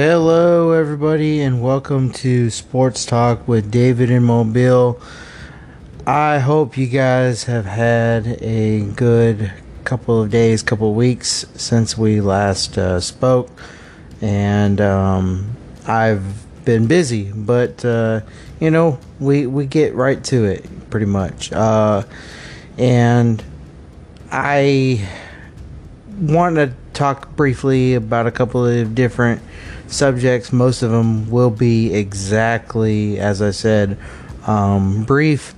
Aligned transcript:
Hello, 0.00 0.70
everybody, 0.70 1.40
and 1.40 1.60
welcome 1.60 2.12
to 2.12 2.50
Sports 2.50 3.04
Talk 3.04 3.48
with 3.48 3.68
David 3.68 4.12
and 4.12 4.24
Mobile. 4.24 5.00
I 6.06 6.38
hope 6.38 6.78
you 6.78 6.86
guys 6.86 7.42
have 7.44 7.64
had 7.64 8.40
a 8.40 8.82
good 8.82 9.52
couple 9.82 10.22
of 10.22 10.30
days, 10.30 10.62
couple 10.62 10.90
of 10.90 10.94
weeks 10.94 11.46
since 11.56 11.98
we 11.98 12.20
last 12.20 12.78
uh, 12.78 13.00
spoke, 13.00 13.50
and 14.20 14.80
um, 14.80 15.56
I've 15.84 16.44
been 16.64 16.86
busy, 16.86 17.32
but 17.32 17.84
uh, 17.84 18.20
you 18.60 18.70
know 18.70 19.00
we 19.18 19.48
we 19.48 19.66
get 19.66 19.96
right 19.96 20.22
to 20.26 20.44
it 20.44 20.90
pretty 20.90 21.06
much, 21.06 21.52
uh, 21.52 22.04
and 22.78 23.42
I 24.30 25.08
want 26.20 26.54
to 26.54 26.72
talk 26.92 27.34
briefly 27.34 27.94
about 27.94 28.28
a 28.28 28.30
couple 28.30 28.64
of 28.64 28.94
different 28.94 29.42
subjects. 29.88 30.52
Most 30.52 30.82
of 30.82 30.90
them 30.90 31.30
will 31.30 31.50
be 31.50 31.94
exactly 31.94 33.18
as 33.18 33.42
I 33.42 33.50
said, 33.50 33.98
um, 34.46 35.04
brief. 35.04 35.54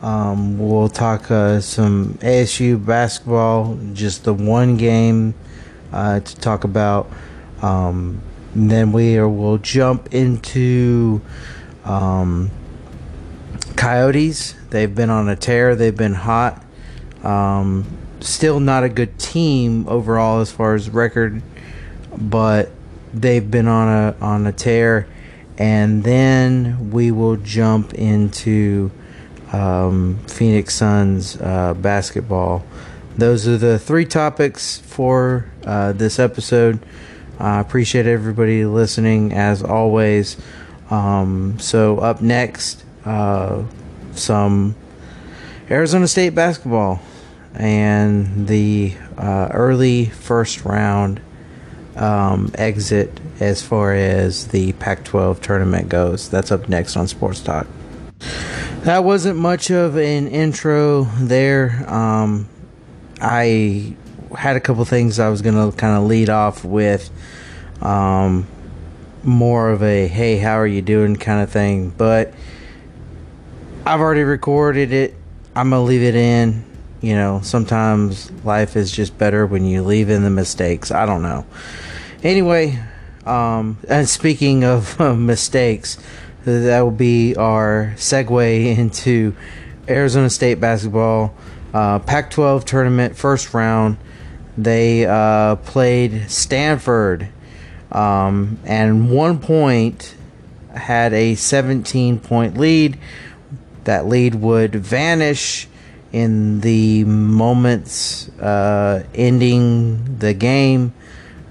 Um, 0.00 0.58
we'll 0.58 0.88
talk 0.88 1.30
uh, 1.30 1.60
some 1.60 2.14
ASU 2.20 2.84
basketball, 2.84 3.78
just 3.94 4.24
the 4.24 4.32
one 4.32 4.76
game 4.76 5.34
uh, 5.92 6.20
to 6.20 6.36
talk 6.36 6.64
about. 6.64 7.10
Um, 7.62 8.22
then 8.54 8.92
we 8.92 9.20
will 9.20 9.58
jump 9.58 10.14
into 10.14 11.20
um, 11.84 12.50
Coyotes. 13.76 14.54
They've 14.70 14.94
been 14.94 15.10
on 15.10 15.28
a 15.28 15.36
tear. 15.36 15.74
They've 15.74 15.96
been 15.96 16.14
hot. 16.14 16.64
Um, 17.24 17.84
still 18.20 18.60
not 18.60 18.84
a 18.84 18.88
good 18.88 19.18
team 19.18 19.88
overall 19.88 20.40
as 20.40 20.50
far 20.52 20.74
as 20.74 20.90
record, 20.90 21.42
but 22.16 22.70
they've 23.12 23.48
been 23.50 23.68
on 23.68 23.88
a 23.88 24.16
on 24.20 24.46
a 24.46 24.52
tear, 24.52 25.08
and 25.56 26.04
then 26.04 26.90
we 26.90 27.10
will 27.10 27.36
jump 27.36 27.94
into 27.94 28.90
um, 29.52 30.18
Phoenix 30.26 30.74
Suns 30.74 31.40
uh, 31.40 31.74
basketball. 31.74 32.64
Those 33.16 33.48
are 33.48 33.56
the 33.56 33.78
three 33.78 34.04
topics 34.04 34.78
for 34.78 35.50
uh, 35.64 35.92
this 35.92 36.18
episode. 36.18 36.78
I 37.38 37.60
appreciate 37.60 38.06
everybody 38.06 38.64
listening 38.64 39.32
as 39.32 39.62
always. 39.62 40.36
Um, 40.90 41.58
so 41.58 41.98
up 41.98 42.20
next, 42.20 42.84
uh, 43.04 43.64
some 44.12 44.74
Arizona 45.70 46.08
State 46.08 46.34
basketball 46.34 47.00
and 47.54 48.46
the 48.48 48.94
uh, 49.16 49.48
early 49.52 50.06
first 50.06 50.64
round 50.64 51.20
um, 51.98 52.50
exit 52.54 53.20
as 53.40 53.62
far 53.62 53.92
as 53.92 54.48
the 54.48 54.72
Pac 54.74 55.04
12 55.04 55.40
tournament 55.40 55.88
goes. 55.88 56.28
That's 56.28 56.50
up 56.50 56.68
next 56.68 56.96
on 56.96 57.08
Sports 57.08 57.40
Talk. 57.40 57.66
That 58.82 59.04
wasn't 59.04 59.38
much 59.38 59.70
of 59.70 59.96
an 59.96 60.28
intro 60.28 61.04
there. 61.18 61.84
Um, 61.92 62.48
I 63.20 63.96
had 64.36 64.56
a 64.56 64.60
couple 64.60 64.84
things 64.84 65.18
I 65.18 65.28
was 65.28 65.42
going 65.42 65.54
to 65.54 65.76
kind 65.76 65.96
of 65.96 66.04
lead 66.04 66.30
off 66.30 66.64
with. 66.64 67.10
Um, 67.82 68.46
more 69.22 69.70
of 69.70 69.82
a 69.82 70.06
hey, 70.06 70.38
how 70.38 70.58
are 70.58 70.66
you 70.66 70.80
doing 70.80 71.16
kind 71.16 71.42
of 71.42 71.50
thing, 71.50 71.90
but 71.90 72.32
I've 73.84 74.00
already 74.00 74.22
recorded 74.22 74.92
it. 74.92 75.14
I'm 75.54 75.70
going 75.70 75.82
to 75.82 75.84
leave 75.84 76.02
it 76.02 76.14
in. 76.14 76.64
You 77.00 77.14
know, 77.14 77.40
sometimes 77.42 78.30
life 78.44 78.76
is 78.76 78.90
just 78.90 79.16
better 79.18 79.46
when 79.46 79.64
you 79.64 79.82
leave 79.82 80.10
in 80.10 80.22
the 80.22 80.30
mistakes. 80.30 80.90
I 80.90 81.06
don't 81.06 81.22
know. 81.22 81.46
Anyway, 82.22 82.78
um, 83.26 83.78
and 83.88 84.08
speaking 84.08 84.64
of 84.64 85.00
uh, 85.00 85.14
mistakes, 85.14 85.98
that 86.44 86.80
will 86.80 86.90
be 86.90 87.36
our 87.36 87.94
segue 87.96 88.76
into 88.76 89.34
Arizona 89.88 90.30
State 90.30 90.60
basketball 90.60 91.34
uh, 91.72 91.98
Pac 91.98 92.30
12 92.30 92.64
tournament 92.64 93.16
first 93.16 93.54
round. 93.54 93.98
They 94.56 95.06
uh, 95.06 95.56
played 95.56 96.30
Stanford 96.30 97.28
um, 97.92 98.58
and 98.64 99.10
one 99.10 99.38
point 99.38 100.14
had 100.74 101.12
a 101.12 101.34
17 101.34 102.20
point 102.20 102.56
lead. 102.56 102.98
That 103.84 104.06
lead 104.06 104.34
would 104.36 104.74
vanish 104.74 105.68
in 106.12 106.60
the 106.60 107.04
moments 107.04 108.28
uh, 108.38 109.04
ending 109.14 110.18
the 110.18 110.34
game. 110.34 110.92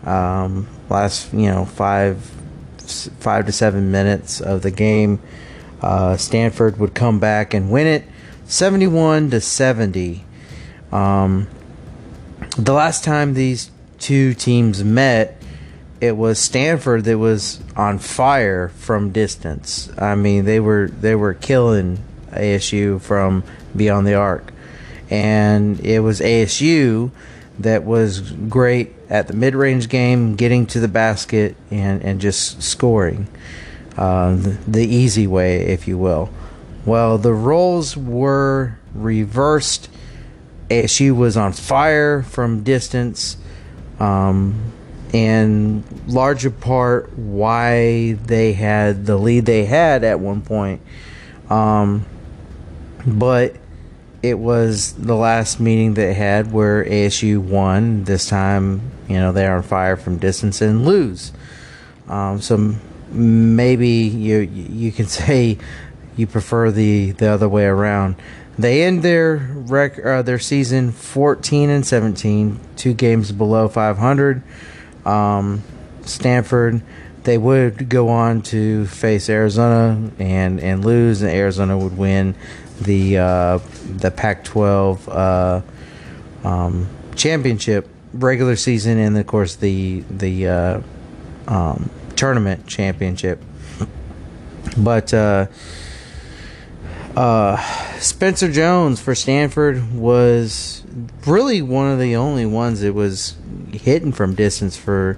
Um, 0.07 0.67
last 0.89 1.33
you 1.33 1.47
know 1.47 1.65
five 1.65 2.17
five 3.19 3.45
to 3.45 3.51
seven 3.51 3.91
minutes 3.91 4.39
of 4.39 4.61
the 4.61 4.71
game, 4.71 5.19
uh, 5.81 6.15
Stanford 6.15 6.79
would 6.79 6.93
come 6.93 7.19
back 7.19 7.53
and 7.53 7.69
win 7.69 7.87
it, 7.87 8.05
seventy 8.45 8.87
one 8.87 9.29
to 9.31 9.41
seventy. 9.41 10.23
Um, 10.93 11.47
the 12.57 12.71
last 12.71 13.03
time 13.03 13.33
these 13.33 13.69
two 13.99 14.33
teams 14.33 14.81
met, 14.81 15.41
it 15.99 16.15
was 16.15 16.39
Stanford 16.39 17.03
that 17.03 17.17
was 17.17 17.59
on 17.75 17.99
fire 17.99 18.69
from 18.69 19.11
distance. 19.11 19.91
I 19.97 20.15
mean, 20.15 20.45
they 20.45 20.61
were 20.61 20.87
they 20.87 21.15
were 21.15 21.33
killing 21.33 21.99
ASU 22.31 23.01
from 23.01 23.43
beyond 23.75 24.07
the 24.07 24.13
arc, 24.13 24.53
and 25.09 25.81
it 25.81 25.99
was 25.99 26.21
ASU 26.21 27.11
that 27.59 27.83
was 27.83 28.31
great 28.31 28.93
at 29.09 29.27
the 29.27 29.33
mid-range 29.33 29.89
game, 29.89 30.35
getting 30.35 30.65
to 30.67 30.79
the 30.79 30.87
basket 30.87 31.55
and 31.71 32.01
and 32.03 32.21
just 32.21 32.61
scoring 32.61 33.27
uh, 33.97 34.35
the, 34.35 34.57
the 34.67 34.85
easy 34.85 35.27
way, 35.27 35.61
if 35.61 35.87
you 35.87 35.97
will. 35.97 36.29
Well, 36.85 37.17
the 37.17 37.33
roles 37.33 37.97
were 37.97 38.77
reversed. 38.93 39.89
ASU 40.69 41.15
was 41.15 41.37
on 41.37 41.53
fire 41.53 42.23
from 42.23 42.63
distance, 42.63 43.37
um, 43.99 44.71
and 45.13 45.83
larger 46.07 46.51
part 46.51 47.17
why 47.17 48.13
they 48.13 48.53
had 48.53 49.05
the 49.05 49.17
lead 49.17 49.45
they 49.45 49.65
had 49.65 50.03
at 50.03 50.19
one 50.19 50.41
point. 50.41 50.81
Um, 51.49 52.05
but 53.05 53.55
it 54.23 54.39
was 54.39 54.93
the 54.93 55.15
last 55.15 55.59
meeting 55.59 55.93
they 55.93 56.13
had 56.13 56.51
where 56.51 56.83
ASU 56.83 57.39
won. 57.39 58.03
This 58.03 58.27
time, 58.27 58.91
you 59.07 59.15
know, 59.15 59.31
they're 59.31 59.55
on 59.55 59.63
fire 59.63 59.95
from 59.95 60.17
distance 60.17 60.61
and 60.61 60.85
lose. 60.85 61.31
Um, 62.07 62.41
so 62.41 62.75
maybe 63.11 63.87
you 63.87 64.39
you 64.39 64.91
can 64.91 65.05
say 65.07 65.57
you 66.15 66.27
prefer 66.27 66.71
the 66.71 67.11
the 67.11 67.27
other 67.27 67.47
way 67.47 67.65
around. 67.65 68.15
They 68.57 68.83
end 68.83 69.03
their 69.03 69.35
rec- 69.35 70.03
uh, 70.03 70.23
their 70.23 70.39
season 70.39 70.91
14 70.91 71.69
and 71.69 71.85
17, 71.85 72.59
two 72.75 72.95
games 72.95 73.31
below 73.31 73.67
500. 73.67 74.41
Um, 75.05 75.61
Stanford, 76.01 76.81
they 77.23 77.37
would 77.37 77.87
go 77.87 78.09
on 78.09 78.41
to 78.43 78.87
face 78.87 79.29
Arizona 79.29 80.11
and 80.17 80.59
and 80.59 80.83
lose, 80.83 81.21
and 81.21 81.31
Arizona 81.31 81.77
would 81.77 81.97
win 81.97 82.33
the 82.81 83.17
uh, 83.17 83.59
the 83.97 84.11
Pac-12 84.11 85.07
uh, 85.07 86.47
um, 86.47 86.87
championship 87.15 87.87
regular 88.13 88.55
season, 88.55 88.97
and 88.97 89.17
of 89.17 89.27
course 89.27 89.55
the 89.55 90.03
the 90.09 90.47
uh, 90.47 90.81
um, 91.47 91.89
tournament 92.15 92.67
championship. 92.67 93.41
But 94.77 95.13
uh, 95.13 95.47
uh, 97.15 97.57
Spencer 97.99 98.51
Jones 98.51 99.01
for 99.01 99.15
Stanford 99.15 99.93
was 99.93 100.83
really 101.25 101.61
one 101.61 101.91
of 101.91 101.99
the 101.99 102.15
only 102.15 102.45
ones 102.45 102.81
that 102.81 102.93
was 102.93 103.35
hitting 103.71 104.11
from 104.11 104.35
distance 104.35 104.77
for 104.77 105.17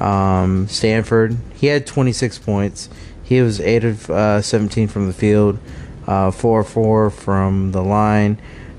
um, 0.00 0.68
Stanford. 0.68 1.36
He 1.54 1.66
had 1.66 1.86
26 1.86 2.38
points. 2.38 2.88
He 3.22 3.40
was 3.40 3.60
8 3.60 3.84
of 3.84 4.10
uh, 4.10 4.42
17 4.42 4.88
from 4.88 5.06
the 5.06 5.12
field, 5.12 5.58
uh, 6.06 6.30
4 6.30 6.64
4 6.64 7.10
from 7.10 7.72
the 7.72 7.82
line. 7.82 8.38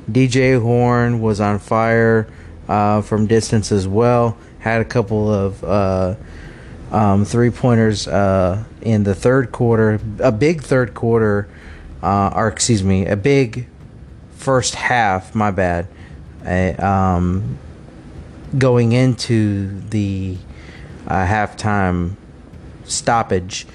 DJ 0.10 0.62
Horne 0.62 1.19
was 1.22 1.42
on 1.42 1.60
fire 1.60 2.27
uh, 2.68 3.01
from 3.01 3.27
distance 3.27 3.72
as 3.72 3.88
well. 3.88 4.38
Had 4.60 4.81
a 4.81 4.86
couple 4.86 5.31
of 5.31 5.63
uh, 5.63 6.16
um, 6.92 7.25
three 7.25 7.50
pointers 7.50 8.07
uh, 8.07 8.63
in 8.81 9.04
the 9.04 9.16
third 9.16 9.51
quarter, 9.51 10.00
a 10.19 10.31
big 10.31 10.62
third 10.62 10.94
quarter, 10.94 11.48
uh, 12.01 12.31
or 12.36 12.48
excuse 12.48 12.83
me, 12.83 13.06
a 13.06 13.16
big 13.16 13.68
first 14.36 14.75
half. 14.75 15.33
My 15.36 15.51
bad. 15.51 15.88
um, 16.80 17.57
going 18.57 18.92
into 18.92 19.80
the 19.89 20.38
uh, 21.07 21.25
halftime 21.25 22.16
stoppage, 22.86 23.68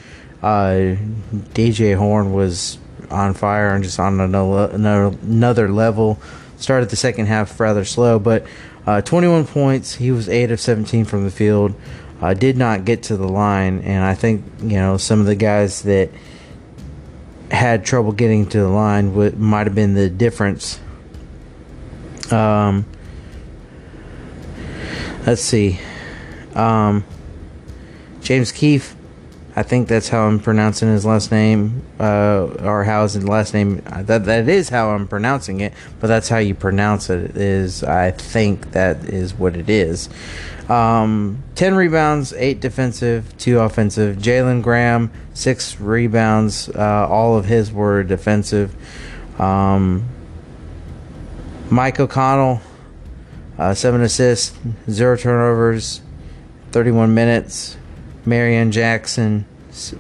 DJ 0.43 1.97
Horne 1.97 2.33
was 2.33 2.79
on 3.11 3.35
fire 3.35 3.75
and 3.75 3.85
just 3.85 3.99
on 3.99 4.21
another, 4.21 5.17
another 5.23 5.69
level. 5.69 6.19
Started 6.57 6.91
the 6.91 6.97
second 6.97 7.27
half 7.27 7.59
rather 7.59 7.85
slow, 7.85 8.19
but 8.19 8.47
uh, 8.87 9.01
21 9.01 9.47
points. 9.47 9.95
He 9.95 10.11
was 10.11 10.29
8 10.29 10.51
of 10.51 10.61
17 10.61 11.05
from 11.05 11.25
the 11.25 11.31
field. 11.31 11.75
uh, 12.21 12.35
did 12.35 12.57
not 12.57 12.85
get 12.85 13.05
to 13.05 13.17
the 13.17 13.29
line, 13.29 13.81
and 13.81 14.05
I 14.05 14.15
think 14.15 14.45
you 14.63 14.77
know 14.77 14.97
some 14.97 15.21
of 15.21 15.27
the 15.27 15.35
guys 15.35 15.83
that 15.83 16.11
had 17.51 17.85
trouble 17.85 18.13
getting 18.13 18.47
to 18.47 18.59
the 18.59 18.69
line 18.69 19.15
would 19.15 19.39
might 19.39 19.67
have 19.67 19.75
been 19.75 19.95
the 19.95 20.11
difference. 20.11 20.79
Um, 22.31 22.85
let's 25.27 25.43
see, 25.43 25.81
um, 26.55 27.05
James 28.21 28.53
Keefe. 28.53 28.97
I 29.57 29.65
think 29.65 29.89
that's 29.89 30.09
how 30.09 30.27
I'm 30.27 30.39
pronouncing 30.39 30.89
his 30.89 31.05
last 31.05 31.33
name, 31.33 31.83
uh, 31.99 32.45
or 32.63 32.85
how 32.85 33.03
his 33.03 33.23
last 33.25 33.53
name. 33.53 33.83
That 34.03 34.25
that 34.27 34.49
is 34.49 34.69
how 34.69 34.91
I'm 34.91 35.09
pronouncing 35.09 35.61
it, 35.61 35.73
but 35.99 36.07
that's 36.07 36.29
how 36.29 36.39
you 36.39 36.55
pronounce 36.55 37.11
it. 37.11 37.37
Is 37.37 37.83
I 37.83 38.13
think 38.13 38.73
that 38.73 39.05
is 39.07 39.35
what 39.35 39.57
it 39.57 39.69
is. 39.69 40.09
Um, 40.71 41.43
10 41.57 41.75
rebounds, 41.75 42.33
8 42.33 42.61
defensive, 42.61 43.37
2 43.39 43.59
offensive. 43.59 44.19
Jalen 44.19 44.63
Graham, 44.63 45.11
6 45.35 45.81
rebounds. 45.81 46.69
Uh, 46.69 47.09
all 47.11 47.37
of 47.37 47.47
his 47.47 47.73
were 47.73 48.05
defensive. 48.05 48.73
Um, 49.41 50.09
Mike 51.71 51.99
O'Connell, 51.99 52.61
uh, 53.59 53.75
7 53.75 54.01
assists, 54.03 54.57
0 54.89 55.17
turnovers, 55.17 56.03
31 56.71 57.15
minutes. 57.15 57.77
Marreon 58.31 58.71
Jackson, 58.71 59.45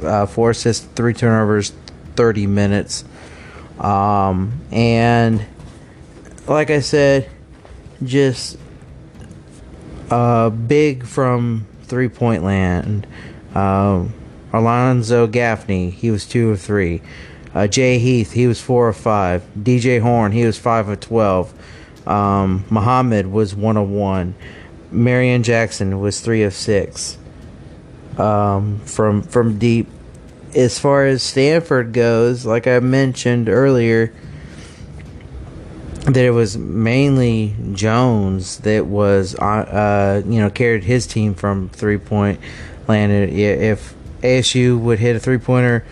uh, 0.02 0.26
4 0.26 0.50
assists, 0.50 0.86
3 0.94 1.12
turnovers, 1.12 1.72
30 2.16 2.46
minutes. 2.46 3.04
Um, 3.78 4.60
and 4.70 5.44
like 6.46 6.70
I 6.70 6.80
said, 6.80 7.28
just 8.02 8.58
uh, 10.10 10.50
big 10.50 11.06
from 11.06 11.66
three 11.84 12.08
point 12.08 12.44
land. 12.44 13.06
Uh, 13.54 14.06
Alonzo 14.52 15.26
Gaffney, 15.26 15.90
he 15.90 16.10
was 16.10 16.26
two 16.26 16.50
of 16.50 16.60
three. 16.60 17.02
Uh, 17.54 17.66
Jay 17.66 17.98
Heath, 17.98 18.32
he 18.32 18.46
was 18.46 18.60
four 18.60 18.88
of 18.88 18.96
five. 18.96 19.42
DJ 19.58 20.00
Horne, 20.00 20.32
he 20.32 20.44
was 20.44 20.58
five 20.58 20.88
of 20.88 21.00
twelve. 21.00 21.52
Um, 22.06 22.64
Muhammad 22.70 23.26
was 23.26 23.54
one 23.54 23.76
of 23.76 23.88
one. 23.88 24.34
Marreon 24.92 25.42
Jackson 25.42 26.00
was 26.00 26.20
three 26.20 26.42
of 26.42 26.52
six. 26.52 27.16
Um, 28.18 28.80
from 28.80 29.22
from 29.22 29.58
deep. 29.58 29.88
As 30.54 30.78
far 30.78 31.06
as 31.06 31.22
Stanford 31.22 31.92
goes, 31.92 32.44
like 32.44 32.66
I 32.66 32.80
mentioned 32.80 33.48
earlier, 33.48 34.12
that 36.04 36.24
it 36.24 36.30
was 36.30 36.56
mainly 36.56 37.54
Jones 37.72 38.58
that 38.58 38.86
was 38.86 39.34
uh, 39.36 40.22
you 40.26 40.40
know 40.40 40.50
carried 40.50 40.84
his 40.84 41.06
team 41.06 41.34
from 41.34 41.68
three 41.68 41.98
point 41.98 42.40
land. 42.88 43.12
If 43.12 43.94
ASU 44.22 44.78
would 44.78 44.98
hit 44.98 45.16
a 45.16 45.20
three 45.20 45.38
pointer, 45.38 45.84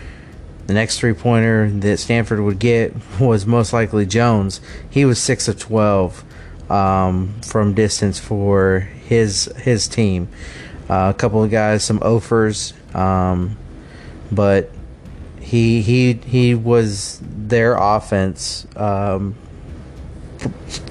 the 0.67 0.73
next 0.73 0.99
three 0.99 1.13
pointer 1.13 1.69
that 1.69 1.97
Stanford 1.97 2.39
would 2.39 2.59
get 2.59 2.93
was 3.19 3.45
most 3.45 3.71
likely 3.71 4.05
Jones. 4.05 4.61
He 4.89 5.05
was 5.05 5.19
six 5.19 5.47
of 5.47 5.59
twelve 5.59 6.23
um, 6.69 7.39
from 7.41 7.73
distance 7.73 8.19
for 8.19 8.79
his 8.79 9.45
his 9.57 9.87
team. 9.87 10.27
Uh, 10.89 11.11
a 11.15 11.17
couple 11.17 11.43
of 11.43 11.51
guys, 11.51 11.83
some 11.83 11.99
offers, 12.01 12.73
um, 12.93 13.57
but 14.31 14.71
he 15.39 15.81
he 15.81 16.13
he 16.13 16.55
was 16.55 17.21
their 17.21 17.75
offense. 17.75 18.65
Um, 18.75 19.35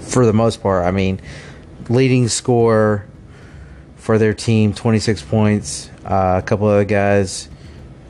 for 0.08 0.26
the 0.26 0.32
most 0.32 0.62
part. 0.62 0.84
I 0.84 0.90
mean, 0.90 1.20
leading 1.88 2.28
score 2.28 3.06
for 3.96 4.18
their 4.18 4.34
team, 4.34 4.72
26 4.72 5.22
points. 5.22 5.90
Uh, 6.04 6.40
a 6.42 6.42
couple 6.42 6.66
of 6.68 6.74
other 6.74 6.84
guys, 6.84 7.48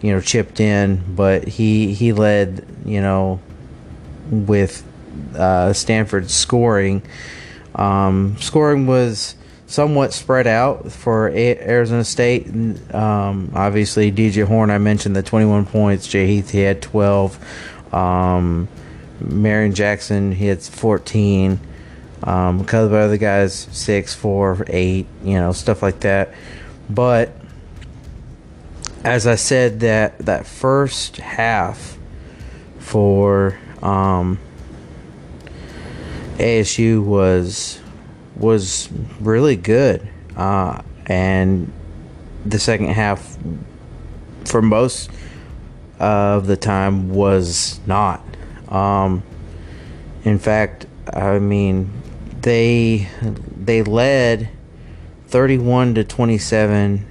you 0.01 0.13
know, 0.13 0.21
chipped 0.21 0.61
in, 0.61 1.03
but 1.15 1.47
he 1.47 1.93
he 1.93 2.13
led, 2.13 2.65
you 2.85 3.01
know, 3.01 3.41
with 4.31 4.85
uh, 5.35 5.73
Stanford 5.73 6.31
scoring. 6.31 7.03
Um, 7.75 8.37
scoring 8.39 8.87
was 8.87 9.35
somewhat 9.69 10.15
spread 10.15 10.47
out 10.47 10.91
for 10.91 11.29
Arizona 11.29 12.03
State. 12.03 12.49
Um, 12.93 13.53
obviously, 13.55 14.11
DJ 14.11 14.45
Horne, 14.45 14.71
I 14.71 14.79
mentioned 14.79 15.15
the 15.15 15.23
21 15.23 15.67
points. 15.67 16.09
Jay 16.09 16.27
Heath, 16.27 16.51
he 16.51 16.61
had 16.61 16.83
12. 16.83 17.95
Um, 17.95 18.67
Marreon 19.23 19.75
Jackson 19.75 20.33
hits 20.33 20.69
14. 20.69 21.61
Um, 22.23 22.61
a 22.61 22.65
couple 22.65 22.87
of 22.87 22.93
other 22.95 23.19
guys, 23.19 23.55
six, 23.55 24.15
four, 24.15 24.65
eight, 24.69 25.07
you 25.23 25.35
know, 25.35 25.53
stuff 25.53 25.83
like 25.83 26.01
that. 26.01 26.33
But 26.91 27.31
as 29.05 29.27
I 29.27 29.37
said, 29.37 29.81
that 29.81 30.19
that 30.19 30.47
first 30.47 31.19
half 31.19 31.97
for 32.79 33.59
um, 33.83 34.39
ASU 36.39 37.05
was 37.05 37.81
was 38.39 38.89
really 39.21 39.57
good, 39.57 40.07
uh, 40.37 40.83
and 41.07 41.73
the 42.45 42.59
second 42.59 42.89
half, 42.89 43.37
for 44.45 44.63
most 44.63 45.11
of 45.99 46.47
the 46.47 46.57
time, 46.57 47.11
was 47.11 47.81
not. 47.87 48.23
Um, 48.69 49.23
in 50.25 50.39
fact, 50.39 50.87
I 51.13 51.39
mean, 51.39 51.91
they 52.43 53.09
they 53.57 53.83
led 53.83 54.51
31 55.29 55.95
to 55.95 56.05
27 56.05 57.07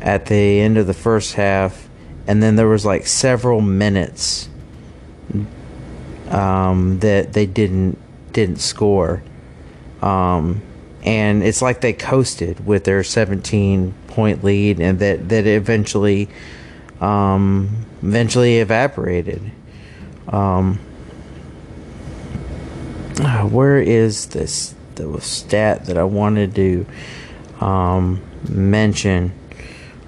at 0.00 0.26
the 0.26 0.60
end 0.60 0.78
of 0.78 0.86
the 0.86 0.94
first 0.94 1.34
half, 1.34 1.88
and 2.26 2.42
then 2.42 2.56
there 2.56 2.68
was 2.68 2.84
like 2.84 3.06
several 3.06 3.60
minutes 3.60 4.48
um, 6.30 6.98
that 7.00 7.32
they 7.32 7.46
didn't 7.46 7.98
didn't 8.32 8.58
score, 8.58 9.22
um, 10.06 10.62
and 11.02 11.42
it's 11.42 11.62
like 11.62 11.80
they 11.80 11.92
coasted 11.92 12.64
with 12.64 12.84
their 12.84 13.02
17 13.02 13.92
point 14.06 14.44
lead, 14.44 14.80
and 14.80 15.00
that 15.00 15.28
that 15.28 15.46
eventually 15.46 16.28
um, 17.00 17.86
eventually 18.02 18.58
evaporated. 18.58 19.50
Um, 20.28 20.78
where 23.50 23.78
is 23.78 24.26
this 24.26 24.74
the 24.94 25.20
stat 25.20 25.86
that 25.86 25.98
I 25.98 26.04
wanted 26.04 26.54
to 26.54 26.86
um, 27.60 28.22
mention? 28.48 29.32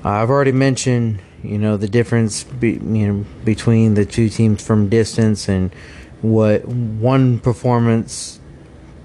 I've 0.05 0.31
already 0.31 0.53
mentioned, 0.53 1.21
you 1.43 1.59
know, 1.59 1.77
the 1.77 1.89
difference 1.89 2.45
be, 2.45 2.73
you 2.73 3.13
know 3.13 3.25
between 3.45 3.95
the 3.95 4.05
two 4.05 4.29
teams 4.29 4.65
from 4.65 4.89
distance 4.89 5.49
and 5.49 5.73
what 6.23 6.65
one 6.67 7.41
performance 7.41 8.38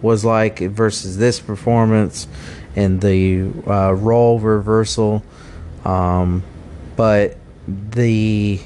was 0.04 0.24
like 0.24 0.60
versus 0.60 1.18
this 1.18 1.40
performance 1.40 2.28
and 2.76 3.02
the 3.02 3.50
uh, 3.66 3.94
role 3.94 4.40
reversal. 4.40 5.24
Um, 5.86 6.44
but 6.96 7.38
the 7.68 8.60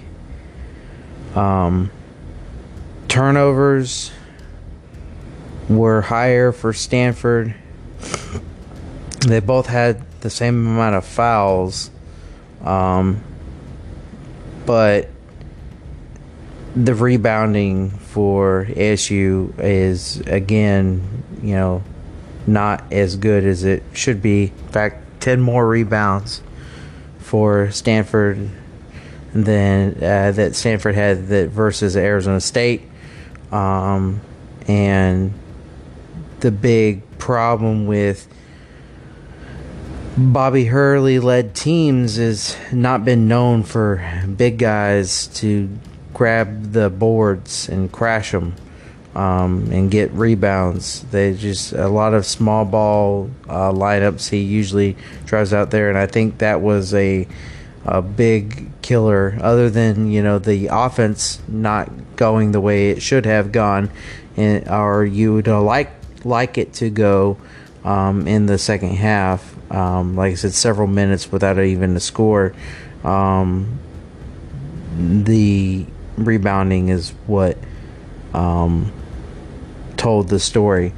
um, 1.35 1.91
turnovers 3.07 4.11
were 5.69 6.01
higher 6.01 6.51
for 6.51 6.73
Stanford. 6.73 7.53
They 9.25 9.39
both 9.39 9.67
had 9.67 10.03
the 10.21 10.29
same 10.29 10.67
amount 10.67 10.95
of 10.95 11.05
fouls, 11.05 11.91
um, 12.63 13.23
but 14.65 15.09
the 16.75 16.93
rebounding 16.93 17.89
for 17.89 18.67
ASU 18.69 19.57
is 19.59 20.19
again, 20.21 21.23
you 21.41 21.53
know, 21.53 21.83
not 22.45 22.91
as 22.91 23.15
good 23.15 23.43
as 23.43 23.63
it 23.63 23.83
should 23.93 24.21
be. 24.21 24.43
In 24.45 24.69
fact, 24.69 25.21
ten 25.21 25.41
more 25.41 25.67
rebounds 25.67 26.41
for 27.19 27.69
Stanford 27.71 28.49
than 29.33 29.95
uh, 29.95 30.31
that 30.31 30.55
Stanford 30.55 30.95
had 30.95 31.27
that 31.27 31.49
versus 31.49 31.97
Arizona 31.97 32.39
State. 32.39 32.83
Um, 33.51 34.21
and 34.67 35.33
the 36.39 36.51
big 36.51 37.03
problem 37.17 37.87
with 37.87 38.27
Bobby 40.17 40.65
Hurley 40.65 41.19
led 41.19 41.53
teams 41.53 42.15
has 42.15 42.57
not 42.71 43.05
been 43.05 43.27
known 43.27 43.63
for 43.63 44.03
big 44.35 44.57
guys 44.57 45.27
to 45.27 45.69
grab 46.13 46.71
the 46.71 46.89
boards 46.89 47.69
and 47.69 47.91
crash 47.91 48.31
them 48.31 48.55
um, 49.17 49.71
and 49.71 49.89
get 49.89 50.11
rebounds. 50.11 51.01
They 51.09 51.33
just 51.33 51.73
a 51.73 51.87
lot 51.87 52.13
of 52.13 52.23
small 52.23 52.65
ball 52.65 53.31
uh, 53.49 53.71
lineups. 53.71 54.29
He 54.29 54.41
usually 54.41 54.95
drives 55.25 55.53
out 55.53 55.71
there, 55.71 55.89
and 55.89 55.97
I 55.97 56.05
think 56.05 56.37
that 56.37 56.61
was 56.61 56.93
a 56.93 57.27
a 57.83 58.03
big 58.03 58.69
killer. 58.83 59.35
Other 59.41 59.71
than 59.71 60.11
you 60.11 60.21
know 60.21 60.37
the 60.37 60.69
offense 60.71 61.41
not 61.47 61.89
going 62.15 62.51
the 62.51 62.61
way 62.61 62.91
it 62.91 63.01
should 63.01 63.25
have 63.25 63.51
gone, 63.51 63.89
or 64.37 65.03
you 65.03 65.33
would 65.33 65.47
like 65.47 65.91
like 66.23 66.59
it 66.59 66.73
to 66.73 66.91
go 66.91 67.37
um, 67.83 68.27
in 68.27 68.45
the 68.45 68.59
second 68.59 68.97
half. 68.97 69.55
Um, 69.71 70.15
like 70.15 70.33
I 70.33 70.35
said, 70.35 70.53
several 70.53 70.87
minutes 70.87 71.31
without 71.31 71.57
even 71.57 71.95
a 71.95 71.99
score. 71.99 72.53
Um, 73.03 73.79
the 74.95 75.87
rebounding 76.17 76.89
is 76.89 77.09
what 77.25 77.57
um, 78.35 78.91
told 79.97 80.29
the 80.29 80.39
story. 80.39 80.93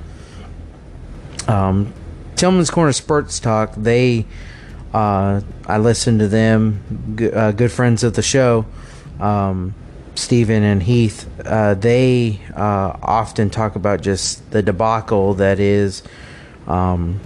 Um, 1.48 1.94
Tillman's 2.36 2.70
Corner 2.70 2.94
Sports 2.94 3.40
Talk, 3.40 3.74
they, 3.76 4.26
uh, 4.94 5.42
I 5.66 5.78
listened 5.78 6.20
to 6.20 6.28
them, 6.28 7.16
g- 7.18 7.32
uh, 7.32 7.52
good 7.52 7.72
friends 7.72 8.04
of 8.04 8.14
the 8.14 8.22
show, 8.22 8.66
um, 9.20 9.74
Stephen 10.16 10.64
and 10.64 10.84
Heath. 10.84 11.28
Uh, 11.46 11.74
they 11.74 12.40
uh, 12.56 12.98
often 13.02 13.50
talk 13.50 13.76
about 13.76 14.02
just 14.02 14.52
the 14.52 14.62
debacle 14.62 15.34
that 15.36 15.60
is, 15.60 16.04
um, 16.68 17.20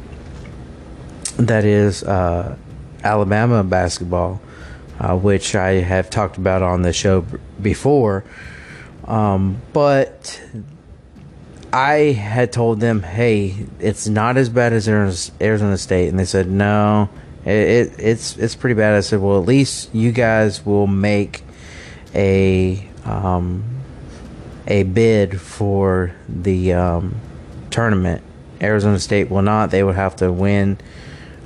that 1.37 1.65
is 1.65 2.03
uh, 2.03 2.55
Alabama 3.03 3.63
basketball, 3.63 4.41
uh, 4.99 5.17
which 5.17 5.55
I 5.55 5.73
have 5.73 6.09
talked 6.09 6.37
about 6.37 6.61
on 6.61 6.81
the 6.83 6.93
show 6.93 7.21
b- 7.21 7.37
before. 7.61 8.23
Um, 9.05 9.61
but 9.73 10.41
I 11.73 12.11
had 12.11 12.51
told 12.51 12.79
them, 12.79 13.01
"Hey, 13.01 13.55
it's 13.79 14.07
not 14.07 14.37
as 14.37 14.47
bad 14.47 14.73
as 14.73 14.87
Arizona 14.87 15.77
State," 15.77 16.09
and 16.09 16.19
they 16.19 16.25
said, 16.25 16.47
"No, 16.47 17.09
it, 17.45 17.51
it, 17.51 17.93
it's 17.97 18.37
it's 18.37 18.53
pretty 18.53 18.75
bad." 18.75 18.93
I 18.93 18.99
said, 18.99 19.19
"Well, 19.19 19.39
at 19.39 19.47
least 19.47 19.89
you 19.91 20.11
guys 20.11 20.63
will 20.63 20.85
make 20.85 21.41
a 22.13 22.87
um, 23.05 23.63
a 24.67 24.83
bid 24.83 25.41
for 25.41 26.13
the 26.29 26.73
um, 26.73 27.15
tournament. 27.71 28.21
Arizona 28.61 28.99
State 28.99 29.31
will 29.31 29.41
not. 29.41 29.71
They 29.71 29.83
would 29.83 29.95
have 29.95 30.15
to 30.17 30.31
win 30.31 30.77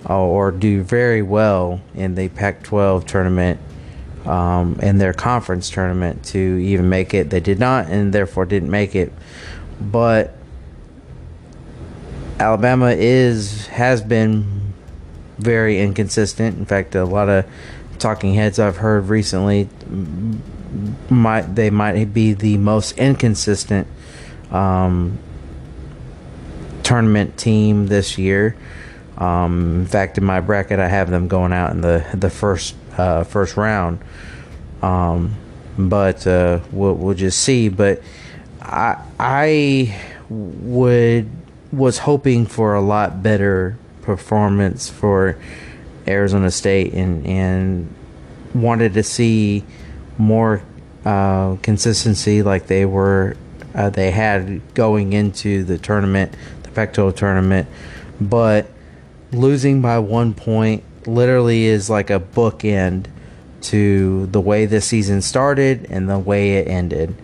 uh, 0.10 0.20
or 0.20 0.52
do 0.52 0.84
very 0.84 1.22
well 1.22 1.80
in 1.96 2.16
the 2.16 2.28
Pac-12 2.28 3.08
tournament." 3.08 3.62
Um, 4.26 4.78
in 4.82 4.98
their 4.98 5.14
conference 5.14 5.70
tournament 5.70 6.26
to 6.26 6.38
even 6.38 6.90
make 6.90 7.14
it, 7.14 7.30
they 7.30 7.40
did 7.40 7.60
not, 7.60 7.88
and 7.88 8.12
therefore 8.12 8.46
didn't 8.46 8.70
make 8.70 8.94
it 8.94 9.14
but 9.80 10.34
Alabama 12.40 12.92
is 12.92 13.68
has 13.68 14.02
been 14.02 14.74
very 15.38 15.80
inconsistent. 15.80 16.58
In 16.58 16.66
fact, 16.66 16.96
a 16.96 17.06
lot 17.06 17.30
of 17.30 17.46
talking 17.98 18.34
heads 18.34 18.60
I've 18.60 18.78
heard 18.78 19.10
recently 19.10 19.70
might 21.10 21.56
they 21.56 21.70
might 21.70 22.14
be 22.14 22.34
the 22.34 22.58
most 22.58 22.98
inconsistent 22.98 23.88
um, 24.52 25.18
tournament 26.84 27.38
team 27.38 27.88
this 27.88 28.18
year. 28.18 28.56
Um, 29.18 29.82
in 29.82 29.86
fact, 29.88 30.18
in 30.18 30.24
my 30.24 30.42
bracket, 30.42 30.80
I 30.80 30.88
have 30.88 31.10
them 31.10 31.28
going 31.28 31.54
out 31.54 31.72
in 31.72 31.82
the 31.82 32.06
the 32.14 32.30
first 32.30 32.76
uh, 32.98 33.24
first 33.24 33.58
round. 33.58 34.00
Um, 34.82 35.36
but 35.78 36.26
uh, 36.26 36.60
we'll, 36.72 36.94
we'll 36.96 37.16
just 37.16 37.40
see. 37.40 37.70
But 37.70 38.02
I 38.68 39.02
I 39.20 40.00
would 40.30 41.30
was 41.72 42.00
hoping 42.00 42.46
for 42.46 42.76
a 42.76 42.82
lot 42.82 43.24
better 43.24 43.78
performance 44.02 44.90
for 44.90 45.38
Arizona 46.08 46.52
State 46.52 46.94
and 46.94 47.26
and 47.26 47.94
wanted 48.54 48.94
to 48.96 49.04
see 49.04 49.64
more 50.18 50.62
uh, 51.06 51.56
consistency 51.62 52.44
like 52.44 52.68
they 52.68 52.86
were 52.86 53.38
uh, 53.74 53.90
they 53.90 54.12
had 54.12 54.62
going 54.74 55.14
into 55.14 55.64
the 55.64 55.78
tournament, 55.78 56.36
the 56.64 56.70
Pac-12 56.70 57.16
tournament, 57.16 57.68
but 58.20 58.68
losing 59.32 59.82
by 59.82 60.00
one 60.00 60.34
point 60.34 60.84
literally 61.06 61.66
is 61.66 61.90
like 61.90 62.10
a 62.10 62.20
bookend 62.20 63.06
to 63.62 64.26
the 64.28 64.42
way 64.42 64.66
the 64.66 64.82
season 64.82 65.22
started 65.22 65.88
and 65.90 66.10
the 66.10 66.20
way 66.20 66.58
it 66.58 66.68
ended. 66.68 67.16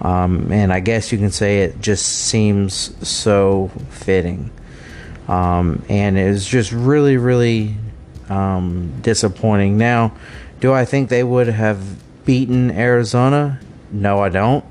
Um, 0.00 0.52
and 0.52 0.72
I 0.72 0.80
guess 0.80 1.10
you 1.10 1.18
can 1.18 1.30
say 1.30 1.60
it 1.60 1.80
just 1.80 2.06
seems 2.06 2.94
so 3.06 3.70
fitting. 3.90 4.50
Um, 5.28 5.82
and 5.88 6.18
it 6.18 6.28
was 6.28 6.46
just 6.46 6.70
really, 6.72 7.16
really 7.16 7.76
um, 8.28 8.92
disappointing. 9.00 9.78
Now, 9.78 10.12
do 10.60 10.72
I 10.72 10.84
think 10.84 11.08
they 11.08 11.24
would 11.24 11.48
have 11.48 11.80
beaten 12.24 12.70
Arizona? 12.70 13.60
No, 13.90 14.20
I 14.20 14.28
don't. 14.28 14.64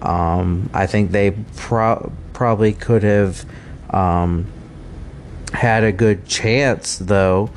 Um, 0.00 0.70
I 0.72 0.86
think 0.86 1.10
they 1.10 1.32
pro- 1.56 2.12
probably 2.32 2.72
could 2.72 3.02
have 3.02 3.44
um, 3.90 4.46
had 5.52 5.84
a 5.84 5.92
good 5.92 6.26
chance, 6.26 6.98
though, 6.98 7.50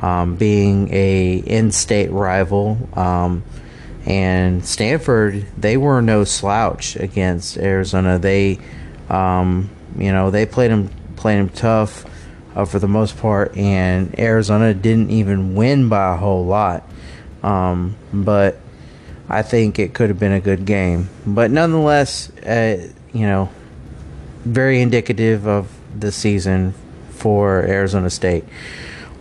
um, 0.00 0.36
being 0.36 0.92
a 0.92 1.36
in-state 1.36 2.10
rival 2.10 2.88
and 4.04 4.64
Stanford, 4.64 5.46
they 5.56 5.76
were 5.76 6.02
no 6.02 6.24
slouch 6.24 6.96
against 6.96 7.56
Arizona. 7.56 8.18
They, 8.18 8.58
um, 9.08 9.70
you 9.96 10.12
know, 10.12 10.30
they 10.30 10.46
played 10.46 10.70
them 10.70 10.90
played 11.16 11.38
them 11.38 11.48
tough 11.50 12.04
uh, 12.56 12.64
for 12.64 12.78
the 12.78 12.88
most 12.88 13.16
part, 13.18 13.56
and 13.56 14.18
Arizona 14.18 14.74
didn't 14.74 15.10
even 15.10 15.54
win 15.54 15.88
by 15.88 16.14
a 16.14 16.16
whole 16.16 16.44
lot. 16.44 16.82
Um, 17.42 17.96
but 18.12 18.58
I 19.28 19.42
think 19.42 19.78
it 19.78 19.94
could 19.94 20.10
have 20.10 20.18
been 20.18 20.32
a 20.32 20.40
good 20.40 20.64
game. 20.64 21.08
But 21.26 21.50
nonetheless, 21.50 22.30
uh, 22.40 22.88
you 23.12 23.26
know, 23.26 23.50
very 24.44 24.80
indicative 24.80 25.46
of 25.46 25.70
the 25.98 26.10
season 26.10 26.74
for 27.10 27.62
Arizona 27.62 28.10
State. 28.10 28.44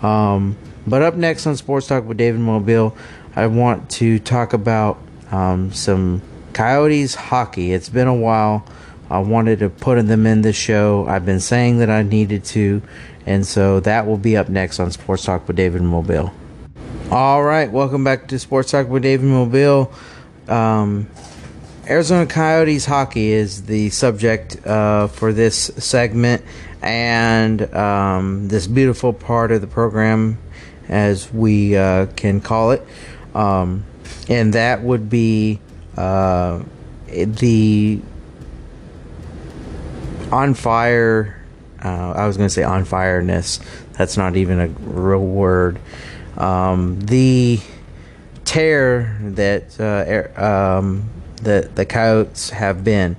Um, 0.02 0.58
but 0.88 1.04
up 1.04 1.16
next 1.16 1.46
on 1.46 1.56
Sports 1.56 1.88
Talk 1.88 2.06
with 2.06 2.18
David 2.18 2.42
Mobile. 2.42 2.98
I 3.34 3.48
want 3.48 3.90
to 3.92 4.20
talk 4.20 4.52
about 4.52 4.98
um, 5.32 5.72
some 5.72 6.22
Coyotes 6.52 7.16
hockey. 7.16 7.72
It's 7.72 7.88
been 7.88 8.10
a 8.10 8.14
while. 8.14 8.66
I 9.10 9.20
wanted 9.20 9.60
to 9.60 9.70
put 9.70 10.06
them 10.06 10.26
in 10.26 10.42
the 10.42 10.52
show. 10.52 11.06
I've 11.08 11.26
been 11.26 11.40
saying 11.40 11.80
that 11.80 11.90
I 11.90 12.04
needed 12.04 12.44
to, 12.46 12.82
and 13.26 13.46
so 13.46 13.80
that 13.82 14.06
will 14.06 14.18
be 14.18 14.36
up 14.36 14.50
next 14.50 14.82
on 14.82 14.92
Sports 14.92 15.24
Talk 15.24 15.48
with 15.48 15.56
David 15.56 15.82
Mobile. 15.82 16.34
All 17.10 17.42
right, 17.42 17.72
welcome 17.72 18.04
back 18.04 18.28
to 18.30 18.40
Sports 18.40 18.72
Talk 18.72 18.90
with 18.90 19.04
David 19.04 19.28
Mobile. 19.28 19.94
Um, 20.50 21.10
Arizona 21.88 22.26
Coyotes 22.26 22.86
hockey 22.86 23.32
is 23.32 23.64
the 23.64 23.92
subject 23.92 24.66
uh, 24.68 25.08
for 25.08 25.32
this 25.32 25.72
segment, 25.78 26.44
and 26.82 27.74
um, 27.74 28.50
this 28.50 28.68
beautiful 28.68 29.14
part 29.14 29.54
of 29.54 29.62
the 29.62 29.68
program, 29.68 30.38
as 30.90 31.32
we 31.32 31.78
uh, 31.78 32.08
can 32.18 32.42
call 32.42 32.72
it 32.72 32.86
um, 33.34 33.86
and 34.28 34.54
that 34.54 34.82
would 34.82 35.10
be 35.10 35.60
uh, 35.98 36.62
the 37.08 38.02
on 40.32 40.54
fire. 40.54 41.38
Uh, 41.84 42.12
I 42.12 42.28
was 42.28 42.38
going 42.38 42.48
to 42.48 42.54
say 42.54 42.64
on 42.64 42.86
fireness. 42.86 43.60
That's 43.94 44.18
not 44.18 44.36
even 44.36 44.60
a 44.60 44.68
real 44.68 45.26
word. 45.26 45.80
Um, 46.38 47.00
the 47.02 47.60
tear 48.46 49.18
that 49.22 49.80
uh, 49.80 50.42
um, 50.42 51.10
the 51.38 51.70
the 51.74 51.86
Coyotes 51.86 52.52
have 52.52 52.84
been, 52.84 53.18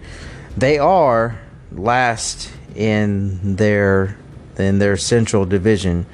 they 0.56 0.78
are 0.78 1.40
last 1.72 2.50
in 2.74 3.56
their 3.56 4.16
in 4.58 4.78
their 4.78 4.96
Central 4.96 5.44
Division 5.44 6.06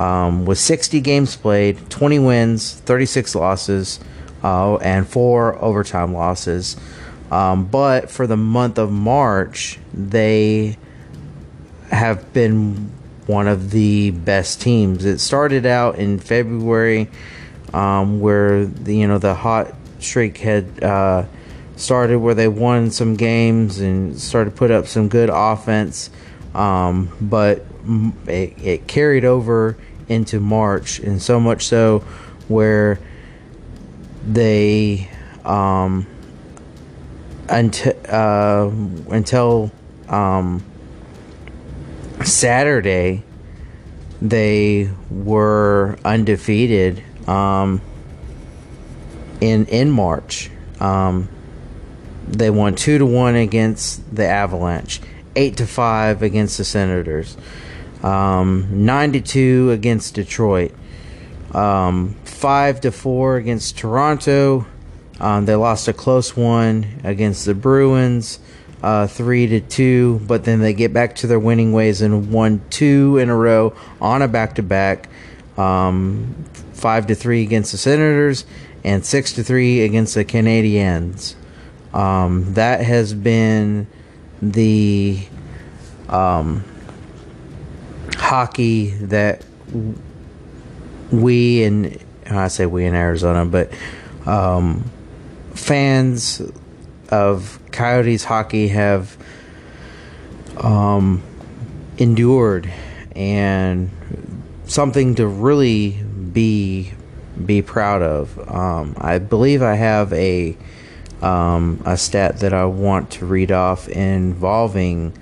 um, 0.00 0.46
with 0.46 0.58
60 0.58 1.00
games 1.02 1.36
played, 1.36 1.90
20 1.90 2.18
wins, 2.20 2.72
36 2.72 3.34
losses, 3.34 4.00
uh, 4.42 4.76
and 4.76 5.06
four 5.06 5.62
overtime 5.62 6.14
losses. 6.14 6.76
Um, 7.30 7.66
but 7.66 8.10
for 8.10 8.26
the 8.26 8.36
month 8.36 8.78
of 8.78 8.90
March, 8.90 9.78
they 9.92 10.78
have 11.90 12.32
been 12.32 12.90
one 13.26 13.46
of 13.46 13.70
the 13.72 14.10
best 14.10 14.62
teams. 14.62 15.04
It 15.04 15.18
started 15.18 15.66
out 15.66 15.96
in 15.96 16.18
February, 16.18 17.08
um, 17.74 18.20
where 18.20 18.64
the 18.64 18.96
you 18.96 19.06
know 19.06 19.18
the 19.18 19.34
hot 19.34 19.74
streak 19.98 20.38
had 20.38 20.82
uh, 20.82 21.26
started, 21.76 22.18
where 22.18 22.34
they 22.34 22.48
won 22.48 22.90
some 22.90 23.16
games 23.16 23.78
and 23.80 24.18
started 24.18 24.50
to 24.50 24.56
put 24.56 24.70
up 24.70 24.86
some 24.86 25.08
good 25.08 25.30
offense. 25.30 26.08
Um, 26.54 27.16
but 27.20 27.64
it, 28.26 28.58
it 28.58 28.86
carried 28.88 29.24
over 29.24 29.76
into 30.10 30.40
March, 30.40 30.98
and 30.98 31.22
so 31.22 31.40
much 31.40 31.66
so 31.66 32.00
where 32.48 32.98
they 34.26 35.08
um, 35.44 36.06
until 37.48 37.94
uh, 38.08 38.70
until 39.14 39.70
um, 40.08 40.62
Saturday 42.24 43.22
they 44.20 44.90
were 45.10 45.96
undefeated 46.04 47.02
um, 47.26 47.80
in 49.40 49.66
in 49.66 49.90
March. 49.90 50.50
Um, 50.80 51.28
they 52.26 52.50
won 52.50 52.74
two 52.74 52.98
to 52.98 53.06
one 53.06 53.34
against 53.36 54.14
the 54.14 54.26
Avalanche 54.26 55.00
eight 55.36 55.56
to 55.58 55.66
five 55.66 56.22
against 56.22 56.58
the 56.58 56.64
Senators, 56.64 57.36
um, 58.02 58.68
nine 58.86 59.12
to 59.12 59.20
two 59.20 59.70
against 59.70 60.14
Detroit, 60.14 60.72
um, 61.52 62.14
five 62.24 62.80
to 62.82 62.92
four 62.92 63.36
against 63.36 63.78
Toronto. 63.78 64.66
Um, 65.18 65.44
they 65.44 65.54
lost 65.54 65.86
a 65.88 65.92
close 65.92 66.36
one 66.36 67.00
against 67.04 67.44
the 67.44 67.54
Bruins, 67.54 68.38
uh, 68.82 69.06
three 69.06 69.46
to 69.48 69.60
two, 69.60 70.20
but 70.26 70.44
then 70.44 70.60
they 70.60 70.72
get 70.72 70.92
back 70.92 71.14
to 71.16 71.26
their 71.26 71.38
winning 71.38 71.72
ways 71.72 72.00
and 72.00 72.32
won 72.32 72.62
two 72.70 73.18
in 73.18 73.28
a 73.28 73.36
row 73.36 73.74
on 74.00 74.22
a 74.22 74.28
back 74.28 74.54
to 74.54 74.62
back. 74.62 75.08
Five 76.72 77.06
to 77.08 77.14
three 77.14 77.42
against 77.42 77.72
the 77.72 77.78
Senators 77.78 78.46
and 78.82 79.04
six 79.04 79.34
to 79.34 79.44
three 79.44 79.82
against 79.82 80.14
the 80.14 80.24
Canadiens. 80.24 81.34
Um, 81.92 82.54
that 82.54 82.80
has 82.80 83.12
been 83.12 83.86
the 84.40 85.26
um, 86.08 86.64
hockey 88.30 88.90
that 88.90 89.44
we 91.10 91.64
and 91.64 92.00
I 92.26 92.46
say 92.46 92.64
we 92.64 92.84
in 92.84 92.94
Arizona, 92.94 93.44
but 93.44 93.72
um, 94.24 94.88
fans 95.52 96.40
of 97.08 97.58
Coyotes 97.72 98.22
hockey 98.22 98.68
have 98.68 99.16
um, 100.58 101.24
endured 101.98 102.72
and 103.16 103.90
something 104.64 105.16
to 105.16 105.26
really 105.26 105.90
be 105.90 106.92
be 107.44 107.62
proud 107.62 108.00
of. 108.00 108.38
Um, 108.48 108.94
I 108.96 109.18
believe 109.18 109.60
I 109.60 109.74
have 109.74 110.12
a 110.12 110.56
um, 111.20 111.82
a 111.84 111.96
stat 111.96 112.38
that 112.38 112.54
I 112.54 112.66
want 112.66 113.10
to 113.10 113.26
read 113.26 113.50
off 113.50 113.88
involving 113.88 115.18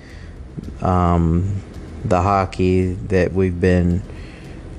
um, 0.83 1.63
the 2.05 2.23
hockey 2.23 2.93
that 2.93 3.33
we've 3.33 3.61
been 3.61 4.03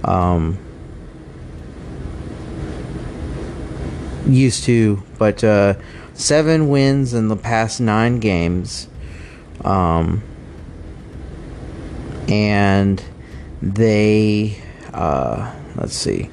um, 0.03 0.57
used 4.27 4.63
to, 4.65 5.03
but 5.17 5.43
uh, 5.43 5.75
seven 6.13 6.69
wins 6.69 7.13
in 7.13 7.27
the 7.27 7.35
past 7.35 7.81
nine 7.81 8.19
games, 8.19 8.87
um, 9.63 10.23
and 12.27 13.03
they 13.61 14.61
uh, 14.93 15.53
let's 15.75 15.95
see 15.95 16.29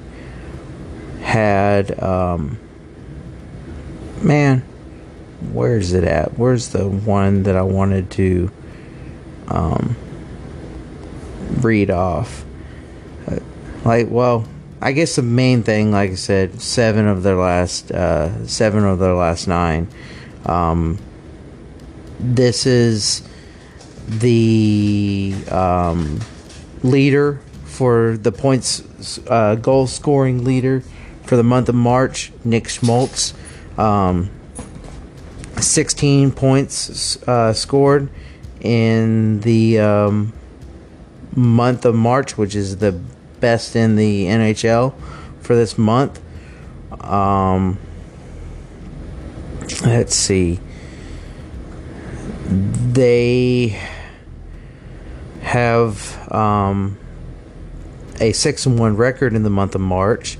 had 1.21 2.01
um, 2.01 2.57
man 4.21 4.63
where 5.53 5.77
is 5.77 5.93
it 5.93 6.03
at? 6.03 6.37
Where's 6.37 6.69
the 6.69 6.87
one 6.87 7.43
that 7.43 7.55
i 7.55 7.61
wanted 7.61 8.09
to 8.11 8.51
um, 9.47 9.95
off 11.89 12.45
Uh, 13.27 13.39
like 13.83 14.07
well 14.09 14.47
i 14.81 14.91
guess 14.91 15.15
the 15.15 15.21
main 15.21 15.63
thing 15.63 15.91
like 15.91 16.11
i 16.11 16.15
said 16.15 16.61
seven 16.61 17.07
of 17.07 17.23
their 17.23 17.35
last 17.35 17.91
uh, 17.91 18.45
seven 18.47 18.83
of 18.85 18.99
their 18.99 19.13
last 19.15 19.47
nine 19.47 19.87
um, 20.45 20.97
this 22.19 22.65
is 22.65 23.21
the 24.07 25.35
um, 25.51 26.19
leader 26.83 27.41
for 27.65 28.17
the 28.17 28.31
points 28.31 29.19
uh, 29.27 29.55
goal 29.55 29.87
scoring 29.87 30.43
leader 30.43 30.81
for 31.27 31.35
the 31.35 31.43
month 31.43 31.69
of 31.69 31.75
March, 31.75 32.31
Nick 32.43 32.69
Schmaltz. 32.69 33.33
Um, 33.77 34.31
16 35.59 36.31
points 36.31 37.21
uh, 37.27 37.53
scored 37.53 38.09
in 38.61 39.41
the 39.41 39.79
um, 39.79 40.33
month 41.37 41.85
of 41.85 41.95
March, 41.95 42.37
which 42.37 42.55
is 42.55 42.77
the 42.77 42.91
best 43.39 43.75
in 43.75 43.95
the 43.95 44.25
NHL 44.25 44.93
for 45.39 45.55
this 45.55 45.77
month. 45.77 46.19
Um, 46.99 47.77
let's 49.83 50.15
see. 50.15 50.59
They 52.49 53.79
have 55.41 56.33
um, 56.33 56.97
a 58.19 58.31
six 58.31 58.65
and 58.65 58.79
one 58.79 58.97
record 58.97 59.33
in 59.33 59.43
the 59.43 59.49
month 59.49 59.75
of 59.75 59.81
March, 59.81 60.39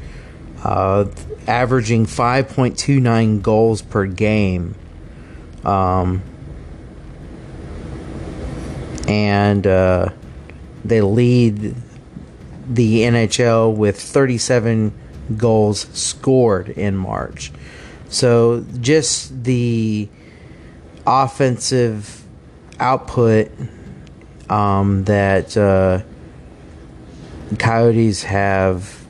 uh, 0.64 1.06
averaging 1.46 2.08
five 2.08 2.50
point 2.50 2.78
two 2.78 3.00
nine 3.00 3.42
goals 3.42 3.82
per 3.84 4.06
game. 4.06 4.74
Um, 5.64 6.24
and 9.08 9.68
uh, 9.68 10.10
they 10.88 11.02
lead 11.02 11.76
the 12.69 13.02
NHL 13.02 13.76
with 13.76 14.00
37 14.00 14.93
goals 15.36 15.88
scored 15.93 16.69
in 16.69 16.95
March. 16.95 17.52
So 18.10 18.65
just 18.80 19.43
the 19.43 20.08
offensive 21.06 22.23
output 22.80 23.52
um, 24.50 25.04
that 25.06 25.58
uh, 25.58 26.04
Coyotes 27.58 28.23
have, 28.23 29.06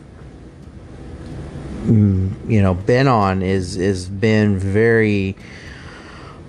mm, 1.83 2.49
you 2.49 2.61
know, 2.61 2.73
been 2.73 3.07
on 3.07 3.41
is 3.41 3.77
is 3.77 4.07
been 4.07 4.57
very, 4.57 5.35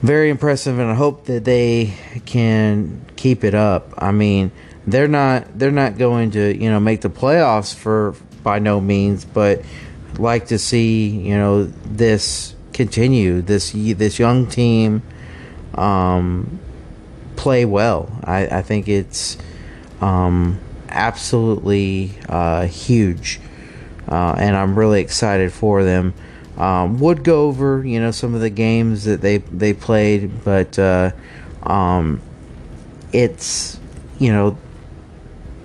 very 0.02 0.30
impressive, 0.30 0.78
and 0.78 0.90
I 0.90 0.94
hope 0.94 1.26
that 1.26 1.44
they 1.44 1.94
can 2.24 3.04
keep 3.16 3.44
it 3.44 3.54
up. 3.54 3.92
I 3.98 4.12
mean, 4.12 4.52
they're 4.90 5.08
not 5.08 5.58
they're 5.58 5.70
not 5.70 5.98
going 5.98 6.30
to 6.32 6.56
you 6.56 6.70
know 6.70 6.80
make 6.80 7.00
the 7.00 7.10
playoffs 7.10 7.74
for 7.74 8.14
by 8.42 8.58
no 8.58 8.80
means, 8.80 9.24
but 9.24 9.62
like 10.18 10.46
to 10.46 10.58
see 10.58 11.08
you 11.08 11.36
know 11.36 11.64
this 11.64 12.54
continue 12.72 13.42
this 13.42 13.72
this 13.72 14.18
young 14.18 14.46
team 14.46 15.02
um, 15.74 16.58
play 17.36 17.64
well. 17.64 18.10
I, 18.24 18.46
I 18.46 18.62
think 18.62 18.88
it's 18.88 19.36
um, 20.00 20.58
absolutely 20.88 22.12
uh, 22.28 22.66
huge, 22.66 23.40
uh, 24.08 24.34
and 24.38 24.56
I'm 24.56 24.78
really 24.78 25.00
excited 25.00 25.52
for 25.52 25.84
them. 25.84 26.14
Um, 26.56 26.98
would 26.98 27.22
go 27.22 27.46
over 27.46 27.84
you 27.84 28.00
know 28.00 28.10
some 28.10 28.34
of 28.34 28.40
the 28.40 28.50
games 28.50 29.04
that 29.04 29.20
they 29.20 29.38
they 29.38 29.74
played, 29.74 30.44
but 30.44 30.78
uh, 30.78 31.12
um, 31.62 32.20
it's 33.12 33.78
you 34.18 34.32
know 34.32 34.56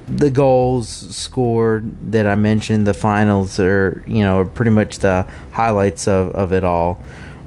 the 0.08 0.30
goals 0.30 0.90
scored 1.16 2.12
that 2.12 2.28
I 2.28 2.36
mentioned, 2.36 2.86
the 2.86 2.94
finals 2.94 3.60
are 3.60 4.04
you 4.08 4.24
know 4.24 4.46
pretty 4.46 4.72
much 4.72 5.00
the 5.00 5.28
highlights 5.52 6.08
of, 6.08 6.32
of 6.32 6.54
it 6.54 6.64
all. 6.64 7.02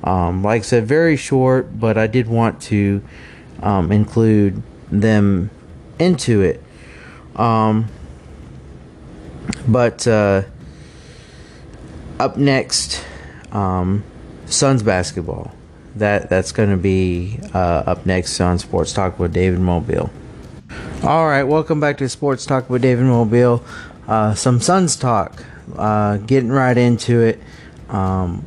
Um, 0.04 0.42
like 0.42 0.60
I 0.60 0.64
said, 0.64 0.86
very 0.86 1.16
short, 1.16 1.78
but 1.78 1.98
I 1.98 2.06
did 2.06 2.28
want 2.28 2.60
to 2.62 3.02
um, 3.62 3.90
include 3.90 4.62
them 4.90 5.50
into 5.98 6.42
it. 6.42 6.62
Um, 7.34 7.88
but 9.66 10.06
uh, 10.06 10.42
up 12.18 12.36
next, 12.36 13.04
um, 13.52 14.04
Suns 14.46 14.82
basketball. 14.82 15.52
That 15.96 16.28
that's 16.28 16.52
going 16.52 16.70
to 16.70 16.76
be 16.76 17.40
uh, 17.54 17.82
up 17.86 18.06
next 18.06 18.40
on 18.40 18.58
Sports 18.58 18.92
Talk 18.92 19.18
with 19.18 19.32
David 19.32 19.60
Mobile. 19.60 20.10
All 21.02 21.26
right, 21.28 21.44
welcome 21.44 21.78
back 21.78 21.98
to 21.98 22.08
Sports 22.08 22.46
Talk 22.46 22.70
with 22.70 22.82
David 22.82 23.04
Mobile. 23.04 23.62
Uh, 24.08 24.34
some 24.34 24.60
Suns 24.60 24.96
talk. 24.96 25.44
Uh, 25.76 26.16
getting 26.16 26.48
right 26.50 26.76
into 26.76 27.20
it. 27.20 27.40
Um, 27.88 28.44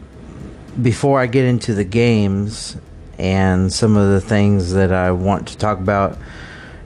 before 0.81 1.19
I 1.19 1.27
get 1.27 1.45
into 1.45 1.73
the 1.73 1.83
games 1.83 2.75
and 3.17 3.71
some 3.71 3.95
of 3.95 4.09
the 4.09 4.19
things 4.19 4.73
that 4.73 4.91
I 4.91 5.11
want 5.11 5.49
to 5.49 5.57
talk 5.57 5.77
about 5.77 6.17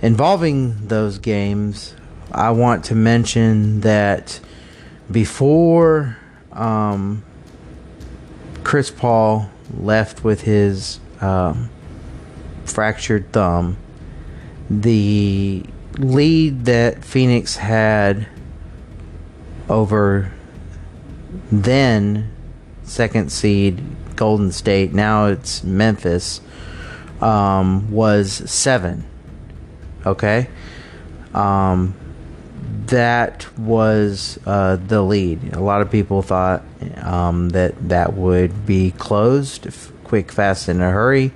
involving 0.02 0.88
those 0.90 1.18
games, 1.18 1.96
I 2.32 2.52
want 2.52 2.86
to 2.86 2.96
mention 2.96 3.82
that 3.82 4.40
before 5.10 6.18
um, 6.52 7.24
Chris 8.64 8.92
Paul 8.92 9.50
left 9.76 10.24
with 10.24 10.42
his 10.42 11.00
um, 11.22 11.70
fractured 12.66 13.32
thumb, 13.32 13.78
the 14.82 15.64
lead 15.98 16.66
that 16.66 17.04
Phoenix 17.04 17.58
had 17.58 18.28
over 19.70 20.32
then 21.52 22.32
second 22.84 23.32
seed 23.32 23.82
Golden 24.16 24.52
State, 24.52 24.94
now 24.94 25.28
it's 25.28 25.64
Memphis, 25.64 26.42
um, 27.22 27.92
was 27.92 28.50
seven. 28.50 29.06
Okay? 30.06 30.50
Um, 31.34 31.96
that 32.88 33.48
was 33.58 34.38
uh, 34.46 34.76
the 34.76 35.02
lead. 35.02 35.54
A 35.54 35.60
lot 35.60 35.82
of 35.82 35.90
people 35.90 36.22
thought 36.22 36.64
um, 36.98 37.50
that 37.50 37.90
that 37.90 38.14
would 38.14 38.66
be 38.66 38.92
closed 38.92 39.68
quick, 40.04 40.32
fast, 40.32 40.70
in 40.70 40.82
a 40.82 40.92
hurry. 40.92 41.32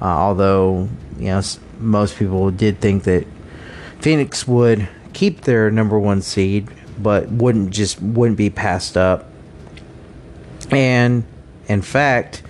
Uh, 0.00 0.04
although, 0.04 0.88
you 1.18 1.26
know, 1.26 1.42
most 1.82 2.16
people 2.16 2.50
did 2.50 2.80
think 2.80 3.04
that 3.04 3.26
Phoenix 4.00 4.46
would 4.48 4.88
keep 5.12 5.42
their 5.42 5.70
number 5.70 5.98
one 5.98 6.22
seed, 6.22 6.68
but 6.98 7.28
wouldn't 7.28 7.70
just 7.70 8.00
wouldn't 8.00 8.38
be 8.38 8.50
passed 8.50 8.96
up. 8.96 9.28
And 10.70 11.24
in 11.68 11.82
fact, 11.82 12.42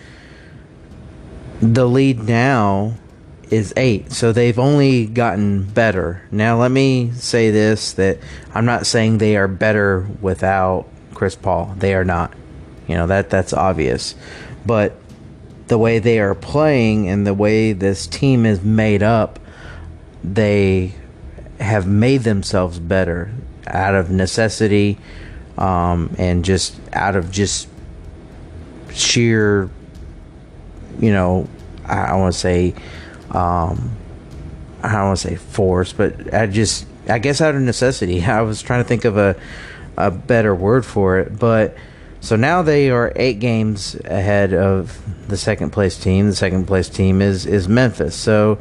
the 1.61 1.87
lead 1.87 2.21
now 2.25 2.95
is 3.51 3.75
eight, 3.77 4.13
so 4.13 4.33
they've 4.33 4.59
only 4.59 5.07
gotten 5.07 5.65
better. 5.65 6.23
Now, 6.31 6.59
let 6.59 6.71
me 6.71 7.13
say 7.13 7.51
this: 7.51 7.93
that 7.93 8.19
I'm 8.55 8.65
not 8.65 8.87
saying 8.87 9.19
they 9.19 9.37
are 9.37 9.49
better 9.49 10.09
without 10.21 10.87
Chris 11.15 11.37
Paul. 11.37 11.75
They 11.79 11.95
are 11.95 12.05
not. 12.05 12.33
You 12.89 12.97
know 12.97 13.07
that 13.07 13.31
that's 13.31 13.53
obvious, 13.53 14.15
but 14.65 14.97
the 15.69 15.79
way 15.79 15.99
they 15.99 16.19
are 16.19 16.35
playing 16.35 17.09
and 17.09 17.27
the 17.27 17.35
way 17.35 17.73
this 17.73 18.07
team 18.07 18.45
is 18.47 18.63
made 18.63 19.03
up, 19.03 19.39
they 20.23 20.95
have 21.61 21.87
made 21.87 22.23
themselves 22.23 22.79
better 22.79 23.33
out 23.67 23.95
of 23.95 24.11
necessity 24.11 24.99
um, 25.57 26.15
and 26.19 26.45
just 26.45 26.79
out 26.93 27.17
of 27.17 27.31
just 27.31 27.69
sheer, 28.93 29.71
you 30.99 31.13
know, 31.13 31.49
I 31.85 32.17
want 32.17 32.35
to 32.35 32.39
say, 32.39 32.75
um, 33.31 33.97
I 34.83 34.93
don't 34.93 35.07
want 35.07 35.19
to 35.19 35.29
say 35.29 35.37
force, 35.37 35.93
but 35.93 36.33
I 36.35 36.47
just, 36.47 36.87
I 37.09 37.19
guess 37.19 37.41
out 37.41 37.55
of 37.55 37.63
necessity. 37.63 38.23
I 38.25 38.43
was 38.43 38.63
trying 38.63 38.83
to 38.83 38.89
think 38.89 39.05
of 39.05 39.17
a, 39.17 39.37
a 39.97 40.11
better 40.11 40.55
word 40.55 40.85
for 40.85 41.19
it, 41.19 41.39
but 41.39 41.77
so 42.23 42.37
now 42.37 42.63
they 42.63 42.89
are 42.89 43.13
eight 43.17 43.41
games 43.41 43.97
ahead 44.05 44.55
of 44.55 44.99
the 45.29 45.37
second 45.37 45.71
place 45.71 45.99
team. 45.99 46.29
The 46.29 46.37
second 46.37 46.67
place 46.67 46.89
team 46.89 47.21
is 47.21 47.45
is 47.45 47.69
Memphis. 47.69 48.15
So 48.15 48.59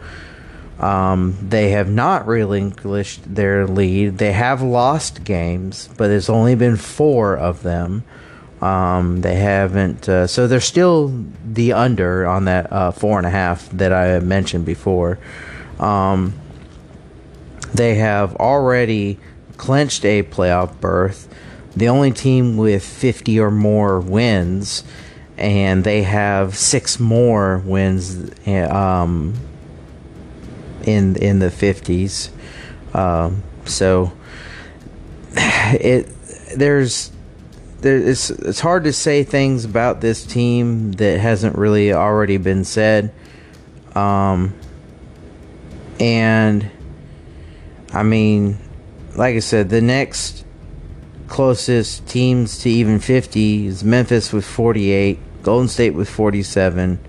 um, 0.80 1.38
they 1.47 1.69
have 1.69 1.88
not 1.88 2.26
relinquished 2.26 3.36
their 3.36 3.67
lead. 3.67 4.17
They 4.17 4.32
have 4.34 4.63
lost 4.63 5.24
games, 5.24 5.88
but 5.95 6.10
it's 6.10 6.30
only 6.30 6.56
been 6.56 6.76
four 6.76 7.38
of 7.38 7.62
them. 7.62 8.04
Um, 8.62 9.21
they 9.21 9.36
haven't, 9.36 10.10
uh, 10.10 10.26
so 10.28 10.47
they're 10.47 10.60
still 10.60 11.26
the 11.45 11.74
under 11.74 12.26
on 12.28 12.45
that 12.45 12.71
uh, 12.71 12.91
four 12.91 13.19
and 13.19 13.28
a 13.28 13.32
half 13.32 13.69
that 13.71 13.93
I 13.93 14.19
mentioned 14.19 14.65
before. 14.65 15.19
Um, 15.80 16.34
they 17.74 17.95
have 17.95 18.36
already 18.36 19.19
clinched 19.58 20.04
a 20.04 20.24
playoff 20.24 20.80
berth. 20.80 21.30
The 21.75 21.88
only 21.88 22.12
team 22.12 22.57
with 22.57 22.84
50 22.84 23.39
or 23.39 23.49
more 23.49 23.99
wins, 23.99 24.84
and 25.38 25.84
they 25.84 26.03
have 26.03 26.57
six 26.57 26.99
more 26.99 27.60
wins 27.60 28.31
um, 28.45 29.34
in 30.84 31.15
in 31.15 31.39
the 31.39 31.47
50s. 31.47 32.29
Um, 32.93 33.43
so 33.65 34.12
it 35.36 36.10
there's 36.55 37.12
there, 37.79 37.97
it's 37.97 38.29
it's 38.29 38.60
hard 38.60 38.84
to 38.84 38.93
say 38.93 39.23
things 39.23 39.65
about 39.65 40.01
this 40.01 40.25
team 40.25 40.91
that 40.93 41.19
hasn't 41.19 41.57
really 41.57 41.93
already 41.93 42.38
been 42.38 42.63
said. 42.63 43.13
Um, 43.95 44.53
and 45.99 46.69
I 47.93 48.03
mean, 48.03 48.57
like 49.15 49.36
I 49.36 49.39
said, 49.39 49.69
the 49.69 49.81
next 49.81 50.45
closest 51.31 52.05
teams 52.09 52.57
to 52.57 52.69
even 52.69 52.99
50 52.99 53.65
is 53.65 53.85
Memphis 53.85 54.33
with 54.33 54.45
48, 54.45 55.17
Golden 55.43 55.69
State 55.69 55.91
with 55.91 56.09
47, 56.09 56.99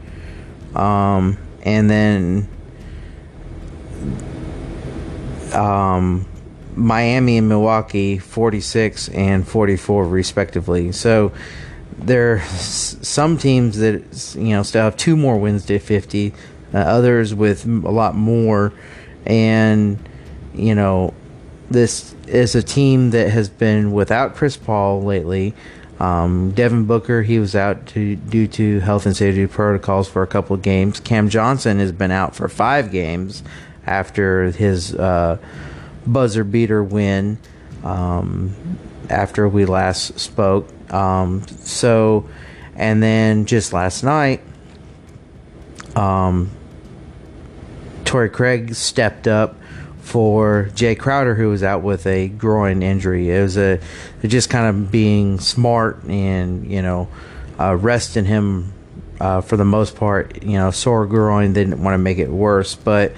um, 0.77 1.37
and 1.65 1.91
then 1.91 2.49
um, 5.53 6.25
Miami 6.77 7.39
and 7.39 7.49
Milwaukee 7.49 8.17
46 8.17 9.09
and 9.09 9.47
44 9.47 10.07
respectively. 10.07 10.93
So 10.93 11.33
there 11.99 12.35
are 12.35 12.41
some 12.41 13.37
teams 13.37 13.79
that 13.79 14.37
you 14.39 14.51
know 14.51 14.63
still 14.63 14.85
have 14.85 14.97
two 14.97 15.17
more 15.17 15.37
wins 15.37 15.67
to 15.67 15.81
50, 15.81 16.33
uh, 16.73 16.79
others 16.79 17.35
with 17.35 17.67
a 17.67 17.91
lot 17.91 18.15
more, 18.15 18.73
and 19.27 19.99
you 20.55 20.77
know 20.77 21.13
this 21.73 22.15
is 22.27 22.55
a 22.55 22.63
team 22.63 23.11
that 23.11 23.31
has 23.31 23.49
been 23.49 23.93
without 23.93 24.35
Chris 24.35 24.57
Paul 24.57 25.03
lately. 25.03 25.55
Um, 25.99 26.51
Devin 26.51 26.85
Booker, 26.87 27.23
he 27.23 27.39
was 27.39 27.55
out 27.55 27.87
to, 27.89 28.17
due 28.17 28.49
to 28.49 28.81
health 28.81 29.07
and 29.07 29.17
safety 29.17 29.47
protocols 29.47 30.09
for 30.09 30.23
a 30.23 30.27
couple 30.27 30.55
of 30.55 30.63
games. 30.63 30.99
Cam 30.99 31.29
Johnson 31.29 31.79
has 31.79 31.93
been 31.93 32.11
out 32.11 32.35
for 32.35 32.49
five 32.49 32.91
games 32.91 33.43
after 33.87 34.51
his 34.51 34.95
uh, 34.95 35.39
buzzer 36.07 36.45
beater 36.45 36.83
win 36.83 37.39
um, 37.85 38.79
after 39.09 39.49
we 39.49 39.65
last 39.65 40.19
spoke. 40.19 40.69
Um, 40.93 41.47
so, 41.61 42.29
and 42.75 43.03
then 43.03 43.47
just 43.47 43.73
last 43.73 44.03
night, 44.03 44.41
um, 45.95 46.51
Torrey 48.05 48.31
Craig 48.31 48.75
stepped 48.75 49.29
up 49.29 49.57
for 50.03 50.69
Jae 50.75 50.99
Crowder, 50.99 51.35
who 51.35 51.49
was 51.49 51.63
out 51.63 51.83
with 51.83 52.07
a 52.07 52.29
groin 52.29 52.83
injury. 52.83 53.31
It 53.31 53.41
was 53.41 53.57
a 53.57 53.81
just 54.23 54.51
kind 54.51 54.67
of 54.67 54.91
being 54.91 55.39
smart 55.41 56.03
and 56.05 56.71
you 56.71 56.83
know 56.83 57.09
uh, 57.59 57.77
resting 57.77 58.25
him 58.25 58.75
uh, 59.21 59.41
for 59.41 59.57
the 59.57 59.65
most 59.65 59.97
part. 59.97 60.43
You 60.43 60.59
know, 60.59 60.71
sore 60.71 61.07
groin. 61.07 61.53
Didn't 61.53 61.83
want 61.83 61.95
to 61.95 61.99
make 61.99 62.19
it 62.19 62.29
worse, 62.29 62.75
but 62.75 63.13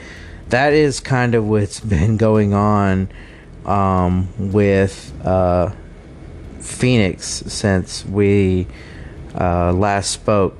that 0.50 0.72
is 0.72 1.00
kind 1.00 1.34
of 1.34 1.46
what's 1.46 1.80
been 1.96 2.16
going 2.16 2.54
on 2.54 3.08
um, 3.64 4.28
with 4.52 5.12
uh, 5.24 5.72
Phoenix 6.60 7.26
since 7.26 8.04
we 8.04 8.66
uh, 9.34 9.72
last 9.72 10.10
spoke. 10.10 10.56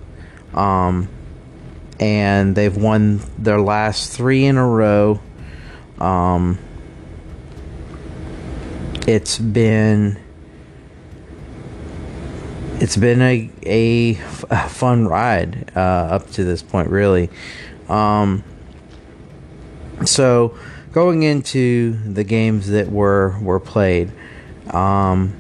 Um, 0.55 1.09
and 2.01 2.57
they've 2.57 2.77
won 2.77 3.21
their 3.39 3.61
last 3.61 4.13
three 4.13 4.45
in 4.47 4.57
a 4.57 4.67
row. 4.67 5.21
Um, 6.01 6.59
it's 9.07 9.39
been 9.39 10.19
it's 12.81 12.97
been 12.97 13.23
a, 13.23 13.51
a, 13.63 14.15
fun 14.69 15.07
ride 15.07 15.71
uh, 15.77 15.81
up 15.81 16.31
to 16.33 16.45
this 16.45 16.61
point, 16.61 16.91
really. 16.91 17.31
Um, 17.89 18.43
so, 20.05 20.59
going 20.93 21.23
into 21.23 21.93
the 21.93 22.25
games 22.25 22.69
that 22.69 22.91
were 22.91 23.39
were 23.41 23.61
played, 23.61 24.13
um, 24.71 25.35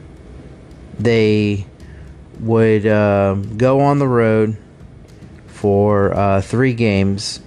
they 0.98 1.66
would 2.40 2.86
uh, 2.86 3.34
go 3.34 3.80
on 3.80 3.98
the 3.98 4.08
road 4.08 4.56
for 5.46 6.14
uh, 6.14 6.40
three 6.40 6.72
games: 6.72 7.40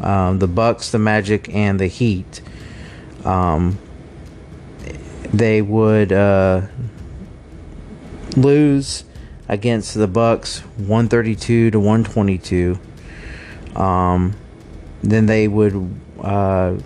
um, 0.00 0.38
the 0.38 0.48
Bucks, 0.48 0.90
the 0.90 0.98
Magic, 0.98 1.52
and 1.54 1.80
the 1.80 1.88
Heat. 1.88 2.40
Um, 3.24 3.78
they 5.32 5.62
would 5.62 6.12
uh, 6.12 6.62
lose 8.36 9.04
against 9.48 9.94
the 9.94 10.08
Bucks, 10.08 10.60
one 10.76 11.08
thirty 11.08 11.34
two 11.34 11.70
to 11.70 11.80
one 11.80 12.04
twenty 12.04 12.38
two. 12.38 12.78
Um, 13.74 14.36
then 15.02 15.26
they 15.26 15.48
would 15.48 15.94
uh, 16.20 16.76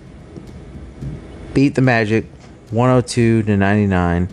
beat 1.53 1.75
the 1.75 1.83
Magic 1.83 2.27
102 2.71 3.45
to 3.45 3.57
99. 3.57 4.29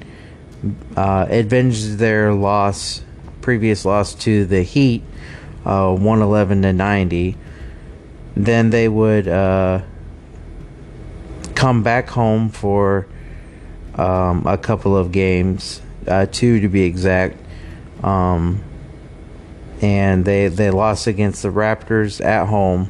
Uh, 0.96 1.26
avenged 1.30 1.98
their 1.98 2.34
loss, 2.34 3.04
previous 3.42 3.86
loss 3.86 4.13
to 4.16 4.46
the 4.46 4.63
Heat, 4.63 5.04
uh, 5.66 5.94
111 5.94 6.62
to 6.63 6.74
90. 6.74 7.38
Then 8.36 8.70
they 8.72 8.88
would 8.88 9.28
uh, 9.28 9.82
come 11.56 11.84
back 11.84 12.10
home 12.10 12.50
for 12.50 13.08
um, 13.96 14.46
a 14.46 14.58
couple 14.58 14.98
of 14.98 15.12
games, 15.12 15.82
uh, 16.08 16.26
two 16.26 16.60
to 16.60 16.68
be 16.68 16.84
exact. 16.84 17.38
Um, 18.04 18.63
and 19.82 20.24
they 20.26 20.48
they 20.48 20.70
lost 20.70 21.08
against 21.08 21.44
the 21.44 21.50
Raptors 21.50 22.24
at 22.24 22.48
home 22.48 22.89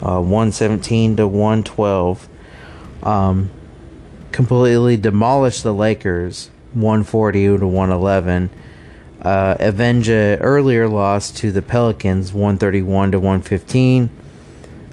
uh, 0.00 0.20
117 0.20 1.16
to 1.16 1.26
112. 1.26 2.28
Um, 3.02 3.50
completely 4.32 4.96
demolished 4.96 5.62
the 5.62 5.74
Lakers 5.74 6.50
140 6.74 7.58
to 7.58 7.66
111. 7.66 8.50
Uh, 9.20 9.56
avenge 9.58 10.08
earlier 10.08 10.88
loss 10.88 11.30
to 11.32 11.50
the 11.50 11.62
Pelicans 11.62 12.32
131 12.32 13.12
to 13.12 13.18
115. 13.18 14.10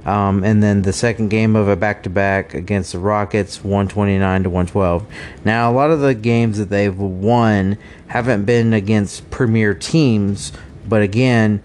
Um, 0.05 0.43
and 0.43 0.61
then 0.61 0.83
the 0.83 0.93
second 0.93 1.29
game 1.29 1.55
of 1.55 1.67
a 1.67 1.75
back 1.75 2.03
to 2.03 2.11
back 2.11 2.53
against 2.53 2.91
the 2.91 2.99
Rockets 2.99 3.63
129 3.63 4.43
to 4.43 4.49
112. 4.49 5.05
Now, 5.43 5.71
a 5.71 5.73
lot 5.73 5.89
of 5.89 5.99
the 5.99 6.13
games 6.13 6.59
that 6.59 6.69
they've 6.69 6.97
won 6.97 7.77
haven't 8.07 8.45
been 8.45 8.71
against 8.71 9.31
premier 9.31 9.73
teams, 9.73 10.51
but 10.87 11.01
again, 11.01 11.63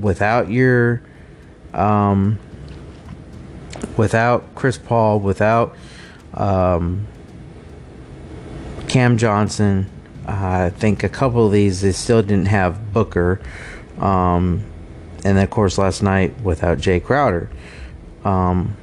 without 0.00 0.50
your 0.50 1.02
um, 1.74 2.38
without 3.96 4.54
Chris 4.54 4.78
Paul, 4.78 5.20
without 5.20 5.76
um, 6.34 7.06
Cam 8.88 9.18
Johnson, 9.18 9.90
uh, 10.26 10.66
I 10.66 10.70
think 10.70 11.02
a 11.02 11.08
couple 11.08 11.46
of 11.46 11.52
these 11.52 11.82
they 11.82 11.92
still 11.92 12.22
didn't 12.22 12.46
have 12.46 12.92
Booker, 12.92 13.40
um, 13.98 14.64
and 15.24 15.36
then 15.36 15.44
of 15.44 15.50
course 15.50 15.78
last 15.78 16.02
night 16.02 16.40
without 16.40 16.78
Jae 16.78 17.02
Crowder. 17.02 17.50
Um, 18.24 18.76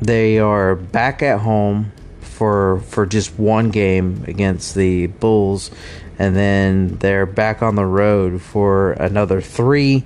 they 0.00 0.38
are 0.38 0.74
back 0.74 1.22
at 1.22 1.40
home 1.40 1.92
for 2.20 2.80
for 2.80 3.06
just 3.06 3.38
one 3.38 3.70
game 3.70 4.24
against 4.26 4.74
the 4.74 5.08
Bulls, 5.08 5.70
and 6.18 6.34
then 6.34 6.96
they're 6.96 7.26
back 7.26 7.62
on 7.62 7.74
the 7.74 7.86
road 7.86 8.40
for 8.40 8.92
another 8.92 9.40
three 9.40 10.04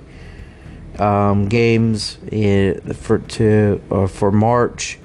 um, 0.99 1.47
games 1.47 2.17
in, 2.31 2.79
for 2.93 3.19
to 3.19 3.81
uh, 3.91 4.07
for 4.07 4.31
March. 4.31 4.99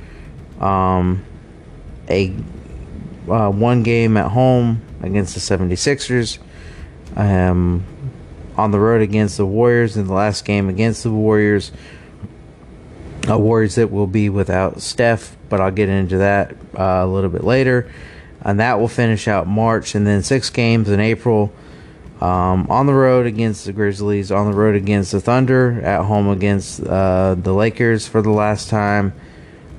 Um, 0.60 1.24
a 2.08 2.34
uh, 3.28 3.50
one 3.50 3.82
game 3.82 4.16
at 4.16 4.30
home 4.30 4.82
against 5.02 5.34
the 5.34 5.40
76ers. 5.40 6.38
Um, 7.16 7.84
on 8.56 8.70
the 8.70 8.78
road 8.78 9.00
against 9.00 9.36
the 9.36 9.46
Warriors 9.46 9.96
in 9.96 10.06
the 10.06 10.12
last 10.12 10.44
game 10.44 10.68
against 10.68 11.02
the 11.02 11.10
Warriors. 11.10 11.72
Uh, 13.30 13.38
Warriors 13.38 13.76
that 13.76 13.90
will 13.90 14.06
be 14.06 14.28
without 14.28 14.82
Steph, 14.82 15.36
but 15.48 15.60
I'll 15.60 15.70
get 15.70 15.88
into 15.88 16.18
that 16.18 16.52
uh, 16.76 17.02
a 17.02 17.06
little 17.06 17.30
bit 17.30 17.44
later. 17.44 17.90
And 18.42 18.58
that 18.58 18.80
will 18.80 18.88
finish 18.88 19.28
out 19.28 19.46
March, 19.46 19.94
and 19.94 20.06
then 20.06 20.22
six 20.22 20.50
games 20.50 20.88
in 20.88 20.98
April. 20.98 21.52
Um, 22.20 22.66
on 22.70 22.86
the 22.86 22.92
road 22.92 23.26
against 23.26 23.64
the 23.64 23.72
Grizzlies, 23.72 24.30
on 24.30 24.50
the 24.50 24.56
road 24.56 24.74
against 24.74 25.12
the 25.12 25.20
Thunder, 25.20 25.80
at 25.82 26.04
home 26.04 26.28
against 26.28 26.82
uh, 26.82 27.34
the 27.34 27.52
Lakers 27.54 28.06
for 28.06 28.20
the 28.20 28.30
last 28.30 28.68
time, 28.68 29.14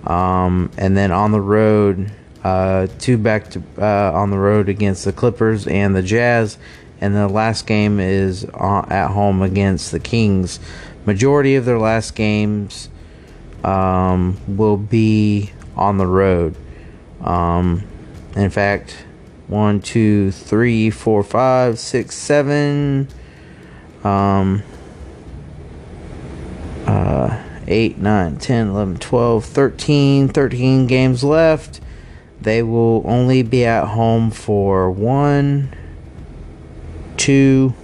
um, 0.08 0.72
and 0.78 0.98
then 0.98 1.12
on 1.12 1.32
the 1.32 1.42
road, 1.42 2.12
uh, 2.44 2.88
two 2.98 3.20
back 3.20 3.52
to 3.52 3.62
uh, 3.78 4.12
on 4.14 4.32
the 4.32 4.40
road 4.40 4.70
against 4.70 5.06
the 5.06 5.12
Clippers 5.12 5.68
and 5.68 5.96
the 5.96 6.02
Jazz, 6.02 6.58
and 7.00 7.16
the 7.16 7.28
last 7.28 7.68
game 7.68 8.00
is 8.00 8.44
at 8.46 9.10
home 9.10 9.44
against 9.44 9.92
the 9.92 10.00
Kings. 10.00 10.60
Majority 11.06 11.56
of 11.56 11.66
their 11.66 11.80
last 11.80 12.16
games 12.16 12.90
um, 13.64 14.38
will 14.48 14.78
be 14.78 15.52
on 15.76 15.98
the 15.98 16.08
road. 16.08 16.56
Um, 17.22 17.84
in 18.36 18.50
fact, 18.50 19.06
one, 19.48 19.82
two, 19.82 20.32
three, 20.32 20.90
four, 20.90 21.24
five, 21.24 21.78
six, 21.80 22.16
seven, 22.16 23.08
um, 24.04 24.64
uh, 26.88 27.44
8, 27.68 27.98
9, 27.98 28.38
10, 28.38 28.68
11, 28.70 28.98
12, 28.98 29.46
13, 29.46 30.28
13 30.30 30.88
games 30.88 31.24
left. 31.24 31.80
They 32.42 32.64
will 32.64 33.04
only 33.06 33.44
be 33.44 33.66
at 33.66 33.86
home 33.88 34.32
for 34.32 34.90
one, 34.90 35.76
two, 37.18 37.76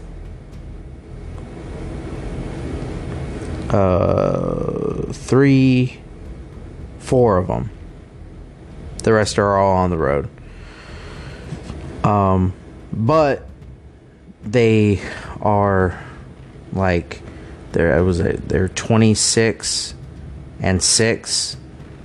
uh, 3.69 5.11
three, 5.11 5.99
four 6.99 7.37
of 7.37 7.47
them. 7.47 7.69
The 9.03 9.13
rest 9.13 9.39
are 9.39 9.57
all 9.57 9.77
on 9.77 9.89
the 9.89 9.97
road. 9.97 10.29
Um, 12.03 12.53
but 12.91 13.47
they 14.43 15.01
are 15.41 16.03
like 16.73 17.21
there 17.73 17.95
I 17.95 18.01
was 18.01 18.19
a 18.19 18.33
they're 18.33 18.69
26 18.69 19.93
and 20.59 20.81
6 20.81 21.57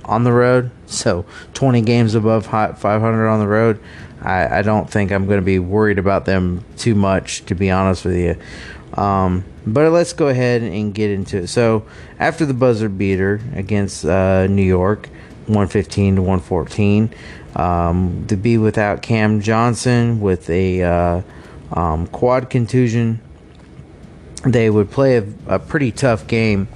on 0.05 0.23
the 0.23 0.31
road 0.31 0.71
so 0.85 1.25
20 1.53 1.81
games 1.81 2.13
above 2.13 2.45
500 2.45 3.27
on 3.27 3.39
the 3.39 3.47
road 3.47 3.79
i, 4.21 4.59
I 4.59 4.61
don't 4.61 4.89
think 4.89 5.11
i'm 5.11 5.25
going 5.25 5.39
to 5.39 5.45
be 5.45 5.59
worried 5.59 5.97
about 5.97 6.25
them 6.25 6.63
too 6.77 6.93
much 6.93 7.45
to 7.45 7.55
be 7.55 7.71
honest 7.71 8.05
with 8.05 8.17
you 8.17 8.35
um, 8.93 9.43
but 9.65 9.91
let's 9.91 10.13
go 10.13 10.27
ahead 10.27 10.61
and 10.61 10.93
get 10.93 11.09
into 11.09 11.37
it 11.37 11.47
so 11.47 11.85
after 12.19 12.45
the 12.45 12.53
buzzer 12.53 12.89
beater 12.89 13.41
against 13.53 14.05
uh, 14.05 14.47
new 14.47 14.63
york 14.63 15.07
115 15.47 16.15
to 16.15 16.21
114 16.21 17.13
um, 17.55 18.25
to 18.27 18.35
be 18.35 18.57
without 18.57 19.01
Cam 19.01 19.41
Johnson 19.41 20.19
with 20.19 20.49
a 20.49 20.81
uh, 20.81 21.21
um, 21.71 22.07
quad 22.07 22.49
contusion, 22.49 23.21
they 24.45 24.69
would 24.69 24.89
play 24.89 25.17
a, 25.17 25.25
a, 25.47 25.59
pretty 25.59 25.91
tough 25.91 26.27
game 26.27 26.67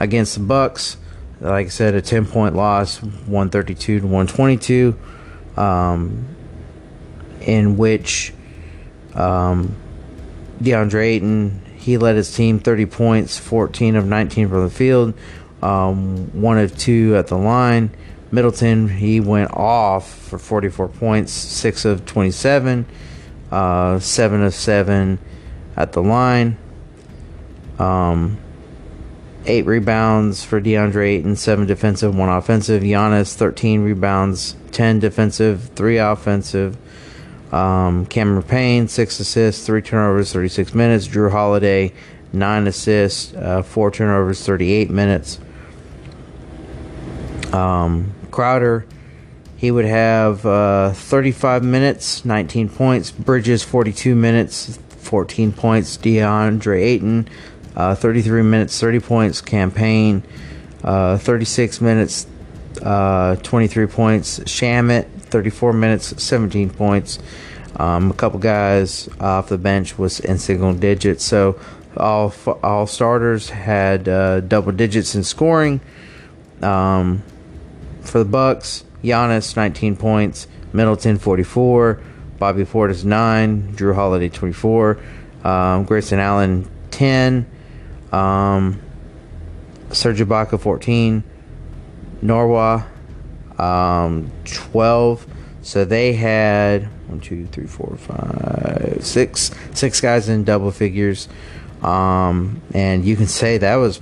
against 0.00 0.34
the 0.34 0.40
Bucks. 0.40 0.96
Like 1.40 1.66
I 1.66 1.68
said, 1.68 1.94
a 1.94 2.02
ten 2.02 2.24
point 2.24 2.54
loss, 2.54 3.02
one 3.02 3.50
thirty 3.50 3.74
two 3.74 4.00
to 4.00 4.06
one 4.06 4.26
twenty 4.26 4.56
two, 4.56 4.98
um, 5.56 6.26
in 7.40 7.76
which 7.76 8.32
um, 9.14 9.76
DeAndre 10.62 11.02
Ayton 11.04 11.62
he 11.82 11.98
led 11.98 12.14
his 12.14 12.34
team 12.34 12.60
thirty 12.60 12.86
points, 12.86 13.38
fourteen 13.38 13.96
of 13.96 14.06
nineteen 14.06 14.48
from 14.48 14.62
the 14.62 14.70
field, 14.70 15.14
um, 15.62 16.40
one 16.40 16.58
of 16.58 16.78
two 16.78 17.16
at 17.16 17.26
the 17.26 17.36
line. 17.36 17.90
Middleton, 18.30 18.88
he 18.88 19.20
went 19.20 19.50
off 19.52 20.10
for 20.10 20.38
44 20.38 20.88
points, 20.88 21.32
6 21.32 21.84
of 21.84 22.06
27, 22.06 22.86
uh, 23.50 23.98
7 23.98 24.42
of 24.42 24.54
7 24.54 25.18
at 25.76 25.92
the 25.92 26.02
line. 26.02 26.56
Um, 27.78 28.38
8 29.44 29.66
rebounds 29.66 30.42
for 30.44 30.62
DeAndre 30.62 31.08
Ayton, 31.08 31.36
7 31.36 31.66
defensive, 31.66 32.16
1 32.16 32.28
offensive. 32.30 32.82
Giannis, 32.82 33.34
13 33.34 33.82
rebounds, 33.82 34.56
10 34.70 34.98
defensive, 34.98 35.70
3 35.74 35.98
offensive. 35.98 36.78
Um, 37.52 38.06
Cameron 38.06 38.42
Payne, 38.42 38.88
6 38.88 39.20
assists, 39.20 39.66
3 39.66 39.82
turnovers, 39.82 40.32
36 40.32 40.74
minutes. 40.74 41.06
Jrue 41.06 41.30
Holiday, 41.30 41.92
9 42.32 42.66
assists, 42.66 43.34
uh, 43.34 43.62
4 43.62 43.90
turnovers, 43.90 44.44
38 44.44 44.90
minutes. 44.90 45.38
Um, 47.52 48.14
Crowder, 48.30 48.86
he 49.56 49.70
would 49.70 49.84
have 49.84 50.46
uh, 50.46 50.92
35 50.92 51.62
minutes, 51.62 52.24
19 52.24 52.70
points. 52.70 53.10
Bridges, 53.10 53.62
42 53.62 54.14
minutes, 54.14 54.78
14 54.88 55.52
points. 55.52 55.98
DeAndre 55.98 56.82
Ayton, 56.82 57.28
uh, 57.76 57.94
33 57.94 58.42
minutes, 58.42 58.80
30 58.80 59.00
points. 59.00 59.42
Cam 59.42 59.70
Payne, 59.70 60.22
uh, 60.82 61.18
36 61.18 61.82
minutes, 61.82 62.26
uh, 62.80 63.36
23 63.36 63.86
points. 63.86 64.40
Shamet, 64.40 65.06
34 65.32 65.72
minutes, 65.72 66.22
17 66.22 66.70
points. 66.70 67.18
Um, 67.76 68.10
a 68.10 68.14
couple 68.14 68.38
guys 68.38 69.08
off 69.18 69.48
the 69.48 69.58
bench 69.58 69.98
was 69.98 70.20
in 70.20 70.38
single 70.38 70.74
digits. 70.74 71.24
So 71.24 71.58
all 71.96 72.32
all 72.62 72.86
starters 72.86 73.50
had 73.50 74.08
uh, 74.08 74.40
double 74.40 74.72
digits 74.72 75.14
in 75.14 75.24
scoring. 75.24 75.80
Um, 76.62 77.22
for 78.02 78.18
the 78.18 78.24
Bucks, 78.24 78.84
Giannis 79.02 79.56
19 79.56 79.96
points, 79.96 80.46
Middleton 80.72 81.18
44, 81.18 82.00
Bobby 82.38 82.64
Portis 82.64 83.04
9, 83.04 83.74
Jrue 83.74 83.94
Holiday 83.94 84.28
24, 84.28 84.98
um, 85.44 85.84
Grayson 85.84 86.18
Allen 86.18 86.68
10, 86.90 87.46
um, 88.12 88.80
Serge 89.90 90.20
Ibaka 90.20 90.60
14, 90.60 91.24
Nwora 92.22 92.86
um, 93.58 94.30
12. 94.44 95.26
So 95.62 95.84
they 95.84 96.14
had 96.14 96.88
one, 97.08 97.20
two, 97.20 97.46
three, 97.46 97.66
four, 97.66 97.96
five, 97.96 98.98
six, 99.00 99.52
six 99.74 100.00
guys 100.00 100.28
in 100.28 100.44
double 100.44 100.72
figures, 100.72 101.28
um, 101.82 102.60
and 102.74 103.04
you 103.04 103.14
can 103.16 103.26
say 103.26 103.58
that 103.58 103.76
was 103.76 104.00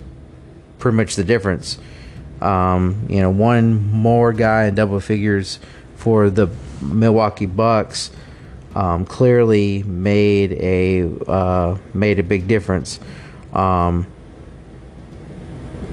pretty 0.79 0.97
much 0.97 1.17
the 1.17 1.25
difference. 1.25 1.79
Um, 2.41 3.07
you 3.11 3.21
know, 3.21 3.31
one 3.31 3.93
more 3.93 4.33
guy 4.33 4.65
in 4.65 4.75
double 4.75 5.01
figures 5.01 5.59
for 5.97 6.31
the 6.31 6.49
Milwaukee 6.81 7.45
Bucks 7.45 8.11
um, 8.75 9.05
clearly 9.05 9.83
made 9.83 10.53
a 10.53 11.03
uh, 11.31 11.77
made 11.93 12.19
a 12.19 12.23
big 12.23 12.47
difference. 12.49 13.01
Um, 13.53 14.07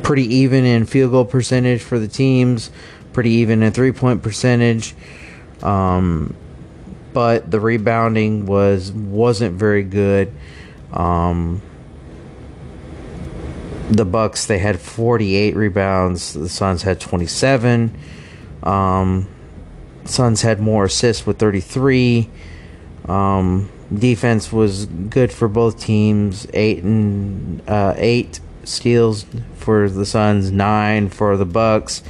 pretty 0.03 0.23
even 0.35 0.63
in 0.63 0.85
field 0.85 1.11
goal 1.11 1.25
percentage 1.25 1.81
for 1.81 1.99
the 1.99 2.07
teams, 2.07 2.71
pretty 3.17 3.31
even 3.31 3.63
in 3.63 3.71
three 3.71 3.91
point 3.91 4.21
percentage. 4.21 4.93
Um, 5.63 6.35
but 7.13 7.49
the 7.49 7.59
rebounding 7.59 8.45
was 8.45 8.91
wasn't 8.91 9.55
very 9.55 9.81
good. 9.81 10.31
Um, 10.93 11.63
the 13.89 14.05
Bucks 14.05 14.45
they 14.45 14.59
had 14.59 14.79
48 14.79 15.55
rebounds. 15.55 16.35
The 16.35 16.47
Suns 16.47 16.83
had 16.83 16.99
27. 16.99 17.97
Um, 18.61 19.27
Suns 20.05 20.43
had 20.43 20.59
more 20.59 20.85
assists 20.85 21.25
with 21.25 21.39
33. 21.39 22.29
Um, 23.07 23.71
defense 23.91 24.53
was 24.53 24.85
good 24.85 25.31
for 25.31 25.47
both 25.47 25.79
teams. 25.79 26.45
Eight 26.53 26.83
and 26.83 27.67
uh, 27.67 27.95
eight 27.97 28.41
steals 28.63 29.25
for 29.55 29.89
the 29.89 30.05
Suns, 30.05 30.51
nine 30.51 31.09
for 31.09 31.35
the 31.35 31.47
Bucks, 31.47 32.03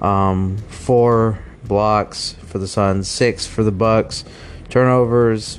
um, 0.00 0.56
four 0.68 1.38
blocks 1.64 2.34
for 2.46 2.58
the 2.58 2.66
Suns, 2.68 3.08
six 3.08 3.46
for 3.46 3.62
the 3.62 3.72
Bucks. 3.72 4.24
Turnovers 4.68 5.58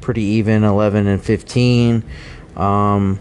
pretty 0.00 0.22
even, 0.22 0.64
eleven 0.64 1.06
and 1.06 1.22
fifteen. 1.22 2.04
Um, 2.56 3.20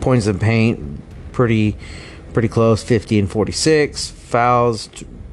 points 0.00 0.26
in 0.26 0.38
paint 0.38 1.00
pretty 1.32 1.76
pretty 2.32 2.48
close, 2.48 2.82
fifty 2.82 3.18
and 3.18 3.30
forty 3.30 3.52
six. 3.52 4.10
Fouls, 4.10 4.88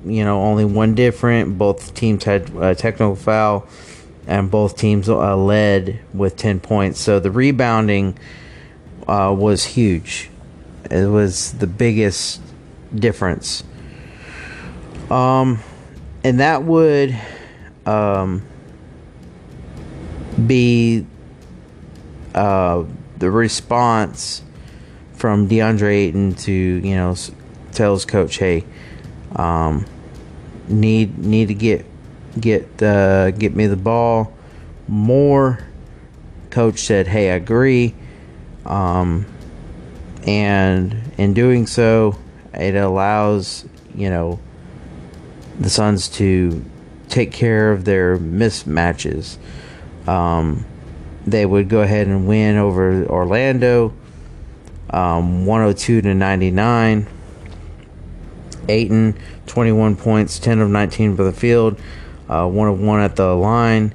you 0.05 0.23
know, 0.23 0.41
only 0.43 0.65
one 0.65 0.95
different. 0.95 1.57
Both 1.57 1.93
teams 1.95 2.23
had 2.23 2.49
a 2.57 2.75
technical 2.75 3.15
foul, 3.15 3.67
and 4.27 4.51
both 4.51 4.77
teams 4.77 5.09
uh, 5.09 5.35
led 5.35 5.99
with 6.13 6.37
ten 6.37 6.59
points. 6.59 6.99
So 6.99 7.19
the 7.19 7.31
rebounding 7.31 8.17
uh, 9.07 9.35
was 9.37 9.63
huge. 9.63 10.29
It 10.91 11.07
was 11.07 11.53
the 11.53 11.67
biggest 11.67 12.41
difference. 12.93 13.63
Um, 15.09 15.59
and 16.23 16.39
that 16.39 16.63
would 16.63 17.15
um, 17.85 18.43
be 20.45 21.05
uh, 22.33 22.83
the 23.17 23.31
response 23.31 24.41
from 25.13 25.47
DeAndre 25.47 25.93
Ayton 25.93 26.35
to 26.35 26.51
you 26.51 26.95
know 26.95 27.15
tells 27.71 28.05
coach, 28.05 28.37
hey, 28.37 28.65
um, 29.35 29.85
need 30.67 31.17
need 31.17 31.47
to 31.49 31.53
get 31.53 31.85
get 32.39 32.81
uh, 32.81 33.31
get 33.31 33.55
me 33.55 33.67
the 33.67 33.77
ball 33.77 34.33
more. 34.87 35.59
Coach 36.49 36.79
said, 36.79 37.07
hey, 37.07 37.31
I 37.31 37.35
agree. 37.35 37.93
Um, 38.65 39.25
and 40.25 40.95
in 41.17 41.33
doing 41.33 41.67
so, 41.67 42.17
it 42.57 42.75
allows 42.75 43.65
you 43.93 44.09
know 44.09 44.39
the 45.59 45.69
Suns 45.69 46.09
to 46.09 46.63
take 47.07 47.31
care 47.31 47.71
of 47.71 47.85
their 47.85 48.17
mismatches. 48.17 49.37
Um, 50.07 50.65
they 51.25 51.45
would 51.45 51.69
go 51.69 51.81
ahead 51.81 52.07
and 52.07 52.27
win 52.27 52.57
over 52.57 53.05
Orlando, 53.05 53.93
um, 54.89 55.45
102 55.45 56.01
to 56.01 56.13
99. 56.13 57.07
Ayton, 58.67 59.17
21 59.47 59.95
points, 59.95 60.39
10 60.39 60.59
of 60.59 60.69
19 60.69 61.15
for 61.15 61.23
the 61.23 61.31
field, 61.31 61.79
uh, 62.29 62.47
1 62.47 62.67
of 62.67 62.79
1 62.79 62.99
at 62.99 63.15
the 63.15 63.35
line. 63.35 63.93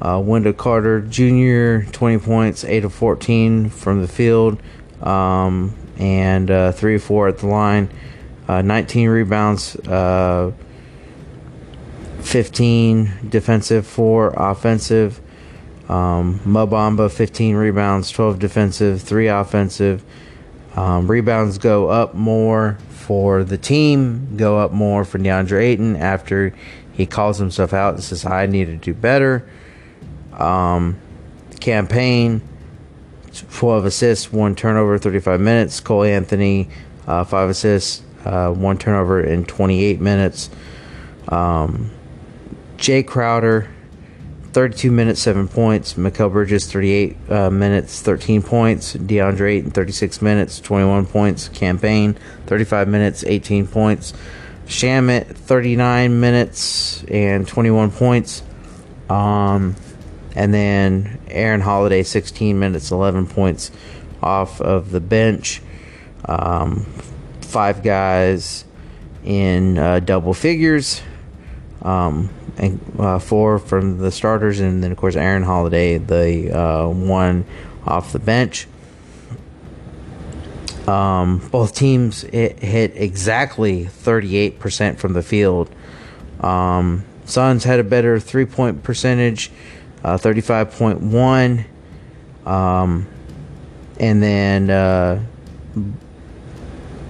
Uh, 0.00 0.20
Wendell 0.22 0.52
Carter 0.52 1.00
Jr., 1.00 1.90
20 1.90 2.18
points, 2.18 2.64
8 2.64 2.84
of 2.84 2.92
14 2.92 3.70
from 3.70 4.02
the 4.02 4.08
field, 4.08 4.60
um, 5.02 5.74
and 5.98 6.50
uh, 6.50 6.72
3 6.72 6.96
of 6.96 7.02
4 7.02 7.28
at 7.28 7.38
the 7.38 7.46
line. 7.46 7.90
Uh, 8.48 8.62
19 8.62 9.08
rebounds, 9.08 9.76
uh, 9.88 10.52
15 12.20 13.28
defensive, 13.28 13.86
4 13.86 14.34
offensive. 14.36 15.20
Um, 15.88 16.40
Mo 16.44 16.66
Bamba 16.66 17.10
15 17.10 17.56
rebounds, 17.56 18.10
12 18.10 18.38
defensive, 18.38 19.02
3 19.02 19.28
offensive. 19.28 20.04
Um, 20.74 21.10
rebounds 21.10 21.58
go 21.58 21.88
up 21.88 22.14
more 22.14 22.76
for 22.90 23.44
the 23.44 23.56
team, 23.56 24.36
go 24.36 24.58
up 24.58 24.72
more 24.72 25.04
for 25.04 25.18
DeAndre 25.18 25.62
Ayton 25.62 25.96
after 25.96 26.52
he 26.92 27.06
calls 27.06 27.38
himself 27.38 27.72
out 27.72 27.94
and 27.94 28.02
says, 28.02 28.24
I 28.24 28.46
need 28.46 28.66
to 28.66 28.76
do 28.76 28.92
better. 28.92 29.48
Um, 30.32 30.98
Cam 31.60 31.86
Payne, 31.86 32.42
12 33.42 33.84
assists, 33.86 34.32
1 34.32 34.54
turnover, 34.54 34.98
35 34.98 35.40
minutes. 35.40 35.80
Cole 35.80 36.04
Anthony, 36.04 36.68
uh, 37.06 37.24
5 37.24 37.50
assists, 37.50 38.02
uh, 38.24 38.50
1 38.52 38.78
turnover 38.78 39.20
in 39.20 39.44
28 39.44 40.00
minutes. 40.00 40.50
Um, 41.28 41.90
Jae 42.76 43.06
Crowder, 43.06 43.68
32 44.52 44.90
minutes, 44.90 45.20
7 45.20 45.48
points. 45.48 45.94
Mikal 45.94 46.32
Bridges, 46.32 46.70
38 46.70 47.16
uh, 47.30 47.50
minutes, 47.50 48.00
13 48.02 48.42
points. 48.42 48.94
DeAndre 48.96 49.56
Ayton, 49.56 49.70
36 49.70 50.22
minutes, 50.22 50.60
21 50.60 51.06
points. 51.06 51.48
Cam 51.48 51.78
Payne, 51.78 52.16
35 52.46 52.88
minutes, 52.88 53.24
18 53.24 53.66
points. 53.66 54.12
Shamet, 54.66 55.26
39 55.26 56.18
minutes 56.20 57.04
and 57.04 57.46
21 57.46 57.90
points. 57.92 58.42
Um, 59.08 59.76
and 60.36 60.54
then 60.54 61.18
Aaron 61.28 61.62
Holiday, 61.62 62.02
16 62.04 62.58
minutes, 62.58 62.92
11 62.92 63.26
points 63.26 63.72
off 64.22 64.60
of 64.60 64.90
the 64.90 65.00
bench. 65.00 65.62
Um, 66.26 66.86
five 67.40 67.82
guys 67.82 68.64
in 69.24 69.78
uh, 69.78 70.00
double 70.00 70.34
figures. 70.34 71.02
Um, 71.82 72.30
and 72.58 72.80
uh, 72.98 73.18
four 73.18 73.58
from 73.58 73.98
the 73.98 74.10
starters, 74.10 74.60
and 74.60 74.82
then 74.82 74.90
of 74.90 74.98
course 74.98 75.16
Aaron 75.16 75.42
Holiday, 75.42 75.98
the 75.98 76.56
uh, 76.56 76.88
one 76.88 77.44
off 77.86 78.12
the 78.12 78.18
bench. 78.18 78.66
Um, 80.86 81.46
both 81.50 81.74
teams 81.74 82.22
hit, 82.22 82.92
exactly 82.94 83.84
38% 83.84 84.98
from 84.98 85.12
the 85.12 85.22
field. 85.22 85.70
Um, 86.40 87.04
Suns 87.24 87.64
had 87.64 87.80
a 87.80 87.84
better 87.84 88.20
three 88.20 88.46
point 88.46 88.84
percentage, 88.84 89.50
uh, 90.04 90.16
35.1. 90.16 91.64
Um, 92.46 93.06
and 93.98 94.22
then 94.22 94.70
uh, 94.70 95.22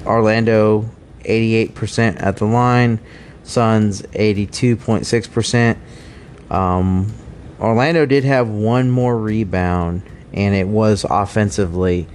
Orlando, 0.05 0.89
88% 1.25 2.23
at 2.23 2.37
the 2.37 2.45
line. 2.45 3.01
Suns 3.43 4.03
82.6%. 4.03 5.77
Um, 6.51 7.13
Orlando 7.61 8.07
did 8.07 8.25
have 8.25 8.49
one 8.49 8.91
more 8.91 9.17
rebound, 9.17 10.03
and 10.33 10.55
it 10.55 10.67
was 10.67 11.05
offensively 11.09 12.07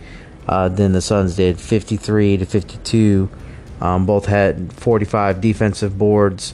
uh, 0.48 0.70
than 0.70 0.92
the 0.92 1.02
Suns 1.02 1.36
did 1.36 1.60
53 1.60 2.38
to 2.38 2.46
52. 2.46 3.30
Um, 3.80 4.06
both 4.06 4.26
had 4.26 4.72
45 4.74 5.42
defensive 5.42 5.98
boards. 5.98 6.54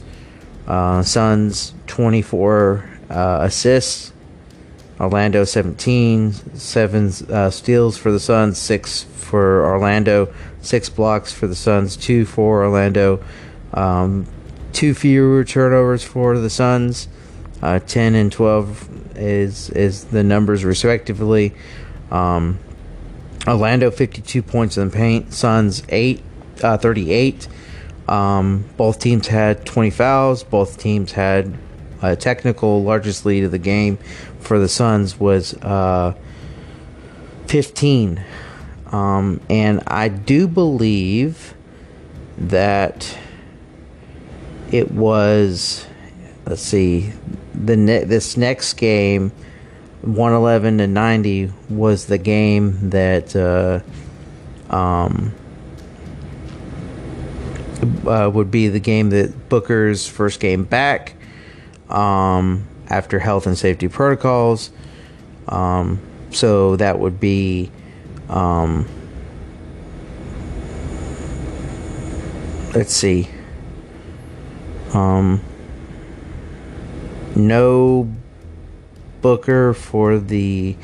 Uh, 0.66 1.02
Suns 1.02 1.74
24 1.86 2.97
uh, 3.10 3.38
assists. 3.42 4.12
Orlando 5.00 5.44
17, 5.44 6.32
seven 6.56 7.12
uh, 7.30 7.50
steals 7.50 7.96
for 7.96 8.10
the 8.10 8.18
Suns, 8.18 8.58
six 8.58 9.04
for 9.04 9.64
Orlando, 9.64 10.34
six 10.60 10.88
blocks 10.88 11.32
for 11.32 11.46
the 11.46 11.54
Suns, 11.54 11.96
two 11.96 12.24
for 12.24 12.64
Orlando. 12.64 13.22
Um, 13.72 14.26
two 14.72 14.94
fewer 14.94 15.44
turnovers 15.44 16.02
for 16.02 16.36
the 16.38 16.50
Suns. 16.50 17.06
Uh, 17.62 17.78
10 17.78 18.14
and 18.14 18.30
12 18.32 19.16
is 19.16 19.70
is 19.70 20.04
the 20.06 20.22
numbers 20.22 20.64
respectively. 20.64 21.54
Um, 22.10 22.58
Orlando 23.46 23.90
52 23.90 24.42
points 24.42 24.76
in 24.76 24.88
the 24.88 24.94
paint. 24.94 25.32
Suns 25.32 25.82
8 25.88 26.22
uh, 26.62 26.78
38. 26.78 27.48
Um, 28.08 28.64
both 28.76 28.98
teams 28.98 29.28
had 29.28 29.66
20 29.66 29.90
fouls. 29.90 30.42
Both 30.44 30.78
teams 30.78 31.12
had 31.12 31.56
a 32.02 32.16
technical 32.16 32.82
largest 32.82 33.26
lead 33.26 33.44
of 33.44 33.50
the 33.50 33.58
game 33.58 33.98
for 34.40 34.58
the 34.58 34.68
Suns 34.68 35.18
was 35.18 35.54
uh, 35.62 36.14
15. 37.46 38.24
Um, 38.92 39.40
and 39.50 39.82
I 39.86 40.08
do 40.08 40.48
believe 40.48 41.54
that 42.38 43.18
it 44.70 44.90
was 44.92 45.86
let's 46.46 46.62
see 46.62 47.12
the 47.54 47.76
ne- 47.76 48.04
this 48.04 48.36
next 48.36 48.74
game 48.74 49.32
111 50.02 50.78
to 50.78 50.86
90 50.86 51.52
was 51.68 52.06
the 52.06 52.18
game 52.18 52.90
that 52.90 53.34
uh, 53.34 53.80
um, 54.74 55.34
uh, 58.06 58.30
would 58.32 58.50
be 58.50 58.68
the 58.68 58.80
game 58.80 59.10
that 59.10 59.48
Booker's 59.48 60.06
first 60.06 60.40
game 60.40 60.64
back 60.64 61.14
um, 61.90 62.66
after 62.88 63.18
health 63.18 63.46
and 63.46 63.56
safety 63.56 63.88
protocols. 63.88 64.70
Um, 65.48 66.00
so 66.30 66.76
that 66.76 66.98
would 66.98 67.18
be 67.18 67.70
um, 68.28 68.86
let's 72.74 72.92
see 72.92 73.28
um, 74.94 75.42
no 77.36 78.10
Booker 79.20 79.74
for 79.74 80.18
the. 80.18 80.76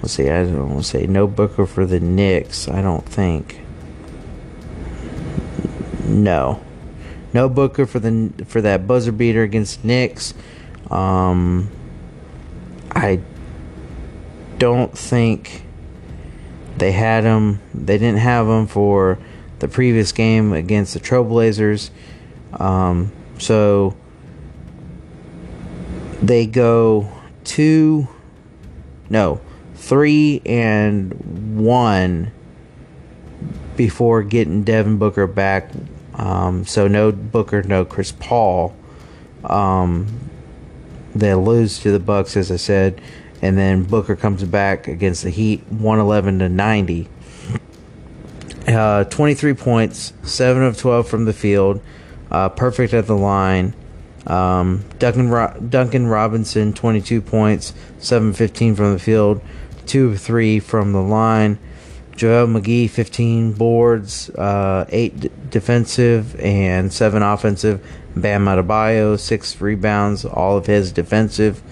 Let's 0.00 0.14
see. 0.14 0.30
I 0.30 0.44
don't 0.44 0.70
want 0.70 0.84
to 0.84 0.88
say 0.88 1.06
no 1.06 1.26
Booker 1.26 1.66
for 1.66 1.84
the 1.84 2.00
Knicks. 2.00 2.68
I 2.68 2.80
don't 2.80 3.04
think. 3.04 3.60
No, 6.04 6.62
no 7.36 7.50
Booker 7.50 7.84
for 7.84 7.98
the 7.98 8.32
for 8.46 8.62
that 8.62 8.86
buzzer 8.86 9.12
beater 9.12 9.42
against 9.42 9.84
Knicks. 9.84 10.32
Um, 10.90 11.70
I 12.92 13.20
don't 14.56 14.96
think 14.96 15.62
they 16.78 16.92
had 16.92 17.24
him. 17.24 17.60
They 17.74 17.98
didn't 17.98 18.20
have 18.20 18.46
him 18.46 18.66
for 18.66 19.18
the 19.58 19.68
previous 19.68 20.12
game 20.12 20.54
against 20.54 20.94
the 20.94 21.00
Trailblazers. 21.00 21.90
Um, 22.54 23.12
so 23.38 23.94
they 26.22 26.46
go 26.46 27.12
two, 27.44 28.08
no, 29.10 29.42
three 29.74 30.40
and 30.46 31.58
one 31.58 32.32
before 33.76 34.22
getting 34.22 34.64
Devin 34.64 34.96
Booker 34.96 35.26
back. 35.26 35.70
Um, 36.16 36.64
so 36.64 36.88
no 36.88 37.12
Booker, 37.12 37.62
no 37.62 37.84
Chris 37.84 38.12
Paul. 38.12 38.74
Um, 39.44 40.06
they 41.14 41.34
lose 41.34 41.78
to 41.80 41.92
the 41.92 42.00
Bucks, 42.00 42.36
as 42.36 42.50
I 42.50 42.56
said, 42.56 43.00
and 43.42 43.56
then 43.56 43.84
Booker 43.84 44.16
comes 44.16 44.42
back 44.44 44.88
against 44.88 45.22
the 45.22 45.30
Heat, 45.30 45.64
one 45.68 45.98
eleven 45.98 46.38
to 46.40 46.48
ninety. 46.48 47.08
Uh, 48.66 49.04
23 49.04 49.54
points, 49.54 50.12
7 50.24 50.60
of 50.64 50.76
12 50.76 51.06
from 51.06 51.24
the 51.24 51.32
field, 51.32 51.80
uh, 52.32 52.48
perfect 52.48 52.92
at 52.94 53.06
the 53.06 53.16
line. 53.16 53.72
Um, 54.26 54.84
Duncan, 54.98 55.28
Ro- 55.28 55.56
Duncan 55.68 56.08
Robinson, 56.08 56.72
22 56.72 57.20
points, 57.20 57.72
7 58.00 58.32
15 58.32 58.74
from 58.74 58.92
the 58.92 58.98
field, 58.98 59.40
2 59.86 60.08
of 60.08 60.20
3 60.20 60.58
from 60.58 60.92
the 60.92 61.00
line. 61.00 61.60
JaVale 62.16 62.60
McGee, 62.60 62.88
15 62.88 63.52
boards, 63.52 64.30
uh, 64.30 64.86
8 64.88 65.20
d- 65.20 65.30
defensive, 65.50 66.38
and 66.40 66.92
7 66.92 67.22
offensive. 67.22 67.84
Bam 68.16 68.46
Adebayo, 68.46 69.18
6 69.18 69.60
rebounds, 69.60 70.24
all 70.24 70.56
of 70.56 70.66
his 70.66 70.92
defensive. 70.92 71.62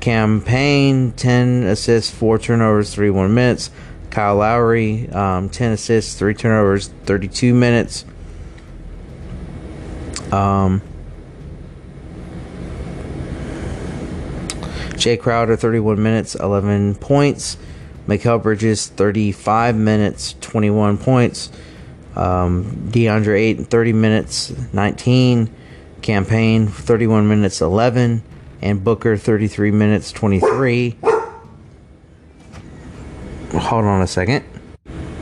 Cam 0.00 0.40
Payne, 0.40 1.12
10 1.12 1.64
assists, 1.64 2.10
4 2.10 2.38
turnovers, 2.38 2.94
3 2.94 3.10
1 3.10 3.34
minutes. 3.34 3.70
Kyle 4.10 4.36
Lowry, 4.36 5.08
um, 5.10 5.48
10 5.50 5.72
assists, 5.72 6.14
3 6.18 6.34
turnovers, 6.34 6.88
32 7.04 7.52
minutes. 7.52 8.04
Um, 10.32 10.80
Jae 14.94 15.18
Crowder, 15.20 15.56
31 15.56 16.02
minutes, 16.02 16.34
11 16.36 16.94
points. 16.94 17.58
Mikal 18.06 18.42
Bridges, 18.42 18.88
35 18.88 19.76
minutes, 19.76 20.34
21 20.40 20.98
points. 20.98 21.50
Um, 22.16 22.90
DeAndre 22.90 23.38
Ayton, 23.38 23.64
30 23.64 23.92
minutes, 23.92 24.52
19. 24.72 25.50
Cam 26.02 26.26
Payne, 26.26 26.68
31 26.68 27.28
minutes, 27.28 27.60
11. 27.60 28.22
And 28.62 28.84
Booker, 28.84 29.16
33 29.16 29.70
minutes, 29.70 30.12
23 30.12 30.96
hold 33.58 33.84
on 33.84 34.02
a 34.02 34.06
second. 34.06 34.42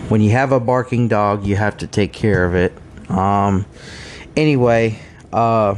When 0.09 0.21
you 0.21 0.31
have 0.31 0.53
a 0.53 0.61
barking 0.61 1.09
dog, 1.09 1.47
you 1.47 1.57
have 1.57 1.79
to 1.79 1.87
take 1.87 2.13
care 2.13 2.45
of 2.45 2.55
it. 2.55 2.73
Um, 3.09 3.67
anyway, 4.37 4.99
uh, 5.33 5.77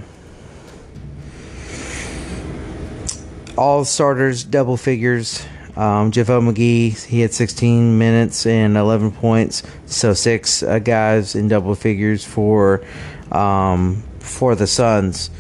all 3.57 3.85
starters, 3.85 4.45
double 4.45 4.77
figures. 4.77 5.47
Um, 5.77 6.13
JaVale 6.13 6.53
McGee, 6.53 7.05
he 7.05 7.21
had 7.21 7.35
16 7.35 7.99
minutes 7.99 8.47
and 8.47 8.77
11 8.77 9.13
points. 9.13 9.63
So 9.87 10.15
six 10.15 10.63
uh, 10.63 10.79
guys 10.79 11.35
in 11.35 11.49
double 11.49 11.75
figures 11.75 12.25
for 12.25 12.85
um, 13.33 14.03
for 14.21 14.55
the 14.55 14.67
Suns. 14.67 15.31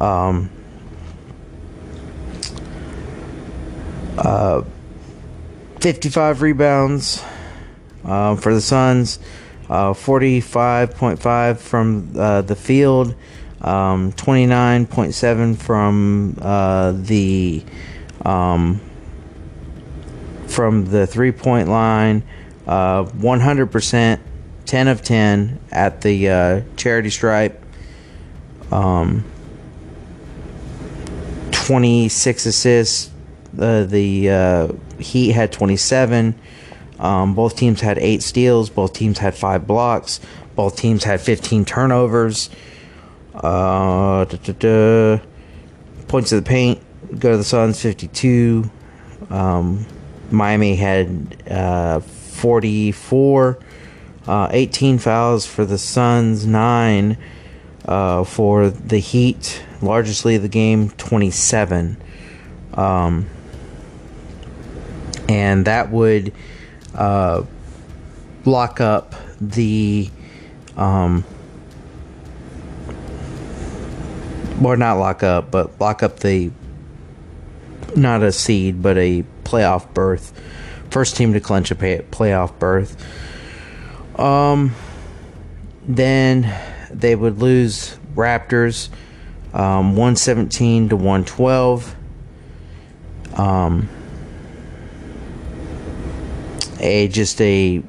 Um, 0.00 0.50
uh, 4.18 4.62
55 5.80 6.42
rebounds 6.42 7.22
uh, 8.04 8.34
for 8.36 8.52
the 8.52 8.60
Suns, 8.60 9.20
uh, 9.70 9.92
45.5 9.92 11.58
from 11.58 12.12
uh, 12.16 12.42
the 12.42 12.56
field, 12.56 13.14
um, 13.60 14.12
29.7 14.12 15.56
from 15.56 16.36
uh, 16.40 16.92
the 16.92 17.62
um, 18.24 18.80
from 20.48 20.86
the 20.86 21.06
three 21.06 21.32
point 21.32 21.68
line, 21.68 22.22
100%, 22.66 24.14
uh, 24.14 24.22
10 24.66 24.88
of 24.88 25.02
10 25.02 25.60
at 25.70 26.00
the 26.00 26.28
uh, 26.28 26.60
charity 26.76 27.10
stripe. 27.10 27.64
Um, 28.70 29.24
26 31.52 32.46
assists. 32.46 33.10
the 33.52 34.78
Heat 34.98 35.32
had 35.32 35.52
27. 35.52 36.34
Um, 36.98 37.34
both 37.34 37.56
teams 37.56 37.80
had 37.80 37.98
eight 37.98 38.22
steals. 38.22 38.70
Both 38.70 38.92
teams 38.92 39.18
had 39.18 39.34
five 39.34 39.66
blocks. 39.66 40.20
Both 40.56 40.76
teams 40.76 41.04
had 41.04 41.20
15 41.20 41.64
turnovers. 41.64 42.50
Uh, 43.34 44.24
Points 46.08 46.32
of 46.32 46.42
the 46.42 46.48
paint 46.48 46.80
go 47.18 47.32
to 47.32 47.36
the 47.36 47.44
Suns 47.44 47.80
52. 47.80 48.70
Um, 49.30 49.86
Miami 50.30 50.76
had 50.76 51.42
uh, 51.50 52.00
44. 52.00 53.58
Uh, 54.26 54.48
18 54.50 54.98
fouls 54.98 55.46
for 55.46 55.64
the 55.64 55.78
Suns, 55.78 56.46
9 56.46 57.16
uh, 57.86 58.24
for 58.24 58.68
the 58.68 58.98
Heat. 58.98 59.64
Largest 59.80 60.24
lead 60.24 60.36
of 60.36 60.42
the 60.42 60.48
game, 60.48 60.90
27. 60.90 61.96
Um, 62.74 63.26
and 65.28 65.64
that 65.64 65.90
would 65.90 66.32
uh, 66.94 67.44
block 68.44 68.80
up 68.80 69.14
the 69.40 70.10
um, 70.76 71.24
or 74.62 74.76
not 74.76 74.98
lock 74.98 75.22
up, 75.22 75.50
but 75.50 75.80
lock 75.80 76.02
up 76.02 76.20
the 76.20 76.50
not 77.96 78.22
a 78.22 78.32
seed, 78.32 78.82
but 78.82 78.96
a 78.98 79.24
playoff 79.48 79.92
berth. 79.94 80.38
First 80.90 81.16
team 81.16 81.32
to 81.32 81.40
clinch 81.40 81.70
a 81.70 81.74
pay, 81.74 81.98
playoff 82.10 82.58
berth. 82.58 82.96
Um, 84.18 84.74
then 85.86 86.54
they 86.90 87.14
would 87.14 87.38
lose 87.38 87.96
Raptors, 88.14 88.88
um, 89.54 89.96
one 89.96 90.16
seventeen 90.16 90.88
to 90.90 90.96
one 90.96 91.24
twelve. 91.24 91.94
Um, 93.34 93.88
a 96.80 97.08
just 97.08 97.40
a 97.40 97.82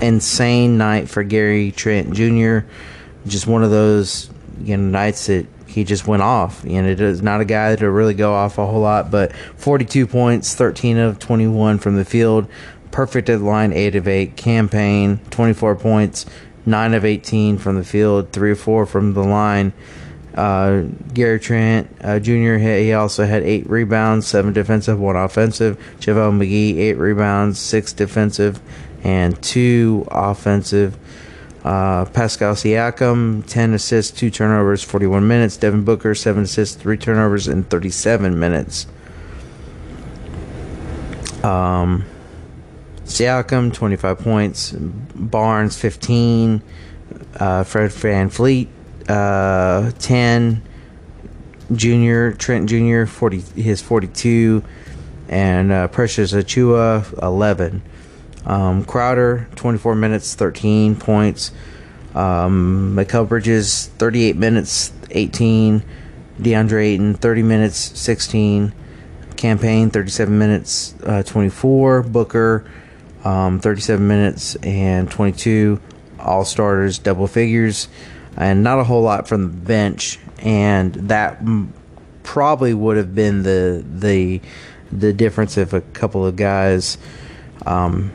insane 0.00 0.78
night 0.78 1.08
for 1.08 1.24
Gary 1.24 1.72
Trent 1.72 2.12
Jr. 2.12 2.60
Just 3.26 3.46
one 3.46 3.64
of 3.64 3.70
those 3.70 4.30
you 4.60 4.76
know 4.76 4.90
nights 4.90 5.26
that 5.26 5.46
he 5.68 5.84
just 5.84 6.06
went 6.06 6.22
off. 6.22 6.64
Know, 6.64 6.84
it 6.84 7.00
is 7.00 7.22
not 7.22 7.40
a 7.40 7.44
guy 7.44 7.76
to 7.76 7.90
really 7.90 8.14
go 8.14 8.34
off 8.34 8.58
a 8.58 8.66
whole 8.66 8.80
lot, 8.80 9.10
but 9.10 9.34
42 9.56 10.06
points, 10.06 10.54
13 10.54 10.96
of 10.98 11.18
21 11.18 11.78
from 11.78 11.96
the 11.96 12.04
field, 12.04 12.48
perfect 12.90 13.28
at 13.28 13.38
the 13.38 13.44
line, 13.44 13.72
8 13.72 13.96
of 13.96 14.08
8. 14.08 14.36
Cam 14.36 14.68
Payne, 14.68 15.18
24 15.30 15.76
points, 15.76 16.26
9 16.66 16.94
of 16.94 17.04
18 17.04 17.58
from 17.58 17.76
the 17.76 17.84
field, 17.84 18.32
3 18.32 18.50
or 18.50 18.56
4 18.56 18.86
from 18.86 19.14
the 19.14 19.22
line. 19.22 19.72
Uh, 20.34 20.82
Gary 21.12 21.40
Trent 21.40 21.90
uh, 22.00 22.20
Jr. 22.20 22.58
He 22.58 22.92
also 22.92 23.26
had 23.26 23.42
eight 23.42 23.68
rebounds, 23.68 24.24
seven 24.24 24.52
defensive, 24.52 25.00
one 25.00 25.16
offensive. 25.16 25.76
JaVale 25.98 26.38
McGee 26.38 26.78
eight 26.78 26.94
rebounds, 26.94 27.58
six 27.58 27.92
defensive, 27.92 28.60
and 29.02 29.40
two 29.42 30.06
offensive. 30.12 30.96
Uh, 31.68 32.06
Pascal 32.06 32.54
Siakam 32.54 33.44
ten 33.46 33.74
assists, 33.74 34.18
two 34.18 34.30
turnovers, 34.30 34.82
forty-one 34.82 35.28
minutes. 35.28 35.58
Devin 35.58 35.84
Booker 35.84 36.14
seven 36.14 36.44
assists, 36.44 36.74
three 36.74 36.96
turnovers 36.96 37.46
in 37.46 37.64
thirty-seven 37.64 38.38
minutes. 38.38 38.86
Um, 41.44 42.06
Siakam 43.04 43.74
twenty-five 43.74 44.18
points. 44.18 44.72
Barnes 44.72 45.78
fifteen. 45.78 46.62
Uh, 47.38 47.64
Fred 47.64 47.90
VanVleet 47.90 48.68
uh, 49.08 49.90
10. 49.98 50.62
Junior, 51.74 52.32
Trent 52.32 52.70
Jr., 52.70 53.04
40, 53.04 53.40
his 53.60 53.82
42. 53.82 54.64
And 55.28 55.70
uh, 55.70 55.88
Precious 55.88 56.32
Achiuwa, 56.32 57.22
11. 57.22 57.82
Um, 58.46 58.84
Crowder, 58.84 59.48
24 59.56 59.94
minutes, 59.94 60.34
13 60.34 60.96
points. 60.96 61.52
Um, 62.14 62.94
Mikal 62.96 63.28
Bridges, 63.28 63.88
38 63.98 64.36
minutes, 64.36 64.92
18. 65.10 65.82
DeAndre 66.40 66.82
Ayton, 66.84 67.14
30 67.14 67.42
minutes, 67.42 67.76
16. 67.76 68.72
Cam 69.36 69.58
Payne, 69.58 69.90
37 69.90 70.38
minutes, 70.38 70.94
uh, 71.04 71.22
24. 71.22 72.02
Booker, 72.04 72.64
um, 73.24 73.60
37 73.60 74.06
minutes 74.06 74.54
and 74.56 75.10
22. 75.10 75.80
All 76.18 76.44
starters, 76.44 76.98
double 76.98 77.26
figures 77.26 77.88
and 78.38 78.62
not 78.62 78.78
a 78.78 78.84
whole 78.84 79.02
lot 79.02 79.26
from 79.26 79.42
the 79.42 79.48
bench, 79.48 80.18
and 80.38 80.94
that 80.94 81.42
probably 82.22 82.72
would 82.72 82.96
have 82.96 83.14
been 83.14 83.42
the 83.42 83.84
the 83.84 84.40
the 84.92 85.12
difference 85.12 85.58
if 85.58 85.72
a 85.72 85.80
couple 85.80 86.24
of 86.24 86.36
guys 86.36 86.98
um, 87.66 88.12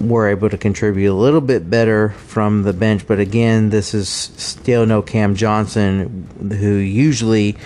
were 0.00 0.28
able 0.28 0.48
to 0.48 0.58
contribute 0.58 1.12
a 1.12 1.14
little 1.14 1.40
bit 1.40 1.68
better 1.68 2.10
from 2.10 2.62
the 2.62 2.72
bench. 2.72 3.06
But 3.06 3.18
again, 3.18 3.70
this 3.70 3.94
is 3.94 4.08
still 4.08 4.86
no 4.86 5.02
Cam 5.02 5.34
Johnson, 5.34 6.28
who 6.40 6.74
usually, 6.74 7.56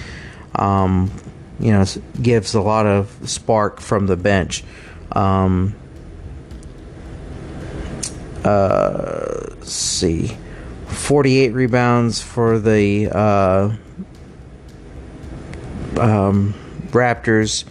um, 0.55 1.11
you 1.61 1.73
know, 1.73 1.85
gives 2.21 2.55
a 2.55 2.61
lot 2.61 2.87
of 2.87 3.17
spark 3.29 3.81
from 3.81 4.07
the 4.07 4.17
bench. 4.17 4.65
Um, 5.13 5.75
uh, 8.45 9.55
see, 9.63 10.37
48 10.87 11.51
rebounds 11.51 12.23
for 12.23 12.59
the 12.59 13.09
uh, 13.11 13.77
um, 16.01 16.55
Raptors. 16.89 17.65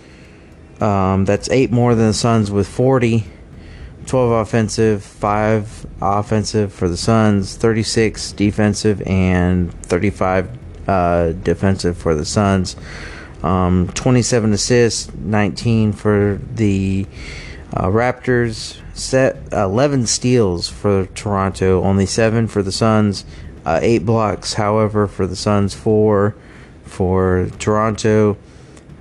Um, 0.80 1.26
that's 1.26 1.50
eight 1.50 1.72
more 1.72 1.94
than 1.94 2.08
the 2.08 2.14
Suns 2.14 2.50
with 2.50 2.68
40. 2.68 3.26
12 4.12 4.32
offensive, 4.46 5.02
5 5.06 5.86
offensive 6.02 6.74
for 6.74 6.90
the 6.90 6.98
Suns, 6.98 7.56
36 7.56 8.34
defensive, 8.34 9.02
and 9.04 9.72
35 9.84 10.50
uh, 10.86 11.32
defensive 11.32 11.98
for 11.98 12.14
the 12.14 12.26
Suns. 12.26 12.76
Um, 13.42 13.88
27 13.94 14.52
assists, 14.52 15.14
19 15.16 15.94
for 15.94 16.42
the 16.56 17.08
uh, 17.74 17.86
Raptors. 17.86 18.82
Set 18.94 19.38
11 19.54 20.08
steals 20.08 20.68
for 20.68 21.06
Toronto, 21.16 21.82
only 21.82 22.06
7 22.06 22.48
for 22.48 22.62
the 22.62 22.74
Suns. 22.74 23.24
Uh, 23.66 23.80
8 23.82 24.00
blocks, 24.00 24.56
however, 24.56 25.08
for 25.08 25.26
the 25.26 25.38
Suns, 25.38 25.74
4 25.74 26.36
for 26.84 27.50
Toronto. 27.60 28.36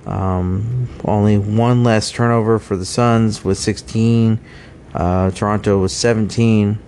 Um, 0.05 0.87
only 1.03 1.37
one 1.37 1.83
less 1.83 2.11
turnover 2.11 2.59
for 2.59 2.77
the 2.77 2.85
Suns 2.85 3.43
with 3.43 3.57
16. 3.57 4.39
Uh, 4.93 5.31
Toronto 5.31 5.79
was 5.79 5.95
17. 5.95 6.79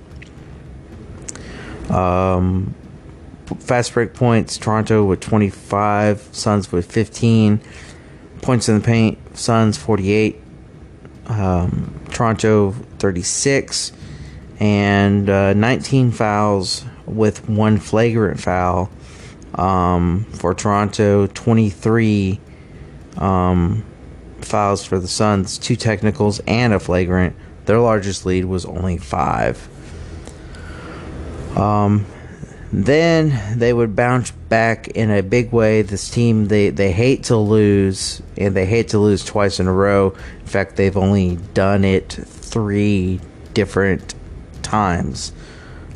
Um, 1.90 2.74
fast 3.60 3.94
break 3.94 4.14
points, 4.14 4.58
Toronto 4.58 5.04
with 5.04 5.20
25, 5.20 6.30
Suns 6.32 6.72
with 6.72 6.92
15. 6.92 7.62
Points 8.42 8.68
in 8.68 8.80
the 8.80 8.82
paint, 8.82 9.18
Suns 9.38 9.78
48, 9.78 10.42
um, 11.28 12.00
Toronto 12.10 12.72
36, 13.00 13.94
and 14.60 15.30
uh, 15.30 15.54
19 15.54 16.12
fouls 16.12 16.84
with 17.06 17.48
one 17.48 17.78
flagrant 17.78 18.40
foul 18.40 18.90
um, 19.56 20.26
for 20.32 20.54
Toronto, 20.54 21.28
23 21.28 22.40
um, 23.18 23.86
fouls 24.42 24.86
for 24.86 25.00
the 25.00 25.08
Suns, 25.08 25.58
two 25.58 25.76
technicals 25.76 26.40
and 26.48 26.74
a 26.74 26.80
flagrant. 26.80 27.36
Their 27.66 27.80
largest 27.80 28.26
lead 28.26 28.46
was 28.46 28.66
only 28.66 28.98
five. 28.98 29.68
Um, 31.58 32.06
then 32.72 33.60
they 33.60 33.72
would 33.72 33.96
bounce 33.96 34.32
back 34.32 34.88
in 34.90 35.12
a 35.12 35.22
big 35.22 35.52
way. 35.52 35.84
This 35.84 36.10
team 36.10 36.48
they, 36.48 36.70
they 36.72 36.92
hate 36.92 37.26
to 37.26 37.38
lose, 37.38 38.22
and 38.36 38.56
they 38.56 38.66
hate 38.66 38.90
to 38.90 39.00
lose 39.00 39.24
twice 39.24 39.60
in 39.60 39.68
a 39.68 39.74
row. 39.74 40.16
In 40.40 40.48
fact, 40.48 40.76
they've 40.76 40.98
only 40.98 41.38
done 41.54 41.86
it 41.86 42.12
three 42.12 43.20
different 43.54 44.16
times. 44.64 45.32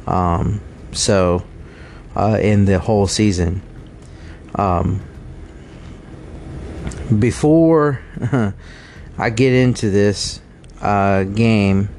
Um, 0.06 0.62
so 0.92 1.44
uh, 2.16 2.38
in 2.42 2.66
the 2.66 2.80
whole 2.80 3.08
season. 3.08 3.62
Um, 4.56 5.02
before 7.20 8.02
I 9.18 9.30
get 9.30 9.54
into 9.54 9.90
this, 9.90 10.42
uh, 10.82 11.24
game, 11.24 11.90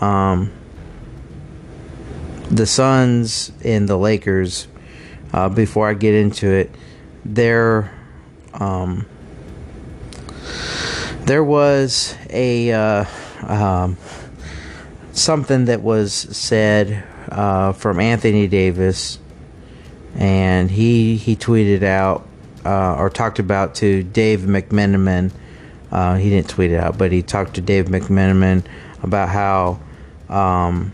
um, 0.00 0.52
the 2.50 2.66
Suns 2.66 3.52
and 3.64 3.88
the 3.88 3.96
Lakers. 3.96 4.66
Uh, 5.32 5.48
before 5.48 5.88
I 5.88 5.94
get 5.94 6.14
into 6.14 6.48
it, 6.48 6.74
there, 7.24 7.92
um, 8.54 9.06
there 11.20 11.44
was 11.44 12.16
a 12.30 12.72
uh, 12.72 13.04
um, 13.46 13.96
something 15.12 15.66
that 15.66 15.82
was 15.82 16.12
said 16.12 17.04
uh, 17.30 17.72
from 17.72 18.00
Anthony 18.00 18.48
Davis, 18.48 19.18
and 20.16 20.70
he 20.70 21.16
he 21.16 21.36
tweeted 21.36 21.84
out 21.84 22.26
uh, 22.64 22.94
or 22.96 23.08
talked 23.08 23.38
about 23.38 23.76
to 23.76 24.02
Dave 24.02 24.40
McMenamin 24.40 25.30
uh, 25.90 26.16
he 26.16 26.30
didn't 26.30 26.48
tweet 26.48 26.70
it 26.70 26.76
out, 26.76 26.98
but 26.98 27.12
he 27.12 27.22
talked 27.22 27.54
to 27.54 27.60
Dave 27.60 27.86
McMenamin 27.86 28.64
about 29.02 29.28
how 29.28 29.80
um, 30.28 30.92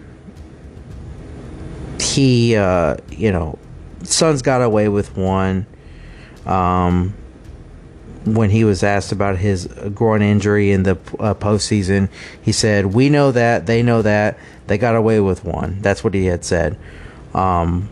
he, 2.01 2.57
uh, 2.57 2.97
you 3.11 3.30
know, 3.30 3.59
Suns 4.03 4.42
got 4.42 4.62
away 4.62 4.88
with 4.88 5.16
one. 5.16 5.66
Um, 6.47 7.14
when 8.24 8.51
he 8.51 8.64
was 8.64 8.82
asked 8.82 9.12
about 9.12 9.38
his 9.38 9.66
groin 9.94 10.22
injury 10.22 10.72
in 10.72 10.82
the 10.82 10.92
uh, 11.18 11.34
postseason, 11.34 12.09
he 12.42 12.53
said, 12.53 12.86
"We 12.86 13.09
know 13.09 13.32
that. 13.32 13.66
They 13.66 13.82
know 13.82 14.03
that. 14.03 14.38
They 14.66 14.78
got 14.78 14.97
away 14.97 15.20
with 15.20 15.44
one." 15.44 15.80
That's 15.80 16.03
what 16.03 16.14
he 16.14 16.26
had 16.26 16.44
said. 16.44 16.78
Um, 17.34 17.88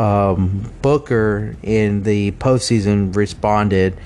um, 0.00 0.72
Booker 0.80 1.56
in 1.62 2.04
the 2.04 2.32
postseason 2.32 3.14
responded. 3.14 3.98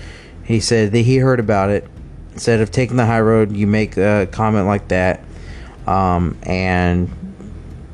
He 0.43 0.59
said 0.61 0.93
that 0.93 0.99
he 1.01 1.19
heard 1.19 1.39
about 1.39 1.71
it. 1.71 1.89
Instead 2.33 2.61
of 2.61 2.73
taking 2.73 2.97
the 2.97 3.07
high 3.07 3.21
road, 3.21 3.57
you 3.57 3.69
make 3.69 3.97
a 3.97 4.27
comment 4.31 4.67
like 4.67 4.89
that. 4.89 5.23
Um, 5.87 6.37
and, 6.43 7.09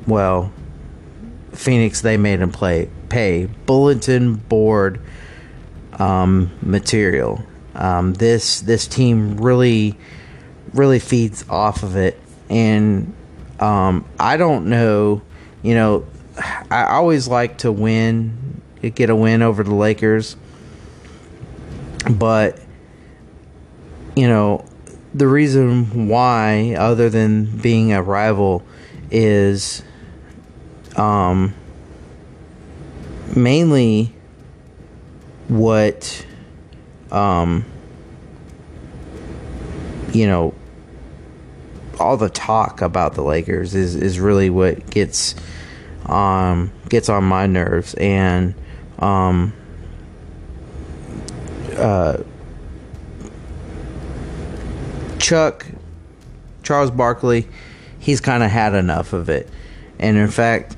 well, 0.07 0.51
Phoenix, 1.53 2.01
they 2.01 2.16
made 2.16 2.40
him 2.40 2.51
play 2.51 2.88
pay 3.11 3.46
bulletin 3.66 4.34
board 4.36 5.01
um, 5.98 6.51
material. 6.62 7.44
Um, 7.74 8.14
this 8.14 8.61
this 8.61 8.86
team 8.86 9.36
really 9.36 9.98
really 10.72 11.01
feeds 11.01 11.44
off 11.48 11.82
of 11.82 11.96
it, 11.96 12.18
and 12.48 13.12
um, 13.59 14.07
I 14.18 14.36
don't 14.36 14.66
know. 14.66 15.20
You 15.62 15.74
know, 15.74 16.07
I 16.70 16.86
always 16.91 17.28
like 17.28 17.59
to 17.59 17.72
win, 17.72 18.62
get 18.95 19.11
a 19.11 19.16
win 19.16 19.43
over 19.43 19.62
the 19.62 19.74
Lakers, 19.74 20.36
but 22.09 22.61
you 24.16 24.28
know 24.28 24.64
the 25.12 25.26
reason 25.26 26.09
why, 26.09 26.74
other 26.78 27.11
than 27.11 27.45
being 27.59 27.93
a 27.93 28.03
rival, 28.03 28.62
is 29.11 29.82
um, 30.97 31.55
mainly 33.34 34.14
what 35.49 36.24
um, 37.11 37.64
you 40.12 40.26
know 40.26 40.55
all 41.99 42.16
the 42.16 42.30
talk 42.30 42.80
about 42.80 43.14
the 43.14 43.22
Lakers 43.22 43.74
is 43.74 43.95
is 43.95 44.18
really 44.18 44.49
what 44.49 44.88
gets 44.91 45.34
um, 46.07 46.72
gets 46.88 47.09
on 47.09 47.24
my 47.24 47.46
nerves, 47.46 47.94
and 47.94 48.55
um, 48.98 49.53
uh, 51.76 52.18
Chuck 55.18 55.66
Charles 56.62 56.90
Barkley, 56.90 57.48
he's 57.98 58.20
kind 58.20 58.42
of 58.42 58.51
had 58.51 58.74
enough 58.74 59.12
of 59.12 59.28
it, 59.28 59.48
and 59.98 60.16
in 60.16 60.28
fact, 60.28 60.76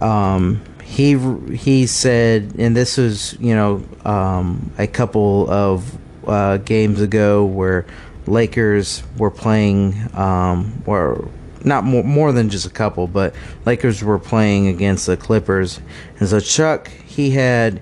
um, 0.00 0.60
he 0.82 1.18
he 1.54 1.86
said, 1.86 2.54
and 2.58 2.76
this 2.76 2.96
was 2.96 3.38
you 3.40 3.54
know 3.54 3.84
um, 4.04 4.72
a 4.78 4.86
couple 4.86 5.50
of 5.50 5.96
uh, 6.26 6.58
games 6.58 7.00
ago 7.00 7.44
where 7.44 7.86
Lakers 8.26 9.02
were 9.16 9.30
playing 9.30 9.94
um, 10.14 10.82
or 10.86 11.28
not 11.64 11.84
more, 11.84 12.04
more 12.04 12.32
than 12.32 12.48
just 12.50 12.66
a 12.66 12.70
couple, 12.70 13.06
but 13.06 13.34
Lakers 13.64 14.02
were 14.02 14.18
playing 14.18 14.68
against 14.68 15.06
the 15.06 15.16
Clippers. 15.16 15.80
And 16.18 16.28
so 16.28 16.40
Chuck, 16.40 16.88
he 16.88 17.30
had 17.30 17.80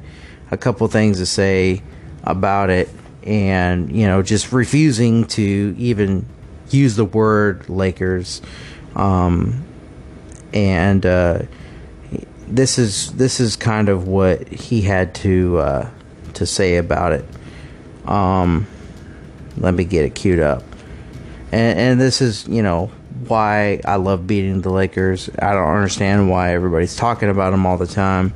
a 0.50 0.56
couple 0.56 0.86
things 0.88 1.18
to 1.18 1.26
say 1.26 1.82
about 2.24 2.70
it 2.70 2.88
and, 3.22 3.90
you 3.90 4.06
know, 4.06 4.22
just 4.22 4.52
refusing 4.52 5.26
to 5.26 5.74
even 5.78 6.26
use 6.70 6.96
the 6.96 7.04
word 7.04 7.68
Lakers. 7.68 8.42
Um, 8.94 9.64
and 10.52 11.04
uh, 11.04 11.42
this 12.48 12.78
is 12.78 13.12
this 13.12 13.40
is 13.40 13.56
kind 13.56 13.88
of 13.88 14.06
what 14.06 14.48
he 14.48 14.82
had 14.82 15.14
to 15.16 15.58
uh, 15.58 15.90
to 16.34 16.46
say 16.46 16.76
about 16.76 17.12
it. 17.12 17.24
Um, 18.06 18.66
let 19.58 19.74
me 19.74 19.84
get 19.84 20.04
it 20.04 20.14
queued 20.14 20.40
up. 20.40 20.62
And, 21.52 21.78
and 21.78 22.00
this 22.00 22.20
is, 22.20 22.46
you 22.46 22.62
know, 22.62 22.90
why 23.26 23.80
I 23.84 23.96
love 23.96 24.26
beating 24.26 24.60
the 24.60 24.70
Lakers. 24.70 25.30
I 25.38 25.52
don't 25.52 25.68
understand 25.68 26.30
why 26.30 26.52
everybody's 26.52 26.96
talking 26.96 27.28
about 27.28 27.50
them 27.50 27.66
all 27.66 27.78
the 27.78 27.86
time, 27.86 28.34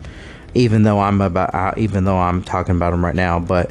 even 0.55 0.83
though 0.83 1.01
I'm 1.01 1.21
about 1.21 1.55
uh, 1.55 1.75
even 1.77 2.05
though 2.05 2.19
I'm 2.19 2.43
talking 2.43 2.77
about 2.77 2.91
them 2.91 3.05
right 3.05 3.15
now. 3.15 3.39
But 3.39 3.71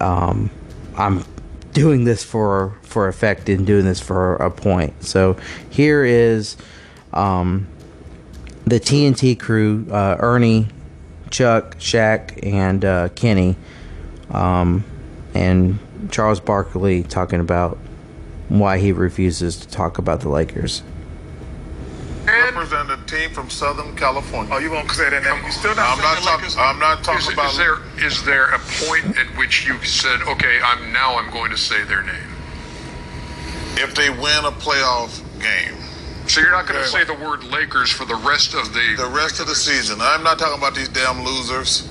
um, 0.00 0.50
I'm 0.96 1.24
doing 1.72 2.04
this 2.04 2.24
for 2.24 2.76
for 2.82 3.08
effect 3.08 3.48
and 3.48 3.66
doing 3.66 3.84
this 3.84 4.00
for 4.00 4.36
a 4.36 4.50
point. 4.50 5.04
So 5.04 5.36
here 5.70 6.04
is 6.04 6.56
um, 7.12 7.66
the 8.64 8.80
TNT 8.80 9.38
crew: 9.38 9.86
uh, 9.90 10.16
Ernie, 10.18 10.68
Chuck, 11.30 11.78
Shaq, 11.78 12.44
and 12.44 12.84
uh, 12.84 13.08
Kenny, 13.10 13.56
um, 14.30 14.84
and 15.34 15.78
Charles 16.10 16.40
Barkley 16.40 17.02
talking 17.02 17.40
about 17.40 17.78
why 18.48 18.78
he 18.78 18.92
refuses 18.92 19.56
to 19.58 19.68
talk 19.68 19.98
about 19.98 20.20
the 20.20 20.28
Lakers. 20.28 20.82
Represent 22.26 22.90
a 22.90 22.96
team 23.06 23.30
from 23.30 23.48
Southern 23.50 23.94
California. 23.96 24.52
Oh, 24.52 24.58
you 24.58 24.70
won't 24.70 24.90
say 24.90 25.08
that 25.10 25.22
name? 25.22 25.44
You 25.44 25.52
still 25.52 25.74
not 25.76 25.96
I'm 25.96 26.02
not 26.02 26.18
saying 26.18 26.26
talking. 26.26 26.58
I'm 26.58 26.78
not 26.80 27.00
Is, 27.00 27.06
talking 27.06 27.32
about. 27.34 27.50
is 27.52 27.56
there 27.56 27.76
is 27.98 28.24
there 28.24 28.46
a 28.54 28.58
point 28.58 29.16
at 29.16 29.26
which 29.38 29.66
you 29.66 29.78
said, 29.84 30.20
okay, 30.22 30.60
I'm 30.64 30.92
now 30.92 31.16
I'm 31.18 31.30
going 31.30 31.50
to 31.50 31.56
say 31.58 31.82
their 31.84 32.02
name? 32.02 32.32
if 33.78 33.94
they 33.94 34.08
win 34.08 34.44
a 34.44 34.50
playoff 34.50 35.20
game, 35.38 35.74
So 36.26 36.40
you're 36.40 36.50
not 36.50 36.66
going 36.66 36.80
to 36.82 36.88
say 36.88 37.04
the 37.04 37.12
word 37.14 37.44
Lakers 37.44 37.90
for 37.92 38.06
the 38.06 38.14
rest 38.16 38.54
of 38.54 38.72
the. 38.72 38.94
the 38.96 39.06
rest 39.06 39.38
of 39.38 39.46
the 39.46 39.54
season. 39.54 39.98
I'm 40.00 40.22
not 40.24 40.38
talking 40.38 40.56
about 40.58 40.74
these 40.74 40.88
damn 40.88 41.22
losers. 41.22 41.86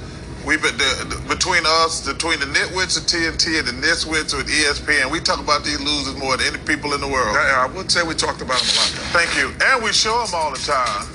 We've 0.45 0.61
the, 0.61 0.69
the- 1.09 1.21
between 1.25 1.65
us, 1.65 2.05
between 2.05 2.39
the 2.39 2.45
nitwits 2.45 2.97
of 3.01 3.09
TNT 3.09 3.57
and 3.57 3.67
the 3.67 3.73
nitwits 3.81 4.37
with 4.37 4.45
ESPN. 4.45 5.09
We 5.09 5.19
talk 5.19 5.41
about 5.41 5.65
these 5.65 5.81
losers 5.81 6.13
more 6.21 6.37
than 6.37 6.53
any 6.53 6.61
people 6.69 6.93
in 6.93 7.01
the 7.01 7.09
world. 7.09 7.33
Yeah, 7.33 7.65
I 7.65 7.67
would 7.73 7.89
say 7.89 8.05
we 8.05 8.13
talked 8.13 8.45
about 8.45 8.61
them 8.61 8.69
a 8.69 8.77
lot. 8.77 9.09
Thank 9.09 9.33
you, 9.33 9.49
and 9.57 9.81
we 9.81 9.89
show 9.89 10.13
them 10.21 10.37
all 10.37 10.53
the 10.53 10.61
time. 10.61 11.09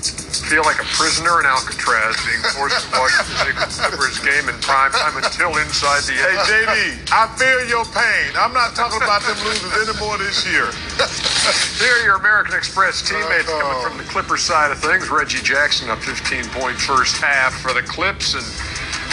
feel 0.51 0.67
like 0.67 0.83
a 0.83 0.87
prisoner 0.99 1.39
in 1.39 1.47
Alcatraz 1.47 2.19
being 2.27 2.43
forced 2.51 2.83
to 2.83 2.99
watch 2.99 3.15
the 3.23 3.35
Lakers 3.47 3.79
Clippers 3.79 4.19
game 4.19 4.51
in 4.51 4.55
prime 4.59 4.91
time 4.91 5.15
until 5.15 5.55
inside 5.63 6.03
the 6.11 6.15
Hey 6.19 6.35
JD, 6.51 7.07
I 7.15 7.31
feel 7.39 7.63
your 7.71 7.87
pain. 7.95 8.35
I'm 8.35 8.51
not 8.51 8.75
talking 8.75 8.99
about 8.99 9.23
them 9.23 9.39
losers 9.47 9.71
anymore 9.79 10.19
this 10.19 10.43
year. 10.43 10.67
Here 11.79 11.87
are 11.87 12.03
your 12.03 12.19
American 12.19 12.55
Express 12.59 12.99
teammates 12.99 13.47
coming 13.47 13.79
from 13.79 13.95
the 13.95 14.03
uh-huh. 14.03 14.11
Clippers 14.11 14.43
side 14.43 14.71
of 14.71 14.79
things. 14.79 15.09
Reggie 15.09 15.39
Jackson, 15.39 15.89
a 15.89 15.95
15 15.95 16.51
point 16.51 16.75
first 16.75 17.15
half 17.17 17.55
for 17.59 17.73
the 17.73 17.81
Clips, 17.81 18.35
and 18.35 18.43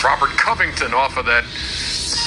Robert 0.04 0.30
Covington 0.30 0.94
off 0.94 1.16
of 1.16 1.26
that 1.26 1.44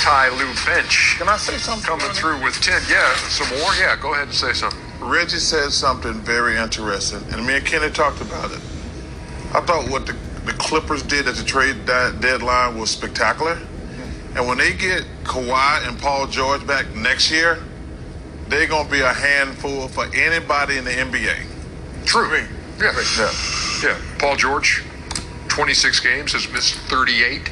Ty 0.02 0.30
Lue 0.30 0.54
bench. 0.66 1.16
Can 1.18 1.30
I 1.30 1.38
say 1.38 1.58
something? 1.58 1.86
Coming 1.86 2.14
through 2.14 2.42
with 2.44 2.56
10. 2.62 2.82
Yeah, 2.90 3.14
some 3.30 3.50
more? 3.60 3.74
Yeah, 3.80 3.96
go 4.00 4.14
ahead 4.14 4.28
and 4.28 4.34
say 4.36 4.54
something. 4.54 4.80
Reggie 5.00 5.38
said 5.38 5.72
something 5.72 6.14
very 6.14 6.58
interesting, 6.58 7.24
and 7.34 7.46
me 7.46 7.56
and 7.58 7.66
Kenny 7.66 7.90
talked 7.90 8.22
about 8.22 8.52
it. 8.52 8.60
I 9.54 9.62
thought 9.62 9.90
what 9.90 10.06
the, 10.06 10.14
the 10.46 10.54
Clippers 10.54 11.04
did 11.04 11.28
at 11.28 11.36
the 11.36 11.44
trade 11.44 11.86
de- 11.86 12.16
deadline 12.20 12.80
was 12.80 12.90
spectacular. 12.90 13.60
And 14.36 14.48
when 14.48 14.58
they 14.58 14.72
get 14.74 15.04
Kawhi 15.24 15.88
and 15.88 16.00
Paul 16.00 16.28
George 16.28 16.66
back 16.66 16.94
next 16.96 17.30
year, 17.30 17.60
they're 18.48 18.68
going 18.68 18.86
to 18.86 18.92
be 18.92 19.02
a 19.02 19.12
handful 19.12 19.88
for 19.90 20.06
anybody 20.16 20.78
in 20.78 20.86
the 20.86 20.92
NBA. 20.92 22.06
True. 22.06 22.46
Yeah. 22.80 22.94
Yeah. 23.18 23.32
Yeah. 23.84 23.98
Paul 24.20 24.38
George, 24.38 24.84
26 25.56 26.00
games, 26.00 26.32
has 26.32 26.50
missed 26.52 26.76
38 26.88 27.52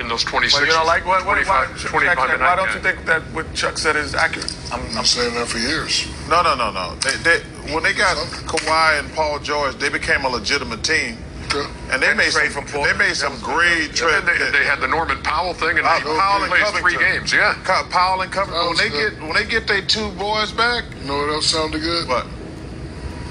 in 0.00 0.08
those 0.08 0.24
26. 0.24 0.60
But 0.60 0.66
you 0.68 0.74
know, 0.76 0.84
like 0.84 1.06
what? 1.06 1.24
what 1.24 1.38
why, 1.46 1.66
25, 1.78 1.90
25 1.90 2.16
Chuck, 2.18 2.40
a 2.40 2.42
why 2.42 2.56
don't 2.56 2.74
you 2.74 2.80
think 2.80 3.06
that 3.06 3.22
what 3.32 3.54
Chuck 3.54 3.78
said 3.78 3.94
is 3.96 4.14
accurate? 4.14 4.52
I'm, 4.72 4.80
I'm 4.90 4.98
I'm 4.98 5.04
saying 5.04 5.32
that 5.34 5.46
for 5.46 5.58
years. 5.58 6.06
No, 6.28 6.42
no, 6.42 6.54
no, 6.56 6.70
no. 6.72 6.96
They, 6.96 7.16
they, 7.22 7.38
when 7.72 7.82
they 7.84 7.94
got 7.94 8.16
Kawhi 8.50 8.98
and 8.98 9.10
Paul 9.14 9.38
George, 9.38 9.76
they 9.76 9.88
became 9.88 10.24
a 10.24 10.28
legitimate 10.28 10.82
team. 10.82 11.16
Okay. 11.46 11.64
And 11.92 12.02
they 12.02 12.08
And 12.08 12.18
made 12.18 12.32
some, 12.32 12.66
from 12.66 12.82
they 12.82 12.92
made 12.94 13.14
some 13.14 13.38
great 13.40 13.86
And 13.90 13.94
trades. 13.94 14.26
they, 14.26 14.50
they 14.50 14.64
had 14.64 14.80
the 14.80 14.88
Norman 14.88 15.22
Powell 15.22 15.54
thing, 15.54 15.78
and 15.78 15.86
Uh, 15.86 15.98
they 15.98 16.04
Powell 16.18 16.42
and 16.42 16.50
played 16.50 16.62
Covington. 16.64 16.82
three 16.82 16.98
games. 16.98 17.32
Yeah. 17.32 17.54
Co- 17.62 17.86
Powell 17.88 18.20
and 18.22 18.32
Covington. 18.32 18.66
When 18.66 18.76
they 18.76 18.88
That 18.88 18.98
was 19.04 19.10
get 19.14 19.22
when 19.22 19.34
they 19.34 19.44
get 19.46 19.66
their 19.68 19.82
two 19.82 20.10
boys 20.18 20.50
back, 20.50 20.82
You 21.00 21.06
know 21.06 21.18
what 21.18 21.28
else 21.30 21.46
sounded 21.46 21.80
good? 21.80 22.08
but 22.08 22.26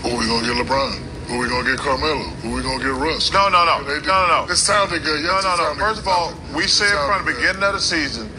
Who 0.02 0.16
we 0.18 0.26
gonna 0.26 0.48
get 0.48 0.56
LeBron? 0.66 1.02
Who 1.28 1.40
we 1.40 1.50
gonna 1.50 1.68
get 1.70 1.80
Carmelo? 1.80 2.20
Who 2.44 2.52
we 2.56 2.62
gonna 2.62 2.84
get 2.84 2.94
Russ? 2.94 3.32
No, 3.34 3.50
no, 3.50 3.66
no. 3.66 3.82
No, 3.82 4.00
no, 4.00 4.28
no. 4.46 4.52
It 4.52 4.56
sounded 4.58 5.04
good. 5.04 5.24
no, 5.24 5.32
Yes, 5.32 5.44
no, 5.44 5.50
no. 5.52 5.56
sounded 5.58 5.80
First 5.80 6.02
of 6.02 6.08
all, 6.08 6.34
we 6.56 6.68
said 6.68 6.92
from 7.08 7.26
the 7.26 7.34
beginning 7.34 7.64
of 7.64 7.74
the 7.74 7.80
season, 7.80 8.30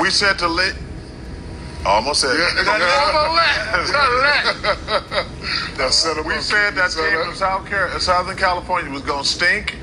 we 0.00 0.10
said 0.10 0.38
to 0.40 0.48
let. 0.48 0.74
Almost 1.86 2.20
said. 2.20 2.36
Yeah. 2.38 2.62
That 5.76 5.92
set 5.92 6.18
'em 6.18 6.26
We 6.26 6.38
said 6.40 6.74
that 6.74 6.90
team 6.90 7.30
in 7.30 7.34
South 7.34 7.64
Car- 7.70 7.98
Southern 7.98 8.36
California 8.36 8.90
was 8.92 9.00
to 9.24 9.28
stink 9.30 9.76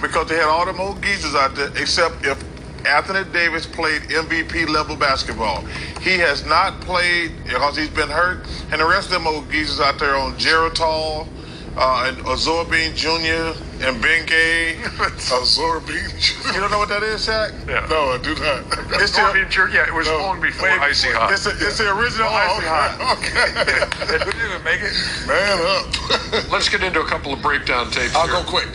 because 0.00 0.28
they 0.28 0.36
had 0.36 0.44
all 0.44 0.64
the 0.64 0.76
old 0.80 1.02
geezers 1.02 1.34
out 1.34 1.56
there, 1.56 1.70
except 1.76 2.24
if 2.24 2.38
Anthony 2.86 3.24
Davis 3.32 3.66
played 3.66 4.02
MVP 4.02 4.68
level 4.68 4.96
basketball. 4.96 5.62
He 6.00 6.18
has 6.18 6.44
not 6.46 6.80
played 6.80 7.32
because 7.44 7.76
he's 7.76 7.88
been 7.90 8.08
hurt, 8.08 8.46
and 8.70 8.80
the 8.80 8.86
rest 8.86 9.06
of 9.06 9.12
them 9.12 9.26
old 9.26 9.50
geezers 9.50 9.80
out 9.80 9.98
there 9.98 10.16
on 10.16 10.34
Geritol, 10.34 11.28
uh, 11.76 12.04
and 12.06 12.18
Absorbine 12.26 12.94
Jr. 12.94 13.56
and 13.80 14.02
Ben 14.02 14.26
Gay. 14.26 14.76
Azor 15.32 15.80
Beach. 15.80 16.34
You 16.52 16.60
don't 16.60 16.70
know 16.70 16.76
what 16.78 16.90
that 16.90 17.02
is, 17.02 17.26
Shaq? 17.26 17.48
Yeah. 17.66 17.86
No, 17.88 18.10
I 18.12 18.18
do 18.18 18.34
not. 18.34 18.64
It's 19.00 19.16
I 19.16 19.32
the, 19.32 19.38
mean, 19.40 19.48
sure, 19.50 19.70
yeah, 19.70 19.86
it 19.88 19.94
was 19.94 20.06
No, 20.06 20.18
long 20.18 20.40
before 20.40 20.68
way 20.68 20.76
Icy 20.80 21.08
before. 21.08 21.22
Hot. 21.22 21.32
it's, 21.32 21.44
the, 21.44 21.50
it's 21.58 21.78
the 21.78 21.88
original 21.96 22.28
Oh, 22.28 22.34
Icy 22.34 22.58
okay. 22.60 22.68
Hot. 22.68 23.16
Okay. 23.16 24.18
we 24.26 24.32
didn't 24.32 24.50
even 24.50 24.64
make 24.64 24.80
it. 24.82 24.92
Man 25.26 25.58
up. 25.64 26.50
Let's 26.52 26.68
get 26.68 26.82
into 26.82 27.00
a 27.00 27.06
couple 27.06 27.32
of 27.32 27.40
breakdown 27.40 27.90
tapes 27.90 28.14
I'll 28.16 28.26
here. 28.28 28.42
go 28.42 28.44
quick. 28.44 28.68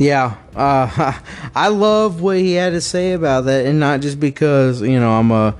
Yeah, 0.00 0.36
uh, 0.56 1.12
I 1.54 1.68
love 1.68 2.22
what 2.22 2.38
he 2.38 2.54
had 2.54 2.70
to 2.70 2.80
say 2.80 3.12
about 3.12 3.44
that, 3.44 3.66
and 3.66 3.78
not 3.78 4.00
just 4.00 4.18
because 4.18 4.80
you 4.80 4.98
know 4.98 5.12
I'm 5.12 5.30
a 5.30 5.54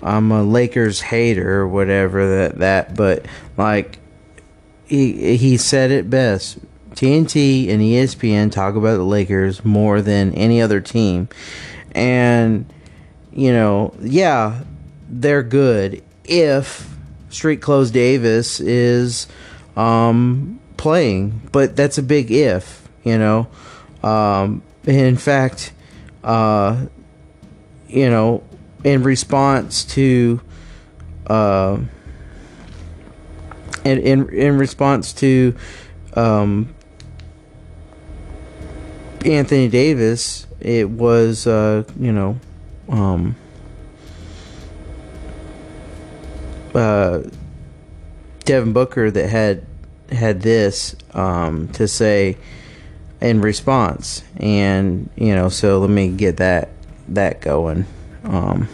I'm 0.00 0.30
a 0.30 0.44
Lakers 0.44 1.00
hater 1.00 1.60
or 1.60 1.68
whatever 1.68 2.38
that 2.38 2.58
that, 2.58 2.94
but 2.94 3.26
like 3.56 3.98
he 4.86 5.36
he 5.36 5.56
said 5.56 5.90
it 5.90 6.08
best. 6.08 6.58
TNT 6.92 7.68
and 7.68 7.80
ESPN 7.80 8.52
talk 8.52 8.74
about 8.74 8.96
the 8.96 9.04
Lakers 9.04 9.64
more 9.64 10.02
than 10.02 10.34
any 10.34 10.62
other 10.62 10.80
team, 10.80 11.28
and 11.92 12.72
you 13.32 13.52
know, 13.52 13.92
yeah, 14.00 14.62
they're 15.08 15.42
good 15.42 16.02
if 16.24 16.94
Street 17.28 17.60
Clothes 17.60 17.90
Davis 17.90 18.60
is 18.60 19.26
um, 19.76 20.60
playing, 20.76 21.48
but 21.50 21.74
that's 21.74 21.98
a 21.98 22.02
big 22.04 22.30
if, 22.30 22.88
you 23.02 23.18
know. 23.18 23.48
Um, 24.02 24.62
in 24.86 25.16
fact, 25.16 25.72
uh, 26.24 26.86
you 27.88 28.08
know, 28.08 28.42
in 28.84 29.02
response 29.02 29.84
to, 29.84 30.40
uh, 31.26 31.78
in 33.84 33.98
in 33.98 34.28
in 34.30 34.58
response 34.58 35.12
to, 35.14 35.54
um, 36.14 36.74
Anthony 39.24 39.68
Davis, 39.68 40.46
it 40.60 40.88
was 40.88 41.46
uh, 41.46 41.84
you 41.98 42.12
know, 42.12 42.38
um, 42.88 43.36
uh, 46.74 47.20
Devin 48.44 48.72
Booker 48.72 49.10
that 49.10 49.28
had 49.28 49.66
had 50.10 50.42
this 50.42 50.96
um, 51.12 51.68
to 51.68 51.86
say 51.86 52.36
in 53.20 53.40
response, 53.40 54.22
and 54.36 55.08
you 55.16 55.34
know, 55.34 55.48
so 55.48 55.78
let 55.78 55.90
me 55.90 56.08
get 56.08 56.38
that 56.38 56.70
that 57.08 57.40
going, 57.40 57.86
um, 58.24 58.68